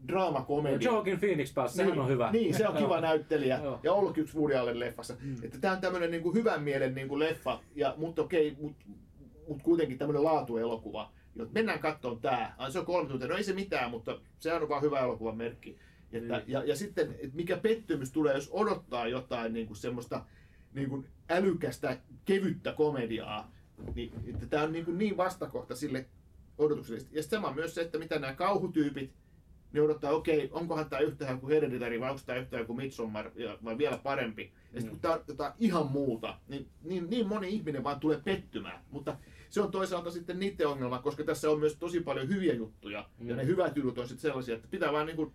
draamakomedia. 0.08 0.90
Joaquin 0.90 1.20
Phoenix 1.20 1.54
pääsi, 1.54 1.74
sehän 1.74 1.92
niin, 1.92 2.00
on 2.00 2.08
hyvä. 2.08 2.30
Niin, 2.32 2.54
se 2.54 2.68
on 2.68 2.76
kiva 2.76 3.00
näyttelijä 3.10 3.60
ja 3.82 3.92
ollutkin 3.92 4.22
yksi 4.22 4.38
Woody 4.38 4.54
Allen 4.54 4.80
leffassa. 4.80 5.16
Mm. 5.20 5.36
Että 5.42 5.58
tämä 5.60 5.74
on 5.74 5.80
tämmöinen 5.80 6.10
niin 6.10 6.22
kuin 6.22 6.34
hyvän 6.34 6.62
mielen 6.62 6.94
niin 6.94 7.08
kuin 7.08 7.18
leffa, 7.18 7.60
ja, 7.74 7.94
mutta 7.96 8.22
okei, 8.22 8.56
mut, 8.60 8.76
mut 9.48 9.62
kuitenkin 9.62 9.98
tämmöinen 9.98 10.24
laatuelokuva. 10.24 11.12
Jo, 11.36 11.46
mennään 11.52 11.78
katsomaan 11.78 12.20
tää. 12.20 12.54
Ai, 12.58 12.72
se 12.72 12.78
on 12.78 12.86
kolme 12.86 13.08
tuntia. 13.08 13.28
No 13.28 13.36
ei 13.36 13.44
se 13.44 13.52
mitään, 13.52 13.90
mutta 13.90 14.18
se 14.38 14.54
on 14.54 14.68
vaan 14.68 14.82
hyvä 14.82 15.00
elokuvan 15.00 15.36
merkki. 15.36 15.78
Että, 16.12 16.36
Niin. 16.36 16.44
ja, 16.46 16.64
ja 16.64 16.76
sitten, 16.76 17.12
että 17.12 17.36
mikä 17.36 17.56
pettymys 17.56 18.12
tulee, 18.12 18.34
jos 18.34 18.50
odottaa 18.52 19.08
jotain 19.08 19.52
niin 19.52 19.66
kuin 19.66 19.76
semmoista 19.76 20.24
niin 20.74 20.88
kuin 20.88 21.06
älykästä, 21.28 21.98
kevyttä 22.24 22.72
komediaa, 22.72 23.52
niin 23.94 24.12
että 24.26 24.46
tämä 24.46 24.62
on 24.62 24.72
niin, 24.72 24.84
kuin 24.84 24.98
niin 24.98 25.16
vastakohta 25.16 25.76
sille 25.76 26.06
odotukselle. 26.58 27.00
Ja 27.12 27.22
sitten 27.22 27.38
sama 27.38 27.54
myös 27.54 27.74
se, 27.74 27.80
että 27.80 27.98
mitä 27.98 28.18
nämä 28.18 28.34
kauhutyypit, 28.34 29.12
ne 29.72 29.80
odottaa, 29.80 30.10
okei, 30.12 30.48
onkohan 30.52 30.90
tämä 30.90 31.00
yhtä 31.00 31.26
hyvä 31.26 31.38
kuin 31.38 31.52
Hereditary 31.52 32.00
vai 32.00 32.10
onko 32.10 32.22
tämä 32.26 32.38
yhtä 32.38 32.56
hyvä 32.56 32.66
kuin 32.66 32.76
Midsommar 32.76 33.30
vai 33.64 33.78
vielä 33.78 33.98
parempi. 33.98 34.52
Ja 34.72 34.80
sitten 34.80 34.90
kun 34.90 35.00
tämä 35.00 35.14
on 35.14 35.20
jotain 35.28 35.52
ihan 35.58 35.86
muuta, 35.86 36.38
niin, 36.48 36.68
niin, 36.82 37.10
niin 37.10 37.26
moni 37.28 37.48
ihminen 37.48 37.84
vaan 37.84 38.00
tulee 38.00 38.20
pettymään. 38.24 38.84
Mutta 38.90 39.16
se 39.50 39.60
on 39.60 39.70
toisaalta 39.70 40.10
sitten 40.10 40.38
niiden 40.38 40.68
ongelma, 40.68 40.98
koska 41.02 41.24
tässä 41.24 41.50
on 41.50 41.58
myös 41.60 41.76
tosi 41.76 42.00
paljon 42.00 42.28
hyviä 42.28 42.54
juttuja. 42.54 43.08
Mm. 43.18 43.28
Ja 43.28 43.34
Mm. 43.34 43.38
ne 43.38 43.46
hyvät 43.46 43.76
jutut 43.76 43.98
on 43.98 44.08
sitten 44.08 44.22
sellaisia, 44.22 44.54
että 44.54 44.68
pitää 44.70 44.92
vaan 44.92 45.06
niin 45.06 45.16
kuin 45.16 45.32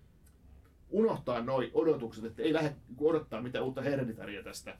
unohtaa 0.89 1.41
noi 1.41 1.71
odotukset, 1.73 2.25
että 2.25 2.41
ei 2.43 2.53
lähde 2.53 2.75
odottaa 2.99 3.41
mitään 3.41 3.65
uutta 3.65 3.81
Hereditaria 3.81 4.43
tästä 4.43 4.77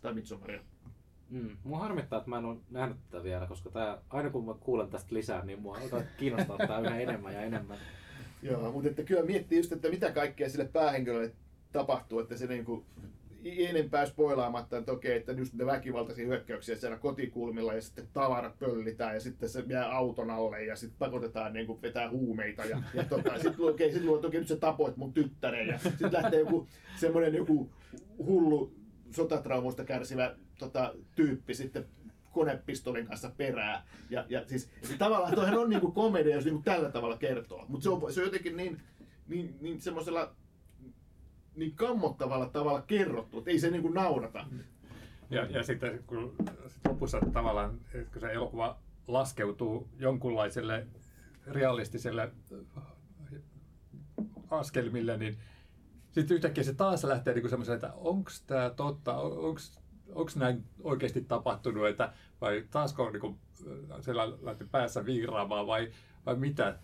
tai 0.00 0.14
Midsommaria. 0.14 0.60
Mm. 1.30 1.56
Mua 1.64 1.78
harmittaa, 1.78 2.18
että 2.18 2.30
mä 2.30 2.38
en 2.38 2.44
ole 2.44 2.56
nähnyt 2.70 2.96
tätä 3.10 3.24
vielä, 3.24 3.46
koska 3.46 3.70
tää, 3.70 3.98
aina 4.10 4.30
kun 4.30 4.46
mä 4.46 4.54
kuulen 4.60 4.90
tästä 4.90 5.14
lisää, 5.14 5.44
niin 5.44 5.62
mua 5.62 5.78
alkaa 5.78 6.02
kiinnostaa 6.18 6.58
tää 6.58 6.80
yhä 6.80 7.00
enemmän 7.00 7.34
ja 7.34 7.42
enemmän. 7.42 7.78
Joo, 8.42 8.72
mutta 8.72 8.88
että 8.88 9.02
kyllä 9.02 9.22
miettii 9.22 9.58
just, 9.58 9.72
että 9.72 9.88
mitä 9.88 10.12
kaikkea 10.12 10.48
sille 10.48 10.68
päähenkilölle 10.72 11.32
tapahtuu, 11.72 12.20
että 12.20 12.36
se 12.36 12.46
niinku 12.46 12.84
enempää 13.44 14.06
spoilaamatta, 14.06 14.78
että 14.78 14.92
okei, 14.92 15.16
että 15.16 15.32
just 15.32 15.54
ne 15.54 15.66
väkivaltaisia 15.66 16.26
hyökkäyksiä 16.26 16.76
siellä 16.76 16.96
kotikulmilla 16.96 17.74
ja 17.74 17.82
sitten 17.82 18.08
tavarat 18.12 18.58
pöllitään 18.58 19.14
ja 19.14 19.20
sitten 19.20 19.48
se 19.48 19.64
jää 19.68 19.96
auton 19.96 20.30
alle 20.30 20.64
ja 20.64 20.76
sitten 20.76 20.98
pakotetaan 20.98 21.52
niin 21.52 21.66
kuin 21.66 21.82
vetää 21.82 22.10
huumeita 22.10 22.64
ja, 22.64 22.82
ja 22.94 23.04
tota, 23.04 23.38
sitten 23.38 23.66
okei, 23.66 23.92
sit 23.92 24.04
luulet, 24.04 24.24
okei, 24.24 24.40
nyt 24.40 24.48
sä 24.48 24.56
tapoit 24.56 24.96
mun 24.96 25.12
tyttären 25.12 25.68
ja 25.68 25.78
sitten 25.78 26.12
lähtee 26.12 26.40
joku 26.40 26.66
semmoinen 26.96 27.34
joku 27.34 27.70
hullu 28.18 28.72
sotatraumuista 29.16 29.84
kärsivä 29.84 30.34
tota, 30.58 30.94
tyyppi 31.14 31.54
sitten 31.54 31.86
konepistolin 32.32 33.06
kanssa 33.06 33.30
perää. 33.36 33.86
Ja, 34.10 34.24
ja 34.28 34.48
siis 34.48 34.70
ja 34.90 34.96
tavallaan 34.98 35.34
toihan 35.34 35.58
on 35.58 35.70
niinku 35.70 35.92
komedia, 35.92 36.34
jos 36.34 36.44
niinku 36.44 36.62
tällä 36.62 36.90
tavalla 36.90 37.16
kertoo. 37.16 37.64
Mutta 37.68 37.84
se 37.84 37.90
on, 37.90 38.12
se 38.12 38.20
on 38.20 38.26
jotenkin 38.26 38.56
niin, 38.56 38.80
niin, 39.28 39.56
niin 39.60 39.80
semmoisella 39.80 40.34
niin 41.54 41.74
kammottavalla 41.74 42.46
tavalla 42.46 42.82
kerrottu, 42.82 43.38
että 43.38 43.50
ei 43.50 43.58
se 43.58 43.70
niinku 43.70 43.88
naurata. 43.88 44.46
Ja, 45.30 45.44
ja 45.44 45.62
sitten 45.62 46.04
kun 46.06 46.34
sit 46.68 46.86
lopussa 46.88 47.20
tavallaan, 47.32 47.80
kun 48.12 48.20
se 48.20 48.32
elokuva 48.32 48.78
laskeutuu 49.06 49.88
jonkunlaiselle 49.98 50.86
realistiselle 51.46 52.32
askelmille, 54.50 55.16
niin 55.16 55.38
sitten 56.20 56.34
yhtäkkiä 56.34 56.64
se 56.64 56.74
taas 56.74 57.04
lähtee 57.04 57.34
niin 57.34 57.48
semmoiselle, 57.48 57.74
että 57.74 57.92
onko 57.96 58.30
tämä 58.46 58.70
totta, 58.70 59.16
onko 60.14 60.30
näin 60.36 60.64
oikeasti 60.82 61.20
tapahtunut, 61.20 61.86
että, 61.88 62.12
vai 62.40 62.64
taasko 62.70 63.02
on 63.02 63.12
niin 63.12 63.38
siellä 64.00 64.28
lähti 64.42 64.64
päässä 64.64 65.04
viiraamaan 65.04 65.66
vai, 65.66 65.88
vai 66.26 66.36
mitä. 66.36 66.78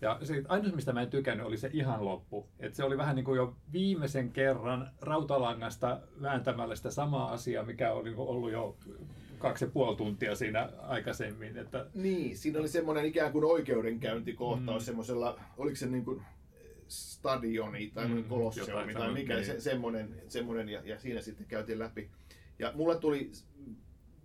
Ja 0.00 0.18
se, 0.22 0.42
ainoa, 0.48 0.72
mistä 0.72 0.92
mä 0.92 1.02
en 1.02 1.10
tykännyt, 1.10 1.46
oli 1.46 1.56
se 1.56 1.70
ihan 1.72 2.04
loppu. 2.04 2.48
Et 2.60 2.74
se 2.74 2.84
oli 2.84 2.98
vähän 2.98 3.16
niin 3.16 3.24
kuin 3.24 3.36
jo 3.36 3.56
viimeisen 3.72 4.30
kerran 4.32 4.90
rautalangasta 5.00 6.00
vääntämällä 6.22 6.76
sitä 6.76 6.90
samaa 6.90 7.32
asiaa, 7.32 7.64
mikä 7.64 7.92
oli 7.92 8.14
ollut 8.16 8.52
jo 8.52 8.76
kaksi 9.38 9.64
ja 9.64 9.70
puoli 9.70 9.96
tuntia 9.96 10.36
siinä 10.36 10.68
aikaisemmin. 10.82 11.58
Että, 11.58 11.86
Niin, 11.94 12.36
siinä 12.38 12.58
oli 12.58 12.68
semmoinen 12.68 13.04
ikään 13.04 13.32
kuin 13.32 13.44
oikeudenkäyntikohtaus 13.44 14.82
Mm. 14.82 14.86
semmoisella, 14.86 15.40
oliko 15.56 15.76
se 15.76 15.86
niin 15.86 16.04
kuin 16.04 16.22
stadioni 16.88 17.90
tai 17.94 18.08
Mm, 18.08 18.24
kolosseumi 18.24 18.72
tai 18.72 18.84
semmoinen, 18.92 19.12
mikä 19.12 19.34
niin. 19.34 19.46
se, 19.46 19.60
semmoinen, 19.60 20.22
semmoinen 20.28 20.68
ja, 20.68 20.82
ja, 20.84 21.00
siinä 21.00 21.20
sitten 21.20 21.46
käytiin 21.46 21.78
läpi. 21.78 22.10
Ja 22.58 22.72
mulle 22.74 22.98
tuli 23.00 23.30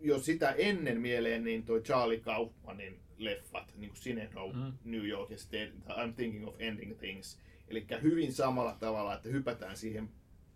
jo 0.01 0.19
sitä 0.19 0.51
ennen 0.51 1.01
mieleen 1.01 1.43
niin 1.43 1.63
toi 1.63 1.81
Charlie 1.81 2.19
Kaufmanin 2.19 2.99
leffat, 3.17 3.73
niin 3.77 3.89
kuin 3.89 3.99
Cinero, 3.99 4.47
Mm. 4.53 4.59
mm. 4.59 4.73
New 4.85 5.07
York 5.07 5.31
ja 5.31 5.37
sitten 5.37 5.73
I'm 5.89 6.13
Thinking 6.15 6.47
of 6.47 6.55
Ending 6.59 6.97
Things. 6.97 7.39
Eli 7.67 7.85
hyvin 8.01 8.33
samalla 8.33 8.77
tavalla, 8.79 9.15
että 9.15 9.29
hypätään 9.29 9.77
siihen 9.77 10.09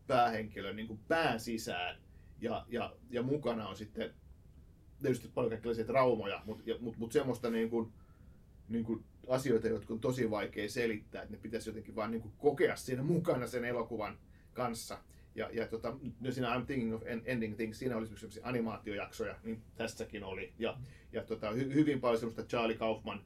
päähenkilön 0.08 0.76
niin 0.76 0.88
kuin 0.88 1.00
pään 1.08 1.40
sisään 1.40 1.98
ja, 2.42 2.66
ja, 2.70 2.94
ja 3.10 3.22
mukana 3.24 3.68
on 3.68 3.78
sitten 3.78 4.14
tietysti 5.02 5.28
paljon 5.28 5.50
kaikenlaisia 5.50 5.86
traumoja, 5.86 6.42
mutta 6.46 6.64
mut, 6.80 6.98
mut 6.98 7.12
semmoista 7.12 7.50
niin 7.50 7.70
kuin, 7.70 7.92
niin 8.70 8.84
kuin 8.84 9.04
asioita, 9.30 9.68
jotka 9.68 9.94
on 9.94 10.00
tosi 10.00 10.30
vaikea 10.30 10.70
selittää, 10.70 11.22
että 11.22 11.36
ne 11.36 11.42
pitäisi 11.42 11.70
jotenkin 11.70 11.96
vaan 11.96 12.12
niin 12.12 12.22
kuin 12.22 12.34
kokea 12.38 12.76
siinä 12.76 13.04
mukana 13.04 13.48
sen 13.48 13.66
elokuvan 13.66 14.18
kanssa. 14.54 14.98
Ja, 15.36 15.50
ja 15.54 15.68
tota, 15.68 15.98
no 16.20 16.32
siinä 16.32 16.56
I'm 16.56 16.66
Thinking 16.66 16.96
of 16.96 17.04
En- 17.06 17.24
Ending 17.26 17.56
Things, 17.56 17.80
siinä 17.80 17.98
oli 17.98 18.04
esimerkiksi 18.04 18.42
animaatiojaksoja, 18.44 19.36
niin 19.44 19.62
tässäkin 19.76 20.24
oli. 20.24 20.54
Ja, 20.60 20.78
ja 21.12 21.24
tota, 21.24 21.52
hy, 21.52 21.74
hyvin 21.74 22.02
paljon 22.02 22.20
semmoista 22.20 22.44
Charlie 22.44 22.78
Kaufman 22.78 23.22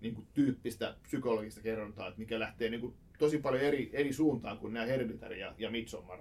niin 0.00 0.14
kuin 0.14 0.26
tyyppistä 0.34 0.96
psykologista 1.02 1.60
kerrontaa, 1.60 2.08
että 2.08 2.20
mikä 2.20 2.40
lähtee 2.40 2.70
niin 2.70 2.80
kuin, 2.80 2.94
tosi 3.18 3.38
paljon 3.38 3.62
eri, 3.62 3.90
eri 3.92 4.12
suuntaan 4.12 4.58
kuin 4.58 4.72
nämä 4.72 4.86
Hereditary 4.86 5.36
ja, 5.36 5.54
ja 5.58 5.70
Midsommar. 5.70 6.18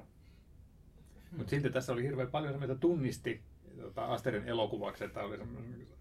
Mutta 1.38 1.50
silti 1.50 1.70
tässä 1.70 1.94
oli 1.94 2.04
hirveän 2.04 2.32
paljon 2.32 2.54
semmoista 2.54 2.76
tunnisti 2.76 3.42
tota, 3.82 4.06
Asterin 4.06 4.48
elokuvaksi, 4.48 5.04
että 5.04 5.24
oli 5.24 5.38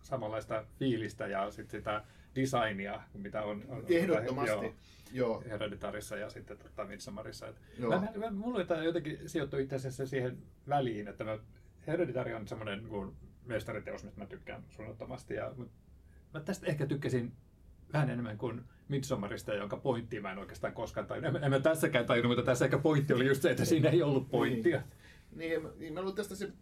samanlaista 0.03 0.67
fiilistä 0.79 1.27
ja 1.27 1.51
sitten 1.51 1.81
sitä 1.81 2.05
designia, 2.37 3.03
mitä 3.15 3.43
on, 3.43 3.65
on 3.69 3.85
Ehdottomasti. 3.89 4.67
Joo, 4.67 4.75
Joo. 5.13 5.43
Hereditarissa 5.49 6.17
ja 6.17 6.31
sitten 6.31 6.59
tota 6.59 6.85
Midsommarissa. 6.85 7.49
Et 7.49 7.57
Joo. 7.79 8.01
Mä, 8.01 8.09
mä, 8.17 8.31
mulla 8.31 8.57
oli 8.57 8.65
tää 8.65 8.85
jotenkin 8.85 9.19
sijoittu 9.27 9.57
itse 9.57 9.77
asiassa 9.77 10.07
siihen 10.07 10.39
väliin, 10.69 11.09
että 11.09 11.25
mä 11.25 11.39
Hereditary 11.87 12.33
on 12.33 12.49
semmoinen 12.49 12.79
niin 12.79 12.89
kuin 12.89 13.17
mestariteos, 13.45 14.05
mistä 14.05 14.21
mä 14.21 14.27
tykkään 14.27 14.65
suunnattomasti. 14.69 15.35
Ja, 15.35 15.53
mut 15.57 15.71
mä 16.35 16.41
tästä 16.41 16.67
ehkä 16.67 16.87
tykkäsin 16.87 17.33
vähän 17.93 18.11
enemmän 18.11 18.39
kuin 18.39 18.65
Midsommarista, 18.89 19.55
jonka 19.55 19.77
pointtia 19.77 20.21
mä 20.23 20.33
en 20.33 20.39
oikeastaan 20.39 20.73
koskaan 20.73 21.07
tajunnut. 21.07 21.37
En, 21.37 21.45
en 21.45 21.51
mä 21.51 21.61
tässäkään 21.61 22.07
tajunnut, 22.07 22.31
mutta 22.31 22.51
tässä 22.51 22.65
ehkä 22.65 22.79
pointti 22.79 23.13
oli 23.13 23.27
just 23.27 23.43
se, 23.43 23.51
että 23.51 23.65
siinä 23.65 23.89
ei 23.89 24.03
ollut 24.03 24.31
pointtia. 24.31 24.83
Niin, 25.37 25.69
niin 25.79 25.93
mä 25.95 26.01
luulen, 26.01 26.17
tästä 26.17 26.35
se 26.35 26.53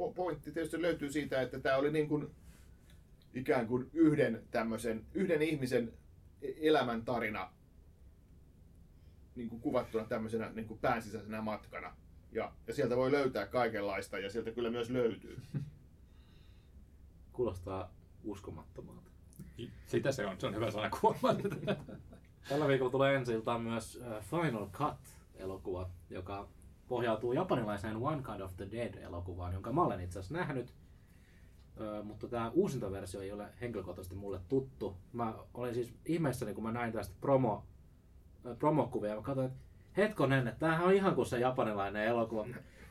po- 0.00 0.14
pointti 0.14 0.52
tietysti 0.52 0.82
löytyy 0.82 1.12
siitä, 1.12 1.42
että 1.42 1.60
tämä 1.60 1.76
oli 1.76 1.92
niin 1.92 2.08
kuin 2.08 2.30
ikään 3.34 3.66
kuin 3.66 3.90
yhden 3.92 4.42
tämmöisen, 4.50 5.06
yhden 5.14 5.42
ihmisen 5.42 5.92
e- 6.42 6.68
elämän 6.68 7.04
tarina 7.04 7.50
niin 9.34 9.48
kuin 9.48 9.60
kuvattuna 9.60 10.04
tämmöisenä 10.04 10.50
niin 10.50 10.68
kuin 10.68 10.80
päänsisäisenä 10.80 11.42
matkana. 11.42 11.96
Ja, 12.32 12.52
ja 12.66 12.74
sieltä 12.74 12.96
voi 12.96 13.12
löytää 13.12 13.46
kaikenlaista 13.46 14.18
ja 14.18 14.30
sieltä 14.30 14.50
kyllä 14.50 14.70
myös 14.70 14.90
löytyy. 14.90 15.42
Kuulostaa 17.32 17.94
uskomattomalta. 18.24 19.10
Sitä 19.86 20.12
se 20.12 20.26
on, 20.26 20.40
se 20.40 20.46
on 20.46 20.54
hyvä 20.54 20.70
sana 20.70 20.90
kuomaan. 21.00 21.36
Tällä 22.48 22.68
viikolla 22.68 22.90
tulee 22.90 23.14
ensi 23.14 23.32
iltaan 23.32 23.62
myös 23.62 24.02
äh, 24.02 24.24
Final 24.24 24.66
Cut-elokuva, 24.66 25.90
joka 26.10 26.48
pohjautuu 26.88 27.32
japanilaiseen 27.32 27.96
One 27.96 28.22
Kind 28.22 28.40
of 28.40 28.56
the 28.56 28.68
Dead-elokuvaan, 28.70 29.52
jonka 29.52 29.72
mä 29.72 29.82
olen 29.82 30.00
itse 30.00 30.18
asiassa 30.18 30.34
nähnyt. 30.34 30.74
Mutta 32.02 32.28
tämä 32.28 32.50
uusinta 32.50 32.90
versio 32.90 33.20
ei 33.20 33.32
ole 33.32 33.48
henkilökohtaisesti 33.60 34.14
mulle 34.14 34.40
tuttu. 34.48 34.96
Mä 35.12 35.34
olin 35.54 35.74
siis 35.74 35.94
ihmeessäni, 36.06 36.54
kun 36.54 36.64
mä 36.64 36.72
näin 36.72 36.92
tästä 36.92 37.14
promo, 37.20 37.64
ö, 38.46 38.54
promokuvia. 38.54 39.16
Mä 39.16 39.22
katsoin, 39.22 39.46
että 39.46 39.58
hetkonen, 39.96 40.48
että 40.48 40.60
tämähän 40.60 40.86
on 40.86 40.92
ihan 40.94 41.14
kuin 41.14 41.26
se 41.26 41.38
japanilainen 41.38 42.04
elokuva. 42.04 42.46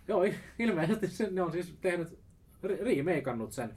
Joo, 0.07 0.23
ilmeisesti 0.59 1.07
se, 1.07 1.29
ne 1.31 1.41
on 1.41 1.51
siis 1.51 1.77
tehnyt, 1.81 2.19
remakeannut 2.63 3.51
sen 3.51 3.75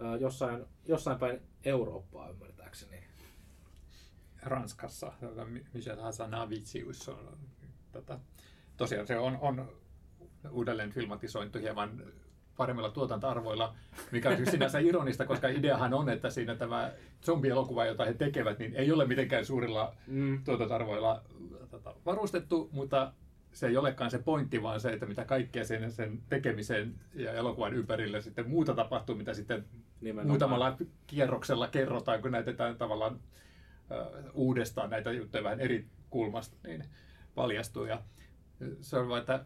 ö, 0.00 0.16
jossain, 0.20 0.64
jossain 0.86 1.18
päin 1.18 1.40
Eurooppaa 1.64 2.30
ymmärtääkseni. 2.30 3.04
Ranskassa 4.42 5.12
tota, 5.20 5.44
Mi- 5.44 5.66
Michel 5.72 6.00
Hazanavicius 6.00 7.08
on, 7.08 7.38
tota, 7.92 8.20
tosiaan 8.76 9.06
se 9.06 9.18
on, 9.18 9.38
on 9.40 9.68
uudelleen 10.50 10.92
filmatisointu 10.92 11.58
hieman 11.58 12.02
paremmilla 12.56 12.90
tuotantoarvoilla, 12.90 13.74
mikä 14.12 14.28
on 14.30 14.36
siis 14.36 14.50
sinänsä 14.50 14.78
ironista, 14.78 15.26
koska 15.26 15.48
ideahan 15.48 15.94
on, 15.94 16.08
että 16.08 16.30
siinä 16.30 16.54
tämä 16.54 16.92
zombielokuva, 17.24 17.84
jota 17.86 18.04
he 18.04 18.14
tekevät, 18.14 18.58
niin 18.58 18.74
ei 18.74 18.92
ole 18.92 19.06
mitenkään 19.06 19.44
suurilla 19.44 19.94
Mm. 20.06 20.44
tuotantoarvoilla 20.44 21.22
tota, 21.70 21.94
varustettu, 22.06 22.68
mutta 22.72 23.12
se 23.52 23.66
ei 23.66 23.76
olekaan 23.76 24.10
se 24.10 24.18
pointti, 24.18 24.62
vaan 24.62 24.80
se, 24.80 24.92
että 24.92 25.06
mitä 25.06 25.24
kaikkea 25.24 25.64
sen, 25.64 25.92
sen 25.92 26.22
tekemiseen 26.28 26.94
ja 27.14 27.32
elokuvan 27.32 27.74
ympärille 27.74 28.20
sitten 28.20 28.48
muuta 28.50 28.74
tapahtuu, 28.74 29.14
mitä 29.14 29.34
sitten 29.34 29.64
Nimenomaan. 30.00 30.28
muutamalla 30.28 30.76
kierroksella 31.06 31.68
kerrotaan, 31.68 32.22
kun 32.22 32.30
näytetään 32.32 32.76
tavallaan 32.76 33.20
ö, 33.90 34.04
uudestaan 34.34 34.90
näitä 34.90 35.12
juttuja 35.12 35.44
vähän 35.44 35.60
eri 35.60 35.86
kulmasta, 36.10 36.56
niin 36.66 36.84
paljastuu. 37.34 37.84
Ja 37.84 38.02
se 38.80 38.98
on 38.98 39.08
vaan, 39.08 39.20
että 39.20 39.44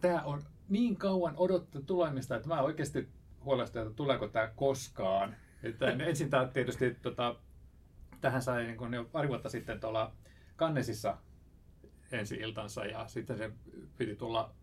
tämä 0.00 0.22
on 0.22 0.42
niin 0.68 0.96
kauan 0.96 1.34
odotettu 1.36 1.82
tulemista, 1.82 2.36
että 2.36 2.48
mä 2.48 2.62
oikeasti 2.62 3.08
huolestun, 3.44 3.82
että 3.82 3.94
tuleeko 3.94 4.28
tämä 4.28 4.52
koskaan. 4.56 5.36
Että 5.62 5.86
ensin 5.86 6.30
tämä 6.30 6.46
tietysti, 6.46 6.94
tota, 7.02 7.36
tähän 8.20 8.42
sai 8.42 8.64
niin 8.64 8.76
kun 8.76 8.94
jo 8.94 9.04
pari 9.04 9.28
vuotta 9.28 9.48
sitten 9.48 9.80
tuolla 9.80 10.12
Kannesissa 10.56 11.18
ensi 12.12 12.34
iltansa 12.36 12.84
ja 12.84 13.08
sitten 13.08 13.38
se 13.38 13.50
piti 13.98 14.16
tulla, 14.16 14.54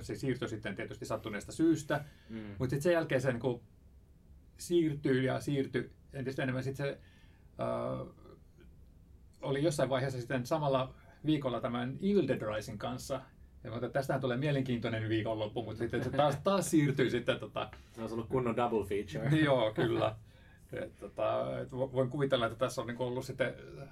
se 0.00 0.16
siirtyi 0.16 0.48
sitten 0.48 0.76
tietysti 0.76 1.06
sattuneesta 1.06 1.52
syystä, 1.52 2.04
Mm. 2.28 2.36
mutta 2.38 2.70
sitten 2.70 2.82
sen 2.82 2.92
jälkeen 2.92 3.20
se 3.20 3.32
niin 3.32 3.62
siirtyy 4.58 5.22
ja 5.22 5.40
siirtyi 5.40 5.92
entistä 6.12 6.42
enemmän. 6.42 6.64
Sitten 6.64 6.86
se 6.86 6.98
äh, 7.60 8.06
oli 9.42 9.62
jossain 9.62 9.88
vaiheessa 9.88 10.18
sitten 10.20 10.46
samalla 10.46 10.94
viikolla 11.26 11.60
tämän 11.60 11.98
Evil 12.02 12.28
Dead 12.28 12.54
Rising 12.56 12.78
kanssa. 12.78 13.20
Ja 13.64 13.74
että 13.74 13.88
tästähän 13.88 14.20
tulee 14.20 14.36
mielenkiintoinen 14.36 15.08
viikonloppu, 15.08 15.62
mutta 15.62 15.78
sitten 15.78 16.04
se 16.04 16.10
taas, 16.10 16.36
taas 16.44 16.70
siirtyy 16.70 17.10
sitten 17.10 17.38
tota, 17.38 17.68
Se 17.92 18.02
on 18.02 18.12
ollut 18.12 18.28
kunnon 18.28 18.56
double 18.56 18.84
feature. 18.84 19.30
niin 19.30 19.44
Joo, 19.44 19.72
kyllä. 19.74 20.16
Et, 20.72 20.96
tota, 21.00 21.60
et 21.60 21.72
vo- 21.72 21.92
voin 21.92 22.10
kuvitella, 22.10 22.46
että 22.46 22.58
tässä 22.58 22.80
on 22.80 22.86
niinku 22.86 23.04
ollut 23.04 23.24
sitten 23.24 23.54
äh, 23.82 23.88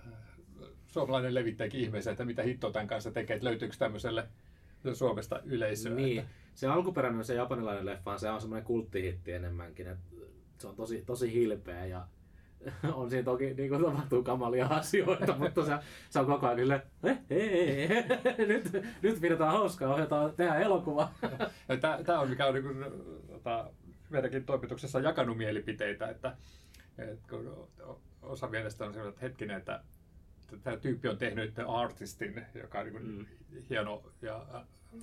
suomalainen 0.86 1.34
levittäjäkin 1.34 1.80
ihmeessä, 1.80 2.10
että 2.10 2.24
mitä 2.24 2.42
hitto 2.42 2.70
tämän 2.72 2.88
kanssa 2.88 3.10
tekee, 3.10 3.36
että 3.36 3.46
löytyykö 3.48 3.74
tämmöiselle 3.78 4.28
Suomesta 4.92 5.40
yleisöä. 5.44 5.94
Niin. 5.94 6.18
Että, 6.18 6.30
Se 6.54 6.66
alkuperäinen 6.66 7.24
se 7.24 7.34
japanilainen 7.34 7.86
leffa, 7.86 8.18
se 8.18 8.30
on 8.30 8.40
semmoinen 8.40 8.64
kulttihitti 8.66 9.32
enemmänkin. 9.32 9.86
Et 9.88 9.98
se 10.58 10.66
on 10.66 10.76
tosi, 10.76 11.02
tosi 11.06 11.32
hilpeä 11.32 11.86
ja 11.86 12.06
on 12.94 13.10
siinä 13.10 13.24
toki 13.24 13.54
niin 13.54 13.68
kuin 13.68 13.84
tapahtuu 13.84 14.22
kamalia 14.22 14.66
asioita, 14.66 15.36
mutta 15.38 15.64
se, 15.64 15.72
se 16.10 16.18
on 16.20 16.26
koko 16.26 16.46
ajan 16.46 16.58
kyllä, 16.58 16.80
eh, 17.04 17.18
hei, 17.30 17.88
nyt, 18.48 18.72
nyt 19.02 19.20
pidetään 19.20 19.52
hauskaa, 19.52 19.94
ohjataan, 19.94 20.32
tehdään 20.36 20.62
elokuva. 20.62 21.10
Tämä 22.06 22.20
on 22.20 22.30
mikä 22.30 22.46
on 22.46 22.54
niin 22.54 22.84
tota, 23.28 23.70
meidänkin 24.10 24.44
toimituksessa 24.44 25.00
jakanut 25.00 25.36
mielipiteitä, 25.36 26.08
että, 26.08 26.36
että 26.98 27.28
kun 27.28 27.68
osa 28.22 28.46
mielestä 28.46 28.84
on 28.84 28.92
sellainen, 28.92 29.14
että 29.14 29.26
hetkinen, 29.26 29.56
että 29.56 29.82
tämä 30.62 30.76
tyyppi 30.76 31.08
on 31.08 31.18
tehnyt 31.18 31.54
The 31.54 31.64
Artistin, 31.68 32.46
joka 32.54 32.78
on 32.78 32.86
niin 32.86 33.02
Mm. 33.02 33.26
hieno 33.70 34.02
ja 34.22 34.46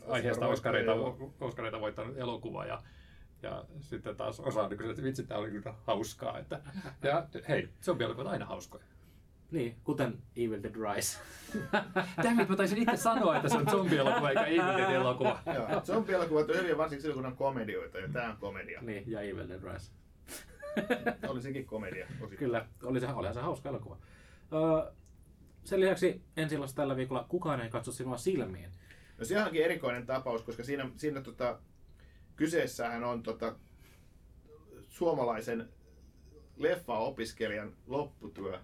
aiheesta 0.08 0.48
Oscareita, 0.48 0.94
Oscar-voittaja, 0.94 1.46
Oscareita 1.46 1.82
voittanut 1.82 2.18
elokuva. 2.18 2.66
Ja, 2.66 2.82
ja 3.42 3.66
sitten 3.80 4.16
taas 4.16 4.40
osa 4.40 4.64
on 4.64 4.70
niin 4.70 4.90
että 4.90 5.04
vitsi, 5.04 5.24
tämä 5.24 5.40
oli 5.40 5.52
kyllä 5.52 5.74
hauskaa. 5.88 6.40
Että, 6.40 6.62
ja 7.04 7.28
hei, 7.50 7.70
zombielokuvat 7.82 8.28
on 8.28 8.34
aina 8.34 8.46
hauskoja. 8.46 8.84
Niin, 9.52 9.76
kuten 9.84 10.18
Evil 10.36 10.64
Dead 10.64 10.76
Rise. 10.76 11.20
Tämä 12.24 12.46
mä 12.50 12.56
taisin 12.56 12.78
itse 12.78 12.98
sanoa, 12.98 13.36
että 13.36 13.50
se 13.50 13.58
on 13.58 13.70
zombielokuva 13.70 14.30
eikä 14.30 14.46
Evil-elokuva. 14.46 15.40
Joo, 15.56 15.82
zombielokuvat 15.86 16.50
on 16.50 16.56
hyviä 16.58 16.78
varsinkin 16.78 17.02
silloin, 17.02 17.20
kun 17.20 17.26
on 17.26 17.38
komedioita, 17.38 17.98
ja 17.98 18.08
tämä 18.10 18.30
on 18.30 18.38
komedia. 18.38 18.82
niin, 18.82 19.04
ja 19.08 19.22
Evil 19.22 19.50
Dead 19.50 19.74
Rise. 19.74 19.92
Oli 21.28 21.42
sekin 21.42 21.66
komedia. 21.66 22.06
osittain. 22.06 22.38
Kyllä, 22.38 22.66
oli 22.84 23.00
se, 23.00 23.08
olihan 23.08 23.34
se 23.34 23.42
hauska 23.42 23.70
elokuva. 23.70 23.98
Öö, 24.54 24.92
sen 25.64 25.80
lisäksi 25.80 26.22
ensi 26.38 26.56
tällä 26.76 26.96
viikolla 26.96 27.26
kukaan 27.30 27.62
ei 27.62 27.70
katso 27.70 27.92
sinua 27.92 28.18
silmiin. 28.18 28.70
No 29.18 29.26
se 29.26 29.44
onkin 29.44 29.64
erikoinen 29.64 30.06
tapaus, 30.06 30.44
koska 30.44 30.64
siinä, 30.64 30.90
siinä 30.96 31.22
tota, 31.22 31.60
kyseessähän 32.38 33.04
on 33.04 33.24
tota, 33.24 33.56
suomalaisen 34.90 35.70
leffa-opiskelijan 36.58 37.74
lopputyö 37.88 38.60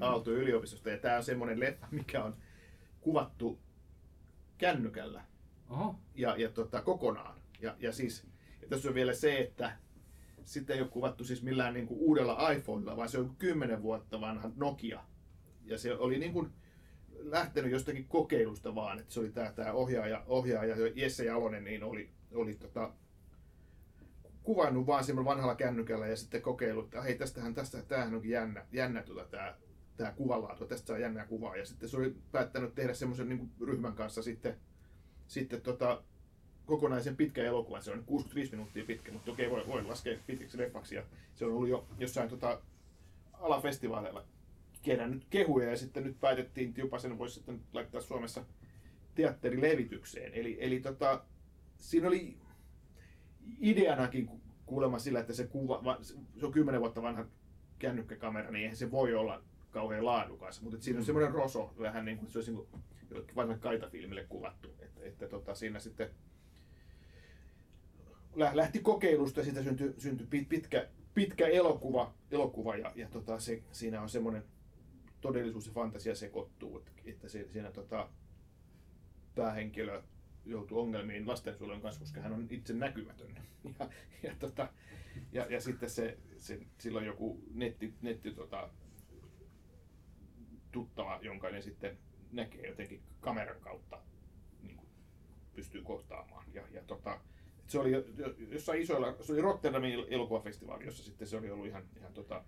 Aalto-yliopistosta. 0.00 0.90
Ja 0.90 0.98
tämä 0.98 1.16
on 1.16 1.24
semmoinen 1.24 1.60
leffa, 1.60 1.88
mikä 1.90 2.24
on 2.24 2.36
kuvattu 3.00 3.58
kännykällä 4.58 5.24
Oho. 5.70 5.94
ja, 6.14 6.36
ja 6.36 6.48
tota, 6.50 6.82
kokonaan. 6.82 7.40
Ja, 7.60 7.76
ja 7.78 7.92
siis, 7.92 8.26
ja 8.62 8.68
tässä 8.68 8.88
on 8.88 8.94
vielä 8.94 9.14
se, 9.14 9.38
että 9.38 9.76
sitä 10.44 10.74
ei 10.74 10.80
ole 10.80 10.88
kuvattu 10.88 11.24
siis 11.24 11.42
millään 11.42 11.74
niin 11.74 11.86
kuin 11.86 12.00
uudella 12.00 12.50
iPhonella, 12.50 12.96
vaan 12.96 13.08
se 13.08 13.18
on 13.18 13.36
10 13.38 13.82
vuotta 13.82 14.20
vanha 14.20 14.50
Nokia. 14.56 15.04
Ja 15.64 15.78
se 15.78 15.94
oli 15.94 16.18
niin 16.18 16.32
kuin 16.32 16.52
lähtenyt 17.18 17.72
jostakin 17.72 18.08
kokeilusta 18.08 18.74
vaan, 18.74 18.98
että 18.98 19.14
se 19.14 19.20
oli 19.20 19.30
tämä, 19.30 19.52
tämä 19.52 19.72
ohjaaja, 19.72 20.24
ohjaaja 20.26 20.76
Jesse 20.94 21.24
Jalonen, 21.24 21.64
niin 21.64 21.84
oli, 21.84 22.10
oli 22.32 22.54
tota, 22.54 22.92
kuvannut 24.48 24.86
vaan 24.86 25.04
semmoinen 25.04 25.30
vanhalla 25.30 25.54
kännykällä 25.54 26.06
ja 26.06 26.16
sitten 26.16 26.42
kokeillut, 26.42 26.84
että 26.84 27.02
hei 27.02 27.18
tästähän, 27.18 27.54
tästä, 27.54 27.82
tämähän 27.82 28.14
onkin 28.14 28.30
jännä, 28.30 28.66
jännä 28.72 29.02
tota, 29.02 29.24
tämä, 29.24 29.54
tämä 29.96 30.12
kuvanlaatu, 30.12 30.66
tästä 30.66 30.86
saa 30.86 30.98
jännää 30.98 31.26
kuvaa. 31.26 31.56
Ja 31.56 31.66
sitten 31.66 31.88
se 31.88 31.96
oli 31.96 32.16
päättänyt 32.32 32.74
tehdä 32.74 32.94
semmoisen 32.94 33.28
niin 33.28 33.50
ryhmän 33.66 33.92
kanssa 33.92 34.22
sitten, 34.22 34.56
sitten 35.26 35.60
tota, 35.60 36.02
kokonaisen 36.66 37.16
pitkän 37.16 37.44
elokuvan. 37.44 37.82
Se 37.82 37.92
on 37.92 38.04
65 38.04 38.50
minuuttia 38.50 38.84
pitkä, 38.84 39.12
mutta 39.12 39.32
okei, 39.32 39.50
voi, 39.50 39.66
voi 39.66 39.84
laskea 39.84 40.18
pitkäksi 40.26 40.58
leffaksi. 40.58 40.94
Ja 40.94 41.02
se 41.34 41.44
on 41.44 41.52
ollut 41.52 41.68
jo 41.68 41.86
jossain 41.98 42.28
tota, 42.28 42.60
alafestivaaleilla 43.32 44.24
kerännyt 44.82 45.26
kehuja 45.30 45.70
ja 45.70 45.76
sitten 45.76 46.04
nyt 46.04 46.20
päätettiin, 46.20 46.68
että 46.68 46.80
jopa 46.80 46.98
sen 46.98 47.18
voisi 47.18 47.34
sitten 47.34 47.60
laittaa 47.72 48.00
Suomessa 48.00 48.44
teatterilevitykseen. 49.14 50.34
Eli, 50.34 50.56
eli 50.60 50.80
tota, 50.80 51.24
siinä 51.78 52.08
oli 52.08 52.36
ideanakin 53.60 54.26
ku- 54.26 54.40
kuulemma 54.66 54.98
sillä, 54.98 55.20
että 55.20 55.32
se, 55.32 55.46
kuva, 55.46 55.84
va- 55.84 55.98
se 56.02 56.46
on 56.46 56.52
10 56.52 56.80
vuotta 56.80 57.02
vanha 57.02 57.26
kännykkäkamera, 57.78 58.50
niin 58.50 58.62
eihän 58.62 58.76
se 58.76 58.90
voi 58.90 59.14
olla 59.14 59.42
kauhean 59.70 60.04
laadukas. 60.04 60.62
Mutta 60.62 60.78
siinä 60.80 60.98
on 60.98 61.04
semmoinen 61.04 61.32
roso, 61.32 61.74
vähän 61.80 62.04
niin 62.04 62.18
kuin 62.18 62.30
se 62.30 62.38
olisi 62.38 62.52
niin 62.52 62.66
kuin 62.70 62.82
jollekin 63.10 63.36
vanhalle 63.36 63.60
kaitafilmille 63.60 64.24
kuvattu. 64.28 64.74
Että, 64.78 65.00
että 65.04 65.28
tota, 65.28 65.54
siinä 65.54 65.78
sitten 65.78 66.10
lä- 68.34 68.56
lähti 68.56 68.78
kokeilusta 68.78 69.40
ja 69.40 69.44
siitä 69.44 69.62
syntyi, 69.62 69.94
syntyi 69.98 70.26
pit- 70.26 70.46
pitkä, 70.48 70.88
pitkä 71.14 71.46
elokuva, 71.46 72.14
elokuva 72.30 72.76
ja, 72.76 72.92
ja 72.94 73.08
tota, 73.08 73.40
se, 73.40 73.62
siinä 73.72 74.02
on 74.02 74.08
semmoinen 74.08 74.44
todellisuus 75.20 75.66
ja 75.66 75.72
fantasia 75.72 76.14
sekoittuu, 76.14 76.78
että, 76.78 76.92
että 77.04 77.28
se, 77.28 77.48
siinä 77.52 77.72
tota, 77.72 78.08
päähenkilö 79.34 80.02
joutui 80.44 80.80
ongelmiin 80.80 81.28
lastensuojelun 81.28 81.82
kanssa, 81.82 82.00
koska 82.00 82.20
hän 82.20 82.32
on 82.32 82.46
itse 82.50 82.74
näkymätön. 82.74 83.28
Ja, 83.78 83.88
ja, 84.22 84.34
tota, 84.38 84.68
ja, 85.32 85.46
ja 85.50 85.60
sitten 85.60 85.90
se, 85.90 86.18
se, 86.36 86.60
silloin 86.78 87.06
joku 87.06 87.42
netti, 87.54 87.94
netti 88.02 88.30
tota, 88.34 88.70
tuttava, 90.72 91.18
jonka 91.22 91.50
ne 91.50 91.60
sitten 91.62 91.98
näkee 92.32 92.68
jotenkin 92.68 93.02
kameran 93.20 93.60
kautta, 93.60 94.00
niin 94.62 94.76
kuin 94.76 94.88
pystyy 95.54 95.82
kohtaamaan. 95.82 96.44
Ja, 96.54 96.62
ja 96.72 96.82
tota, 96.82 97.20
se 97.66 97.78
oli 97.78 97.92
jo- 97.92 98.04
jo- 98.16 98.34
jossain 98.38 98.82
isoilla, 98.82 99.16
se 99.20 99.32
oli 99.32 99.40
Rotterdamin 99.40 100.04
elokuvafestivaali, 100.08 100.84
jossa 100.84 101.04
sitten 101.04 101.28
se 101.28 101.36
oli 101.36 101.50
ollut 101.50 101.66
ihan, 101.66 101.84
ihan 101.96 102.12
tota, 102.12 102.44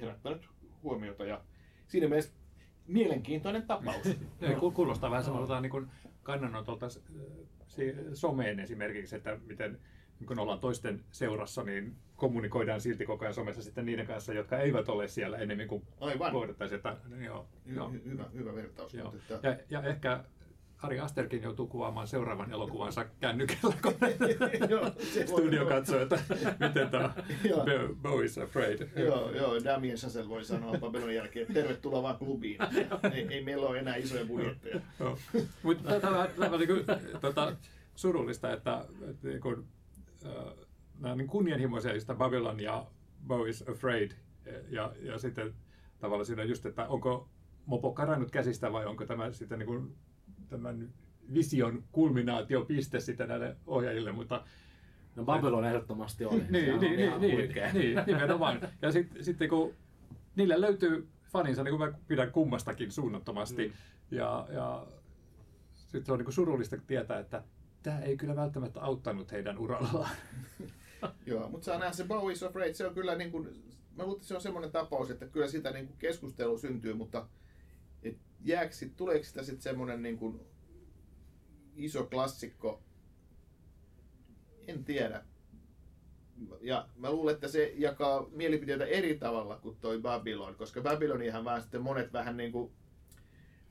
herättänyt 0.00 0.48
huomiota. 0.82 1.24
Ja 1.24 1.44
siinä 1.86 2.08
mielessä 2.08 2.32
mielenkiintoinen 2.86 3.62
tapaus. 3.66 4.08
Ku- 4.60 4.70
Kuulostaa 4.70 5.10
vähän 5.10 5.24
samalta 5.24 5.60
niin 5.60 5.70
kuin 5.70 5.86
kannanotolta 6.22 6.86
someen 8.14 8.60
esimerkiksi, 8.60 9.16
että 9.16 9.38
miten 9.46 9.78
niin 10.20 10.28
kun 10.28 10.38
ollaan 10.38 10.60
toisten 10.60 11.04
seurassa, 11.10 11.62
niin 11.62 11.96
kommunikoidaan 12.16 12.80
silti 12.80 13.06
koko 13.06 13.24
ajan 13.24 13.34
somessa 13.34 13.62
sitten 13.62 13.86
niiden 13.86 14.06
kanssa, 14.06 14.32
jotka 14.34 14.58
eivät 14.58 14.88
ole 14.88 15.08
siellä 15.08 15.38
enemmän 15.38 15.68
kuin 15.68 15.82
kohdattaisiin. 16.32 16.76
Että, 16.76 16.96
joo, 17.24 17.46
Hy- 17.68 17.74
joo, 17.76 17.88
hy- 17.90 18.04
hyvä, 18.10 18.24
hyvä 18.34 18.54
vertaus. 18.54 18.94
joo. 18.94 19.14
Että, 19.30 19.48
Ja, 19.48 19.56
ja 19.70 19.88
ehkä 19.88 20.24
Ari 20.82 21.00
Asterkin 21.00 21.42
joutuu 21.42 21.66
kuvaamaan 21.66 22.06
seuraavan 22.06 22.52
elokuvansa 22.52 23.04
kännykällä, 23.20 23.74
kun 23.82 23.94
studio 25.26 25.66
katsoo, 25.66 26.00
että 26.00 26.18
miten 26.60 26.90
tämä 26.90 27.14
Joo. 27.44 27.94
Bo 28.02 28.20
is 28.20 28.38
afraid. 28.38 28.88
Joo, 28.96 29.30
joo, 29.30 29.64
Damien 29.64 29.96
Chazelle 29.96 30.28
voi 30.28 30.44
sanoa 30.44 30.78
Babylonin 30.78 31.16
jälkeen, 31.16 31.42
että 31.42 31.54
tervetuloa 31.54 32.02
vaan 32.02 32.16
klubiin. 32.16 32.58
ei, 33.12 33.26
ei 33.30 33.44
meillä 33.44 33.66
ole 33.66 33.78
enää 33.78 33.96
isoja 33.96 34.26
budjetteja. 34.26 34.80
Mutta 35.62 36.00
tämä, 36.00 36.28
on 36.52 36.60
niin 36.60 37.20
tota, 37.20 37.56
surullista, 37.94 38.52
että, 38.52 38.84
että 39.10 39.28
niin 39.28 39.40
kuin, 39.40 39.64
äh, 40.26 40.54
nämä 41.00 41.14
niin 41.14 41.28
kunnianhimoisia, 41.28 41.94
just 41.94 42.08
Babylon 42.18 42.60
ja 42.60 42.86
Bo 43.26 43.44
is 43.44 43.68
Afraid, 43.68 44.10
ja, 44.68 44.92
ja 45.00 45.18
sitten 45.18 45.54
tavallaan 45.98 46.26
siinä 46.26 46.44
just, 46.44 46.66
että 46.66 46.86
onko 46.88 47.28
mopo 47.66 47.92
karannut 47.92 48.30
käsistä 48.30 48.72
vai 48.72 48.86
onko 48.86 49.06
tämä 49.06 49.32
sitten 49.32 49.58
niin 49.58 49.66
kuin, 49.66 49.96
tämän 50.52 50.88
vision 51.34 51.84
kulminaatiopiste 51.92 53.00
sitten 53.00 53.28
näille 53.28 53.56
ohjaajille, 53.66 54.12
mutta 54.12 54.44
No 55.16 55.24
Babylon 55.24 55.64
ehdottomasti 55.64 56.24
oli. 56.24 56.44
niin, 56.50 56.50
niin, 56.50 56.74
on 56.74 56.80
niin, 56.80 56.96
niin, 57.20 57.74
niin, 57.74 58.00
nimenomaan. 58.06 58.60
Ja 58.82 58.92
sitten 58.92 59.24
sit, 59.24 59.36
kun 59.48 59.74
niillä 60.36 60.60
löytyy 60.60 61.08
faninsa, 61.32 61.64
niin 61.64 61.76
kuin 61.76 61.90
mä 61.90 61.98
pidän 62.08 62.32
kummastakin 62.32 62.92
suunnattomasti. 62.92 63.68
Mm. 63.68 63.74
Ja, 64.18 64.46
ja 64.50 64.86
sitten 65.74 66.06
se 66.06 66.12
on 66.12 66.18
niin 66.18 66.32
surullista 66.32 66.76
tietää, 66.86 67.18
että 67.18 67.42
tämä 67.82 68.00
ei 68.00 68.16
kyllä 68.16 68.36
välttämättä 68.36 68.80
auttanut 68.80 69.32
heidän 69.32 69.58
urallaan. 69.58 70.10
Joo, 71.26 71.48
mutta 71.48 71.64
saa 71.64 71.78
nähdä 71.78 71.92
se 71.92 72.04
Bow 72.04 72.30
is 72.30 72.42
Afraid, 72.42 72.74
se 72.74 72.86
on 72.86 72.94
kyllä 72.94 73.14
niin 73.14 73.30
kuin, 73.30 73.44
mä 73.96 74.02
luulen, 74.02 74.16
että 74.16 74.28
se 74.28 74.34
on 74.34 74.40
semmoinen 74.40 74.72
tapaus, 74.72 75.10
että 75.10 75.26
kyllä 75.26 75.48
sitä 75.48 75.70
niin 75.70 75.86
kuin 75.86 75.98
keskustelu 75.98 76.58
syntyy, 76.58 76.94
mutta 76.94 77.26
jääkö 78.44 78.72
sit, 78.72 78.96
tuleeko 78.96 79.24
sitä 79.24 79.42
sitten 79.42 79.62
semmoinen 79.62 80.02
niin 80.02 80.18
kuin 80.18 80.40
iso 81.76 82.04
klassikko, 82.04 82.82
en 84.68 84.84
tiedä. 84.84 85.24
Ja 86.60 86.88
mä 86.96 87.10
luulen, 87.10 87.34
että 87.34 87.48
se 87.48 87.72
jakaa 87.76 88.26
mielipiteitä 88.30 88.84
eri 88.84 89.18
tavalla 89.18 89.56
kuin 89.56 89.76
toi 89.80 89.98
Babylon, 89.98 90.54
koska 90.54 90.80
Babylonihan 90.80 91.44
vähän 91.44 91.62
sitten 91.62 91.82
monet 91.82 92.12
vähän 92.12 92.36
niin 92.36 92.52
kuin 92.52 92.72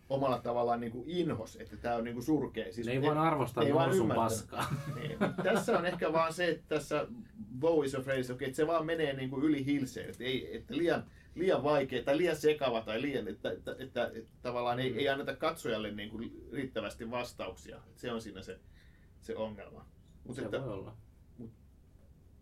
omalla 0.09 0.39
tavallaan 0.39 0.79
niin 0.79 0.91
kuin 0.91 1.03
inhos, 1.07 1.55
että 1.55 1.77
tämä 1.77 1.95
on 1.95 2.03
niin 2.03 2.13
kuin 2.13 2.23
surkea. 2.23 2.73
Siis 2.73 2.87
Ne 2.87 2.93
ei 2.93 3.01
vaan 3.01 3.17
arvostaa 3.17 3.63
ei 3.63 3.73
vaan 3.73 3.91
ymmärtänyt. 3.91 4.15
paskaa. 4.15 4.73
Niin, 4.95 5.17
tässä 5.43 5.77
on 5.77 5.85
ehkä 5.85 6.13
vaan 6.13 6.33
se, 6.33 6.49
että 6.49 6.75
tässä 6.75 7.07
Bow 7.59 7.85
is 7.85 7.95
Afraid, 7.95 8.29
okay, 8.29 8.47
että 8.47 8.55
se 8.55 8.67
vaan 8.67 8.85
menee 8.85 9.13
niin 9.13 9.29
kuin 9.29 9.43
yli 9.43 9.65
hilseen, 9.65 10.09
että, 10.09 10.23
ei, 10.23 10.55
että 10.57 10.77
liian, 10.77 11.03
liian 11.35 11.63
vaikea 11.63 12.03
tai 12.03 12.17
liian 12.17 12.35
sekava 12.35 12.81
tai 12.81 13.01
liian, 13.01 13.27
että, 13.27 13.51
että, 13.51 13.75
että, 13.79 14.11
että 14.13 14.31
tavallaan 14.41 14.79
ei, 14.79 14.97
ei 14.97 15.09
anneta 15.09 15.35
katsojalle 15.35 15.91
niin 15.91 16.09
kuin 16.09 16.47
riittävästi 16.51 17.11
vastauksia. 17.11 17.81
Se 17.95 18.11
on 18.11 18.21
siinä 18.21 18.41
se, 18.41 18.59
se 19.21 19.35
ongelma. 19.35 19.85
Mutta 20.23 20.41
Se 20.41 20.45
että 20.45 20.61
voi 20.61 20.73
olla. 20.73 20.95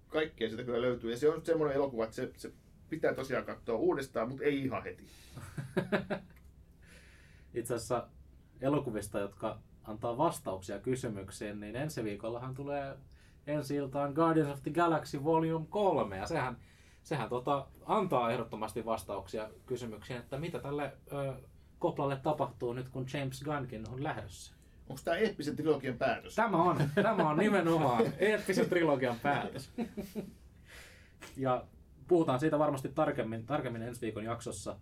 kaikkea 0.07 0.49
sitä 0.49 0.63
kyllä 0.63 0.81
löytyy 0.81 1.11
ja 1.11 1.17
se 1.17 1.29
on 1.29 1.45
semmoinen 1.45 1.75
elokuva, 1.75 2.03
että 2.03 2.15
se, 2.15 2.31
se 2.37 2.51
pitää 2.89 3.13
tosiaan 3.13 3.45
katsoa 3.45 3.77
uudestaan, 3.77 4.29
mutta 4.29 4.43
ei 4.43 4.63
ihan 4.63 4.83
heti. 4.83 5.05
Itse 7.53 7.73
asiassa 7.73 8.07
elokuvista, 8.61 9.19
jotka 9.19 9.59
antaa 9.83 10.17
vastauksia 10.17 10.79
kysymyksiin, 10.79 11.59
niin 11.59 11.75
ensi 11.75 12.03
viikollahan 12.03 12.55
tulee 12.55 12.97
ensi 13.47 13.75
iltaan 13.75 14.13
Guardians 14.13 14.49
of 14.49 14.63
the 14.63 14.71
Galaxy 14.71 15.23
Volume 15.23 15.65
3, 15.69 16.17
ja 16.17 16.25
sehän, 16.25 16.57
sehän 17.03 17.29
tota, 17.29 17.67
antaa 17.85 18.31
ehdottomasti 18.31 18.85
vastauksia 18.85 19.49
kysymyksiin, 19.65 20.19
että 20.19 20.37
mitä 20.37 20.59
tälle 20.59 20.93
ö, 21.11 21.33
koplalle 21.79 22.15
tapahtuu 22.15 22.73
nyt, 22.73 22.89
kun 22.89 23.05
James 23.13 23.43
Gunnkin 23.43 23.89
on 23.89 24.03
lähdössä. 24.03 24.55
Onko 24.89 25.01
tämä 25.05 25.17
eeppisen 25.17 25.55
trilogian 25.55 25.97
päätös? 25.97 26.35
Tämä 26.35 26.57
on, 26.63 26.77
tämä 26.95 27.29
on 27.29 27.37
nimenomaan 27.37 28.03
eeppisen 28.17 28.69
trilogian 28.69 29.19
päätös. 29.19 29.71
Ja 31.37 31.63
puhutaan 32.07 32.39
siitä 32.39 32.59
varmasti 32.59 32.89
tarkemmin, 32.89 33.45
tarkemmin 33.45 33.81
ensi 33.81 34.01
viikon 34.01 34.23
jaksossa, 34.23 34.79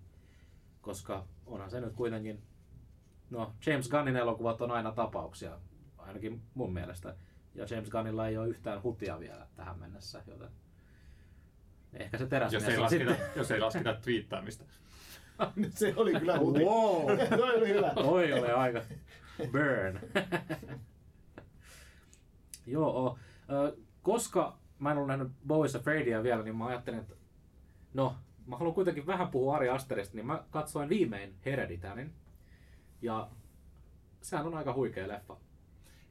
koska 0.81 1.25
onhan 1.45 1.71
se 1.71 1.81
nyt 1.81 1.93
kuitenkin, 1.93 2.43
no 3.29 3.53
James 3.65 3.89
Gunnin 3.89 4.15
elokuvat 4.15 4.61
on 4.61 4.71
aina 4.71 4.91
tapauksia, 4.91 5.59
ainakin 5.97 6.41
mun 6.53 6.73
mielestä. 6.73 7.15
Ja 7.55 7.65
James 7.69 7.89
Gunnilla 7.89 8.27
ei 8.27 8.37
ole 8.37 8.47
yhtään 8.47 8.83
hutia 8.83 9.19
vielä 9.19 9.47
tähän 9.55 9.79
mennessä, 9.79 10.23
joten 10.27 10.49
ehkä 11.93 12.17
se 12.17 12.23
jos, 12.23 12.29
teräsmies 12.29 12.67
ei 12.67 12.77
lasketa, 12.77 13.11
sitten. 13.11 13.29
jos 13.35 13.51
ei 13.51 13.59
lasketa 13.59 13.93
twiittaamista. 13.93 14.65
se 15.69 15.93
oli 15.95 16.19
kyllä 16.19 16.39
huti. 16.39 16.59
Wow! 16.59 17.05
Toi 17.37 17.57
oli 17.57 17.67
hyvä. 17.67 17.91
Oi 17.95 18.33
ole 18.33 18.53
aika 18.53 18.81
burn. 19.51 19.99
Joo, 22.65 23.17
koska 24.01 24.57
mä 24.79 24.91
en 24.91 24.97
ole 24.97 25.07
nähnyt 25.07 25.31
Boys 25.47 25.75
Afraidia 25.75 26.23
vielä, 26.23 26.43
niin 26.43 26.55
mä 26.55 26.65
ajattelin, 26.65 26.99
että 26.99 27.13
no, 27.93 28.15
mä 28.47 28.57
haluan 28.57 28.75
kuitenkin 28.75 29.07
vähän 29.07 29.27
puhua 29.27 29.55
Ari 29.55 29.69
Asterista, 29.69 30.15
niin 30.15 30.25
mä 30.25 30.43
katsoin 30.51 30.89
viimein 30.89 31.35
Hereditarin. 31.45 32.13
Ja 33.01 33.29
sehän 34.21 34.47
on 34.47 34.55
aika 34.55 34.73
huikea 34.73 35.07
leffa. 35.07 35.37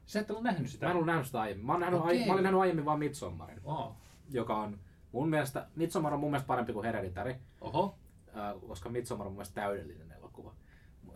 Sä 0.06 0.20
et 0.20 0.30
ole 0.30 0.42
nähnyt 0.42 0.70
sitä? 0.70 0.86
Mä 0.86 0.90
en 0.90 0.96
ollut 0.96 1.06
nähnyt 1.06 1.26
sitä 1.26 1.40
aiemmin. 1.40 1.66
Mä, 1.66 1.72
oon 1.72 1.80
nähnyt, 1.80 2.00
Okei. 2.00 2.20
ai, 2.20 2.26
mä 2.26 2.32
olin 2.32 2.42
nähnyt 2.42 2.60
aiemmin 2.60 2.84
vaan 2.84 2.98
Midsommarin, 2.98 3.60
Oh. 3.64 3.96
joka 4.30 4.56
on 4.56 4.78
mun 5.16 5.28
mielestä, 5.30 5.66
Midsommar 5.76 6.14
on 6.14 6.20
mun 6.20 6.30
mielestä 6.30 6.46
parempi 6.46 6.72
kuin 6.72 6.84
Hereditari. 6.86 7.36
Oho. 7.60 7.98
äh, 8.36 8.54
koska 8.68 8.88
Midsommar 8.88 9.26
on 9.26 9.32
mun 9.32 9.36
mielestä 9.38 9.54
täydellinen 9.60 10.12
elokuva. 10.12 10.54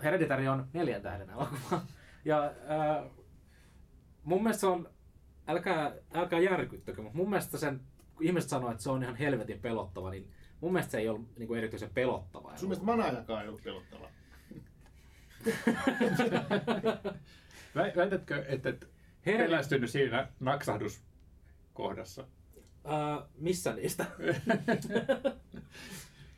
Hereditary 0.03 0.49
on 0.49 0.67
neljän 0.73 1.03
tähden 1.03 1.31
elokuva. 1.31 1.81
Ja 2.25 2.45
äh, 2.45 3.11
mun 4.25 4.43
mielestä 4.43 4.61
se 4.61 4.67
on, 4.67 4.91
älkää, 5.49 5.93
älkää 6.15 6.41
järkyttäkö, 6.41 7.03
mutta 7.03 7.17
mun 7.17 7.31
mielestä 7.31 7.59
sen, 7.59 7.81
kun 8.15 8.27
ihmiset 8.27 8.51
sanoo, 8.51 8.71
että 8.71 8.83
se 8.83 8.91
on 8.91 9.03
ihan 9.03 9.17
helvetin 9.17 9.61
pelottava, 9.61 10.11
niin 10.11 10.31
mun 10.61 10.73
mielestä 10.73 10.91
se 10.91 10.99
ei 10.99 11.09
ole 11.09 11.21
niin 11.39 11.47
kuin 11.47 11.59
erityisen 11.59 11.91
pelottava. 11.95 12.57
Sun 12.57 12.69
mielestä 12.69 12.87
Manajakaan 12.87 13.43
ei 13.43 13.49
ollut 13.49 13.65
pelottava. 13.65 14.09
Vä- 17.77 17.97
Väitätkö, 17.97 18.45
että 18.49 18.69
et 18.69 18.89
Herra- 19.27 19.39
pelästynyt 19.39 19.91
siinä 19.91 20.29
naksahdus-kohdassa? 20.41 22.25
Äh, 22.87 23.29
missä 23.39 23.73
niistä? 23.73 24.07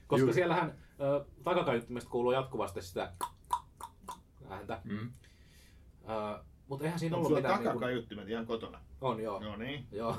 Koska 0.06 0.20
Juuri. 0.20 0.34
siellähän 0.34 0.68
äh, 0.68 1.26
takakaiuttimesta 1.44 2.10
kuuluu 2.10 2.32
jatkuvasti 2.32 2.82
sitä 2.82 3.12
ääntä. 4.50 4.80
Mm. 4.84 5.12
Äh, 6.08 6.40
mutta 6.68 6.84
eihän 6.84 6.98
siinä 6.98 7.16
Onko 7.16 7.28
ollut 7.28 7.38
mitään... 7.38 7.54
Niinku, 7.54 7.68
takakaiuttimet 7.68 8.28
ihan 8.28 8.46
kotona? 8.46 8.80
on 9.02 9.20
joo. 9.20 9.40
No 9.40 9.56
niin, 9.56 9.86
joo. 9.92 10.16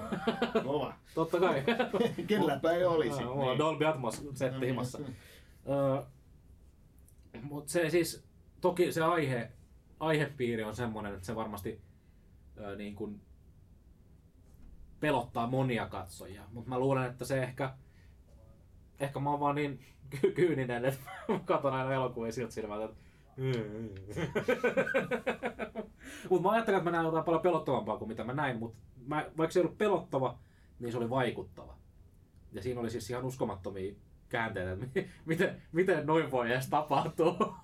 kova. 0.63 0.93
Totta 1.15 1.39
kai. 1.39 1.63
Kelläpä 2.27 2.71
ei 2.71 2.85
olisi. 2.85 3.23
Aa, 3.23 3.35
Mulla 3.35 3.51
on 3.51 3.57
Dolby 3.57 3.85
Atmos 3.85 4.23
setti 4.33 4.65
himassa. 4.67 4.99
Öö, 5.69 6.03
Mutta 7.41 7.71
se 7.71 7.89
siis, 7.89 8.23
toki 8.61 8.91
se 8.91 9.01
aihe, 9.01 9.51
aihepiiri 9.99 10.63
on 10.63 10.75
semmoinen, 10.75 11.13
että 11.13 11.25
se 11.25 11.35
varmasti 11.35 11.81
öö, 12.57 12.75
niin 12.75 12.95
kuin 12.95 13.21
pelottaa 15.03 15.47
monia 15.47 15.85
katsojia. 15.85 16.41
Mutta 16.51 16.69
mä 16.69 16.79
luulen, 16.79 17.11
että 17.11 17.25
se 17.25 17.43
ehkä, 17.43 17.73
ehkä 18.99 19.19
mä 19.19 19.29
oon 19.29 19.39
vaan 19.39 19.55
niin 19.55 19.79
ky- 20.09 20.31
kyyninen, 20.31 20.85
että 20.85 20.99
mä 21.29 21.39
katson 21.45 21.73
aina 21.73 21.93
elokuvia 21.93 22.31
siltä 22.31 22.53
silmältä, 22.53 22.85
että 22.85 22.97
mutta 26.29 26.43
mä 26.43 26.51
ajattelin, 26.51 26.77
että 26.77 26.89
mä 26.89 26.91
näen 26.91 27.05
jotain 27.05 27.23
paljon 27.23 27.41
pelottavampaa 27.41 27.97
kuin 27.97 28.07
mitä 28.07 28.23
mä 28.23 28.33
näin, 28.33 28.59
mutta 28.59 28.77
mä, 29.07 29.25
vaikka 29.37 29.51
se 29.51 29.59
ei 29.59 29.65
ollut 29.65 29.77
pelottava, 29.77 30.37
niin 30.79 30.91
se 30.91 30.97
oli 30.97 31.09
vaikuttava. 31.09 31.77
Ja 32.51 32.61
siinä 32.61 32.79
oli 32.79 32.89
siis 32.89 33.09
ihan 33.09 33.25
uskomattomia 33.25 33.93
käänteitä, 34.29 34.71
että 34.71 34.85
mi- 34.95 35.07
miten, 35.25 35.61
miten 35.71 36.05
noin 36.05 36.31
voi 36.31 36.51
edes 36.51 36.69
tapahtua. 36.69 37.57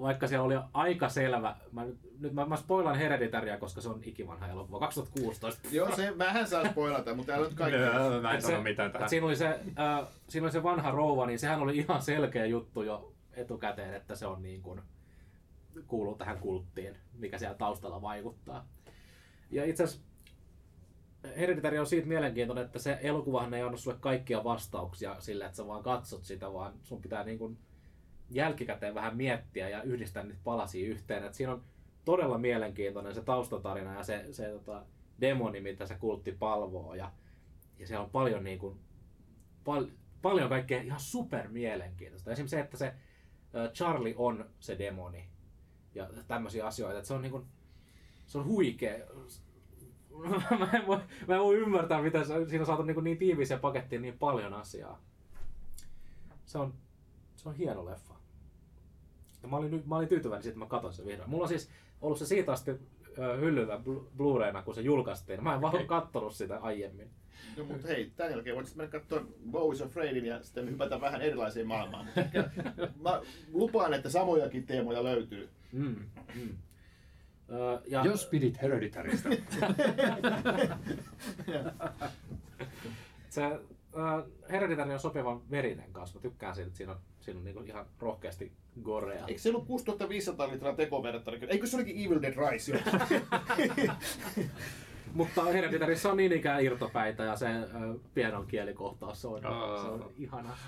Vaikka 0.00 0.26
siellä 0.26 0.44
oli 0.44 0.54
aika 0.74 1.08
selvä, 1.08 1.56
mä, 1.72 1.86
nyt, 2.20 2.32
mä, 2.32 2.46
mä 2.46 2.56
spoilan 2.56 2.96
Hereditaria, 2.96 3.58
koska 3.58 3.80
se 3.80 3.88
on 3.88 4.00
ikivanha 4.04 4.48
elokuva, 4.48 4.78
2016. 4.78 5.68
Joo, 5.70 5.96
se 5.96 6.18
vähän 6.18 6.46
saa 6.46 6.68
spoilata, 6.70 7.14
mutta 7.14 7.26
täällä 7.32 7.44
on 7.44 7.50
nyt 7.50 7.58
kaikki. 7.58 7.80
Joo, 7.80 8.20
Mä 8.20 8.34
en 8.34 8.42
sano 8.42 8.62
mitään 8.62 8.92
tähän. 8.92 9.08
siinä, 9.08 9.26
oli 9.26 9.36
se, 9.36 9.60
äh, 9.78 10.06
siinä 10.28 10.44
oli 10.44 10.52
se 10.52 10.62
vanha 10.62 10.90
rouva, 10.90 11.26
niin 11.26 11.38
sehän 11.38 11.60
oli 11.60 11.76
ihan 11.76 12.02
selkeä 12.02 12.46
juttu 12.46 12.82
jo 12.82 13.12
etukäteen, 13.32 13.94
että 13.94 14.14
se 14.14 14.26
on 14.26 14.42
niin 14.42 14.62
kuin, 14.62 14.80
kuuluu 15.86 16.14
tähän 16.14 16.38
kulttiin, 16.38 16.96
mikä 17.18 17.38
siellä 17.38 17.56
taustalla 17.56 18.02
vaikuttaa. 18.02 18.66
Ja 19.50 19.64
itse 19.64 19.84
asiassa 19.84 20.10
Hereditary 21.36 21.78
on 21.78 21.86
siitä 21.86 22.08
mielenkiintoinen, 22.08 22.64
että 22.64 22.78
se 22.78 22.98
elokuvahan 23.02 23.54
ei 23.54 23.62
anna 23.62 23.76
sulle 23.76 23.96
kaikkia 24.00 24.44
vastauksia 24.44 25.20
sillä, 25.20 25.46
että 25.46 25.56
sä 25.56 25.66
vaan 25.66 25.82
katsot 25.82 26.24
sitä, 26.24 26.52
vaan 26.52 26.72
sun 26.82 27.02
pitää 27.02 27.24
niin 27.24 27.38
kuin 27.38 27.58
jälkikäteen 28.30 28.94
vähän 28.94 29.16
miettiä 29.16 29.68
ja 29.68 29.82
yhdistää 29.82 30.22
niitä 30.22 30.40
palasia 30.44 30.88
yhteen. 30.88 31.24
Et 31.24 31.34
siinä 31.34 31.52
on 31.52 31.64
todella 32.04 32.38
mielenkiintoinen 32.38 33.14
se 33.14 33.22
taustatarina 33.22 33.94
ja 33.94 34.02
se, 34.02 34.26
se 34.30 34.48
tota, 34.48 34.86
demoni, 35.20 35.60
mitä 35.60 35.86
se 35.86 35.94
kultti 35.94 36.32
palvoo. 36.32 36.94
Ja, 36.94 37.12
ja 37.78 37.86
siellä 37.86 38.04
on 38.04 38.10
paljon, 38.10 38.44
niin 38.44 38.58
kuin, 38.58 38.78
pal- 39.64 39.90
paljon 40.22 40.48
kaikkea 40.48 40.82
ihan 40.82 41.00
super 41.00 41.48
mielenkiintoista. 41.48 42.30
Esimerkiksi 42.30 42.56
se, 42.56 42.60
että 42.60 42.76
se 42.76 42.94
Charlie 43.72 44.14
on 44.16 44.50
se 44.60 44.78
demoni 44.78 45.28
ja 45.94 46.08
tämmöisiä 46.28 46.66
asioita. 46.66 46.98
Että 46.98 47.08
se 47.08 47.14
on 47.14 47.22
niin 47.22 47.32
kuin, 47.32 47.46
se 48.26 48.38
on 48.38 48.46
huikea. 48.46 49.06
mä, 50.58 50.70
en 50.72 50.86
voi, 50.86 51.00
mä 51.28 51.34
en 51.34 51.40
voi 51.40 51.56
ymmärtää, 51.56 52.02
miten 52.02 52.26
siinä 52.26 52.62
on 52.62 52.66
saatu 52.66 52.82
niin, 52.82 53.04
niin 53.04 53.18
tiiviiseen 53.18 53.60
pakettiin 53.60 54.02
niin 54.02 54.18
paljon 54.18 54.54
asiaa. 54.54 55.00
Se 56.46 56.58
on, 56.58 56.74
se 57.36 57.48
on 57.48 57.54
hieno 57.54 57.84
leffa. 57.84 58.19
Ja 59.42 59.48
mä 59.48 59.56
olin, 59.56 59.70
nyt- 59.70 59.86
mä 59.86 59.96
olin 59.96 60.08
tyytyväinen 60.08 60.42
siitä, 60.42 60.52
että 60.54 60.64
mä 60.64 60.68
katsoin 60.68 60.94
sen 60.94 61.06
vihdoin. 61.06 61.30
Mulla 61.30 61.42
on 61.44 61.48
siis 61.48 61.70
ollut 62.00 62.18
se 62.18 62.26
siitä 62.26 62.52
asti 62.52 62.70
hyllyllä 63.40 63.80
Blu- 63.86 64.06
Blu-rayna, 64.16 64.62
kun 64.62 64.74
se 64.74 64.80
julkaistiin. 64.80 65.42
Mä 65.44 65.54
en 65.54 65.60
vaan 65.60 65.86
kattonut 65.86 66.34
sitä 66.34 66.58
aiemmin. 66.58 67.10
No 67.56 67.64
mutta 67.64 67.86
hei, 67.88 68.12
tämän 68.16 68.32
jälkeen 68.32 68.56
voit 68.56 68.66
sitten 68.66 68.84
mennä 68.84 68.98
katsoa 69.00 69.20
Bowie's 69.50 69.84
Afraidin 69.86 70.26
ja 70.26 70.42
sitten 70.42 70.70
hypätä 70.70 71.00
vähän 71.00 71.22
erilaiseen 71.22 71.66
maailmaan. 71.66 72.06
Mä 73.04 73.20
lupaan, 73.52 73.94
että 73.94 74.10
samojakin 74.10 74.66
teemoja 74.66 75.04
löytyy. 75.04 75.48
Mm, 75.72 75.96
mm. 76.34 76.56
Ja, 77.86 78.04
Jos 78.04 78.26
pidit 78.26 78.62
Hereditarista. 78.62 79.28
Se 83.30 83.44
äh, 83.44 83.52
Hereditary 84.50 84.92
on 84.92 85.00
sopivan 85.00 85.50
verinen 85.50 85.92
kanssa. 85.92 86.18
Mä 86.18 86.22
tykkään 86.22 86.54
siitä, 86.54 86.66
että 86.66 86.76
siinä 86.76 86.92
on, 86.92 86.98
siinä 87.20 87.38
on 87.38 87.44
niinku 87.44 87.62
ihan 87.62 87.86
rohkeasti 87.98 88.52
gorea. 88.82 89.26
Eikö 89.26 89.40
se 89.40 89.48
ollut 89.48 89.66
6500 89.66 90.48
litraa 90.48 90.72
tekoverta? 90.74 91.32
Eikö 91.48 91.66
se 91.66 91.76
olikin 91.76 92.06
Evil 92.06 92.22
Dead 92.22 92.34
Rise? 92.50 92.82
Mutta 95.14 95.44
Hereditaryssa 95.44 96.10
on 96.10 96.16
niin 96.16 96.32
ikään 96.32 96.62
irtopäitä 96.64 97.24
ja 97.24 97.36
se 97.36 97.46
äh, 97.46 97.64
pienon 98.14 98.46
kielikohtaus, 98.46 99.20
se 99.20 99.28
on, 99.28 99.40
se 99.40 99.46
on 99.88 100.10
ihana. 100.18 100.56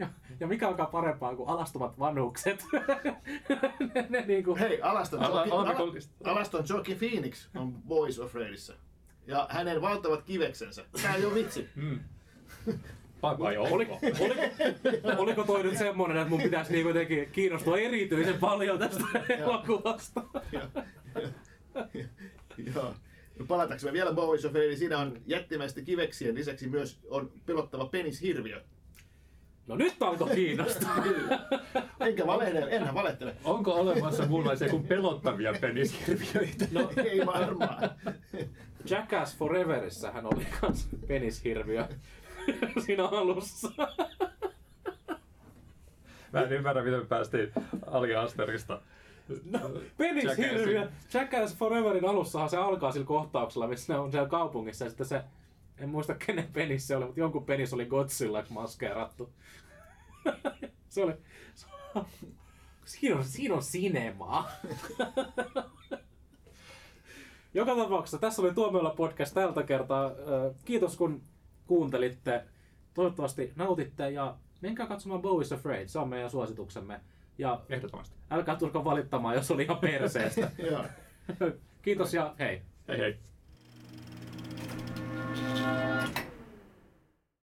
Ja, 0.00 0.08
ja 0.40 0.46
mikä 0.46 0.68
onkaan 0.68 0.88
parempaa 0.90 1.36
kuin 1.36 1.48
alastumat 1.48 1.98
vanhukset. 1.98 2.64
ne, 3.94 4.06
ne 4.08 4.24
niinku, 4.26 4.56
Hei, 4.56 4.82
Alaston, 4.82 5.20
Ala- 5.20 5.44
alako- 5.44 5.82
Ala- 5.82 6.30
Alaston 6.32 6.64
Joaquin 6.68 6.98
Phoenix 6.98 7.48
on 7.56 7.72
Boys 7.72 8.18
of 8.20 8.34
Raidissa. 8.34 8.74
Ja 9.26 9.46
hänen 9.50 9.80
valtavat 9.82 10.22
kiveksensä. 10.22 10.84
Tää 11.02 11.14
ei 11.14 11.24
ole 11.24 11.34
vitsi. 11.34 11.68
Mm. 11.76 12.00
Vai, 13.26 13.38
vai 13.38 13.56
Oli, 13.56 13.70
oliko? 13.70 13.98
oliko, 14.20 14.42
oliko 15.22 15.44
toi 15.44 15.62
nyt 15.62 15.78
semmonen, 15.78 16.16
että 16.16 16.28
mun 16.30 16.42
pitäisi 16.42 16.72
niinku 16.72 16.88
jotenkin 16.88 17.28
kiinnostua 17.32 17.78
erityisen 17.78 18.38
paljon 18.38 18.78
tästä 18.78 19.04
elokuvasta? 19.28 20.22
Joo. 22.74 22.94
No 23.38 23.46
palataanko 23.48 23.86
me 23.86 23.92
vielä 23.92 24.12
Boys 24.12 24.44
of 24.44 24.54
Raid, 24.54 24.76
siinä 24.76 24.98
on 24.98 25.18
jättimäisten 25.26 25.84
kiveksien 25.84 26.34
lisäksi 26.34 26.68
myös 26.68 26.98
on 27.10 27.32
pelottava 27.46 27.86
penishirviö. 27.86 28.62
No 29.66 29.76
nyt 29.76 30.02
alkoi 30.02 30.34
kiinnostaa. 30.34 31.04
Enkä 32.06 32.26
valehtele, 32.26 32.70
enhän 32.70 32.94
valehtele. 32.94 33.36
Onko 33.44 33.74
olemassa 33.74 34.26
muunlaisia 34.26 34.68
kuin 34.68 34.84
pelottavia 34.84 35.54
penishirviöitä? 35.60 36.66
No 36.72 36.90
ei 36.96 37.26
varmaan. 37.26 37.90
Jackass 38.90 39.36
Foreverissa 39.36 40.10
hän 40.10 40.26
oli 40.26 40.46
kans 40.60 40.88
penishirviö 41.08 41.84
siinä 42.86 43.06
alussa. 43.06 43.70
Mä 46.32 46.40
en 46.40 46.52
ymmärrä, 46.52 46.82
miten 46.82 47.00
me 47.00 47.06
päästiin 47.06 47.52
Ali 47.86 48.14
Asterista. 48.14 48.80
No, 49.50 49.60
penishirviö! 49.96 50.80
Jackassin. 50.80 51.20
Jackass 51.20 51.56
Foreverin 51.56 52.08
alussahan 52.08 52.50
se 52.50 52.56
alkaa 52.56 52.92
sillä 52.92 53.06
kohtauksella, 53.06 53.66
missä 53.66 53.92
ne 53.92 53.98
on 53.98 54.10
siellä 54.10 54.28
kaupungissa 54.28 54.84
ja 54.84 54.90
sitten 54.90 55.06
se 55.06 55.22
en 55.78 55.88
muista 55.88 56.14
kenen 56.14 56.48
penis 56.52 56.86
se 56.86 56.96
oli, 56.96 57.04
mutta 57.04 57.20
jonkun 57.20 57.44
penis 57.44 57.72
oli 57.72 57.86
Godzilla 57.86 58.44
maskeerattu. 58.48 59.32
se 60.88 61.04
oli... 61.04 61.12
Siinä 62.84 63.16
on, 63.16 63.24
siinä 63.24 63.54
on 63.54 63.62
sinemaa. 63.62 64.50
Joka 67.54 67.76
tapauksessa 67.76 68.18
tässä 68.18 68.42
oli 68.42 68.54
Tuomiolla 68.54 68.90
podcast 68.90 69.34
tältä 69.34 69.62
kertaa. 69.62 70.10
Kiitos 70.64 70.96
kun 70.96 71.22
kuuntelitte. 71.66 72.44
Toivottavasti 72.94 73.52
nautitte 73.56 74.10
ja 74.10 74.36
menkää 74.60 74.86
katsomaan 74.86 75.20
Bowie's 75.20 75.54
Afraid. 75.54 75.88
Se 75.88 75.98
on 75.98 76.08
meidän 76.08 76.30
suosituksemme. 76.30 77.00
Ja 77.38 77.60
Ehdottomasti. 77.68 78.16
älkää 78.30 78.56
tulko 78.56 78.84
valittamaan, 78.84 79.34
jos 79.34 79.50
oli 79.50 79.62
ihan 79.62 79.78
perseestä. 79.78 80.50
Kiitos 81.82 82.14
ja 82.14 82.34
hei. 82.38 82.62
Hei 82.88 82.98
hei. 82.98 83.18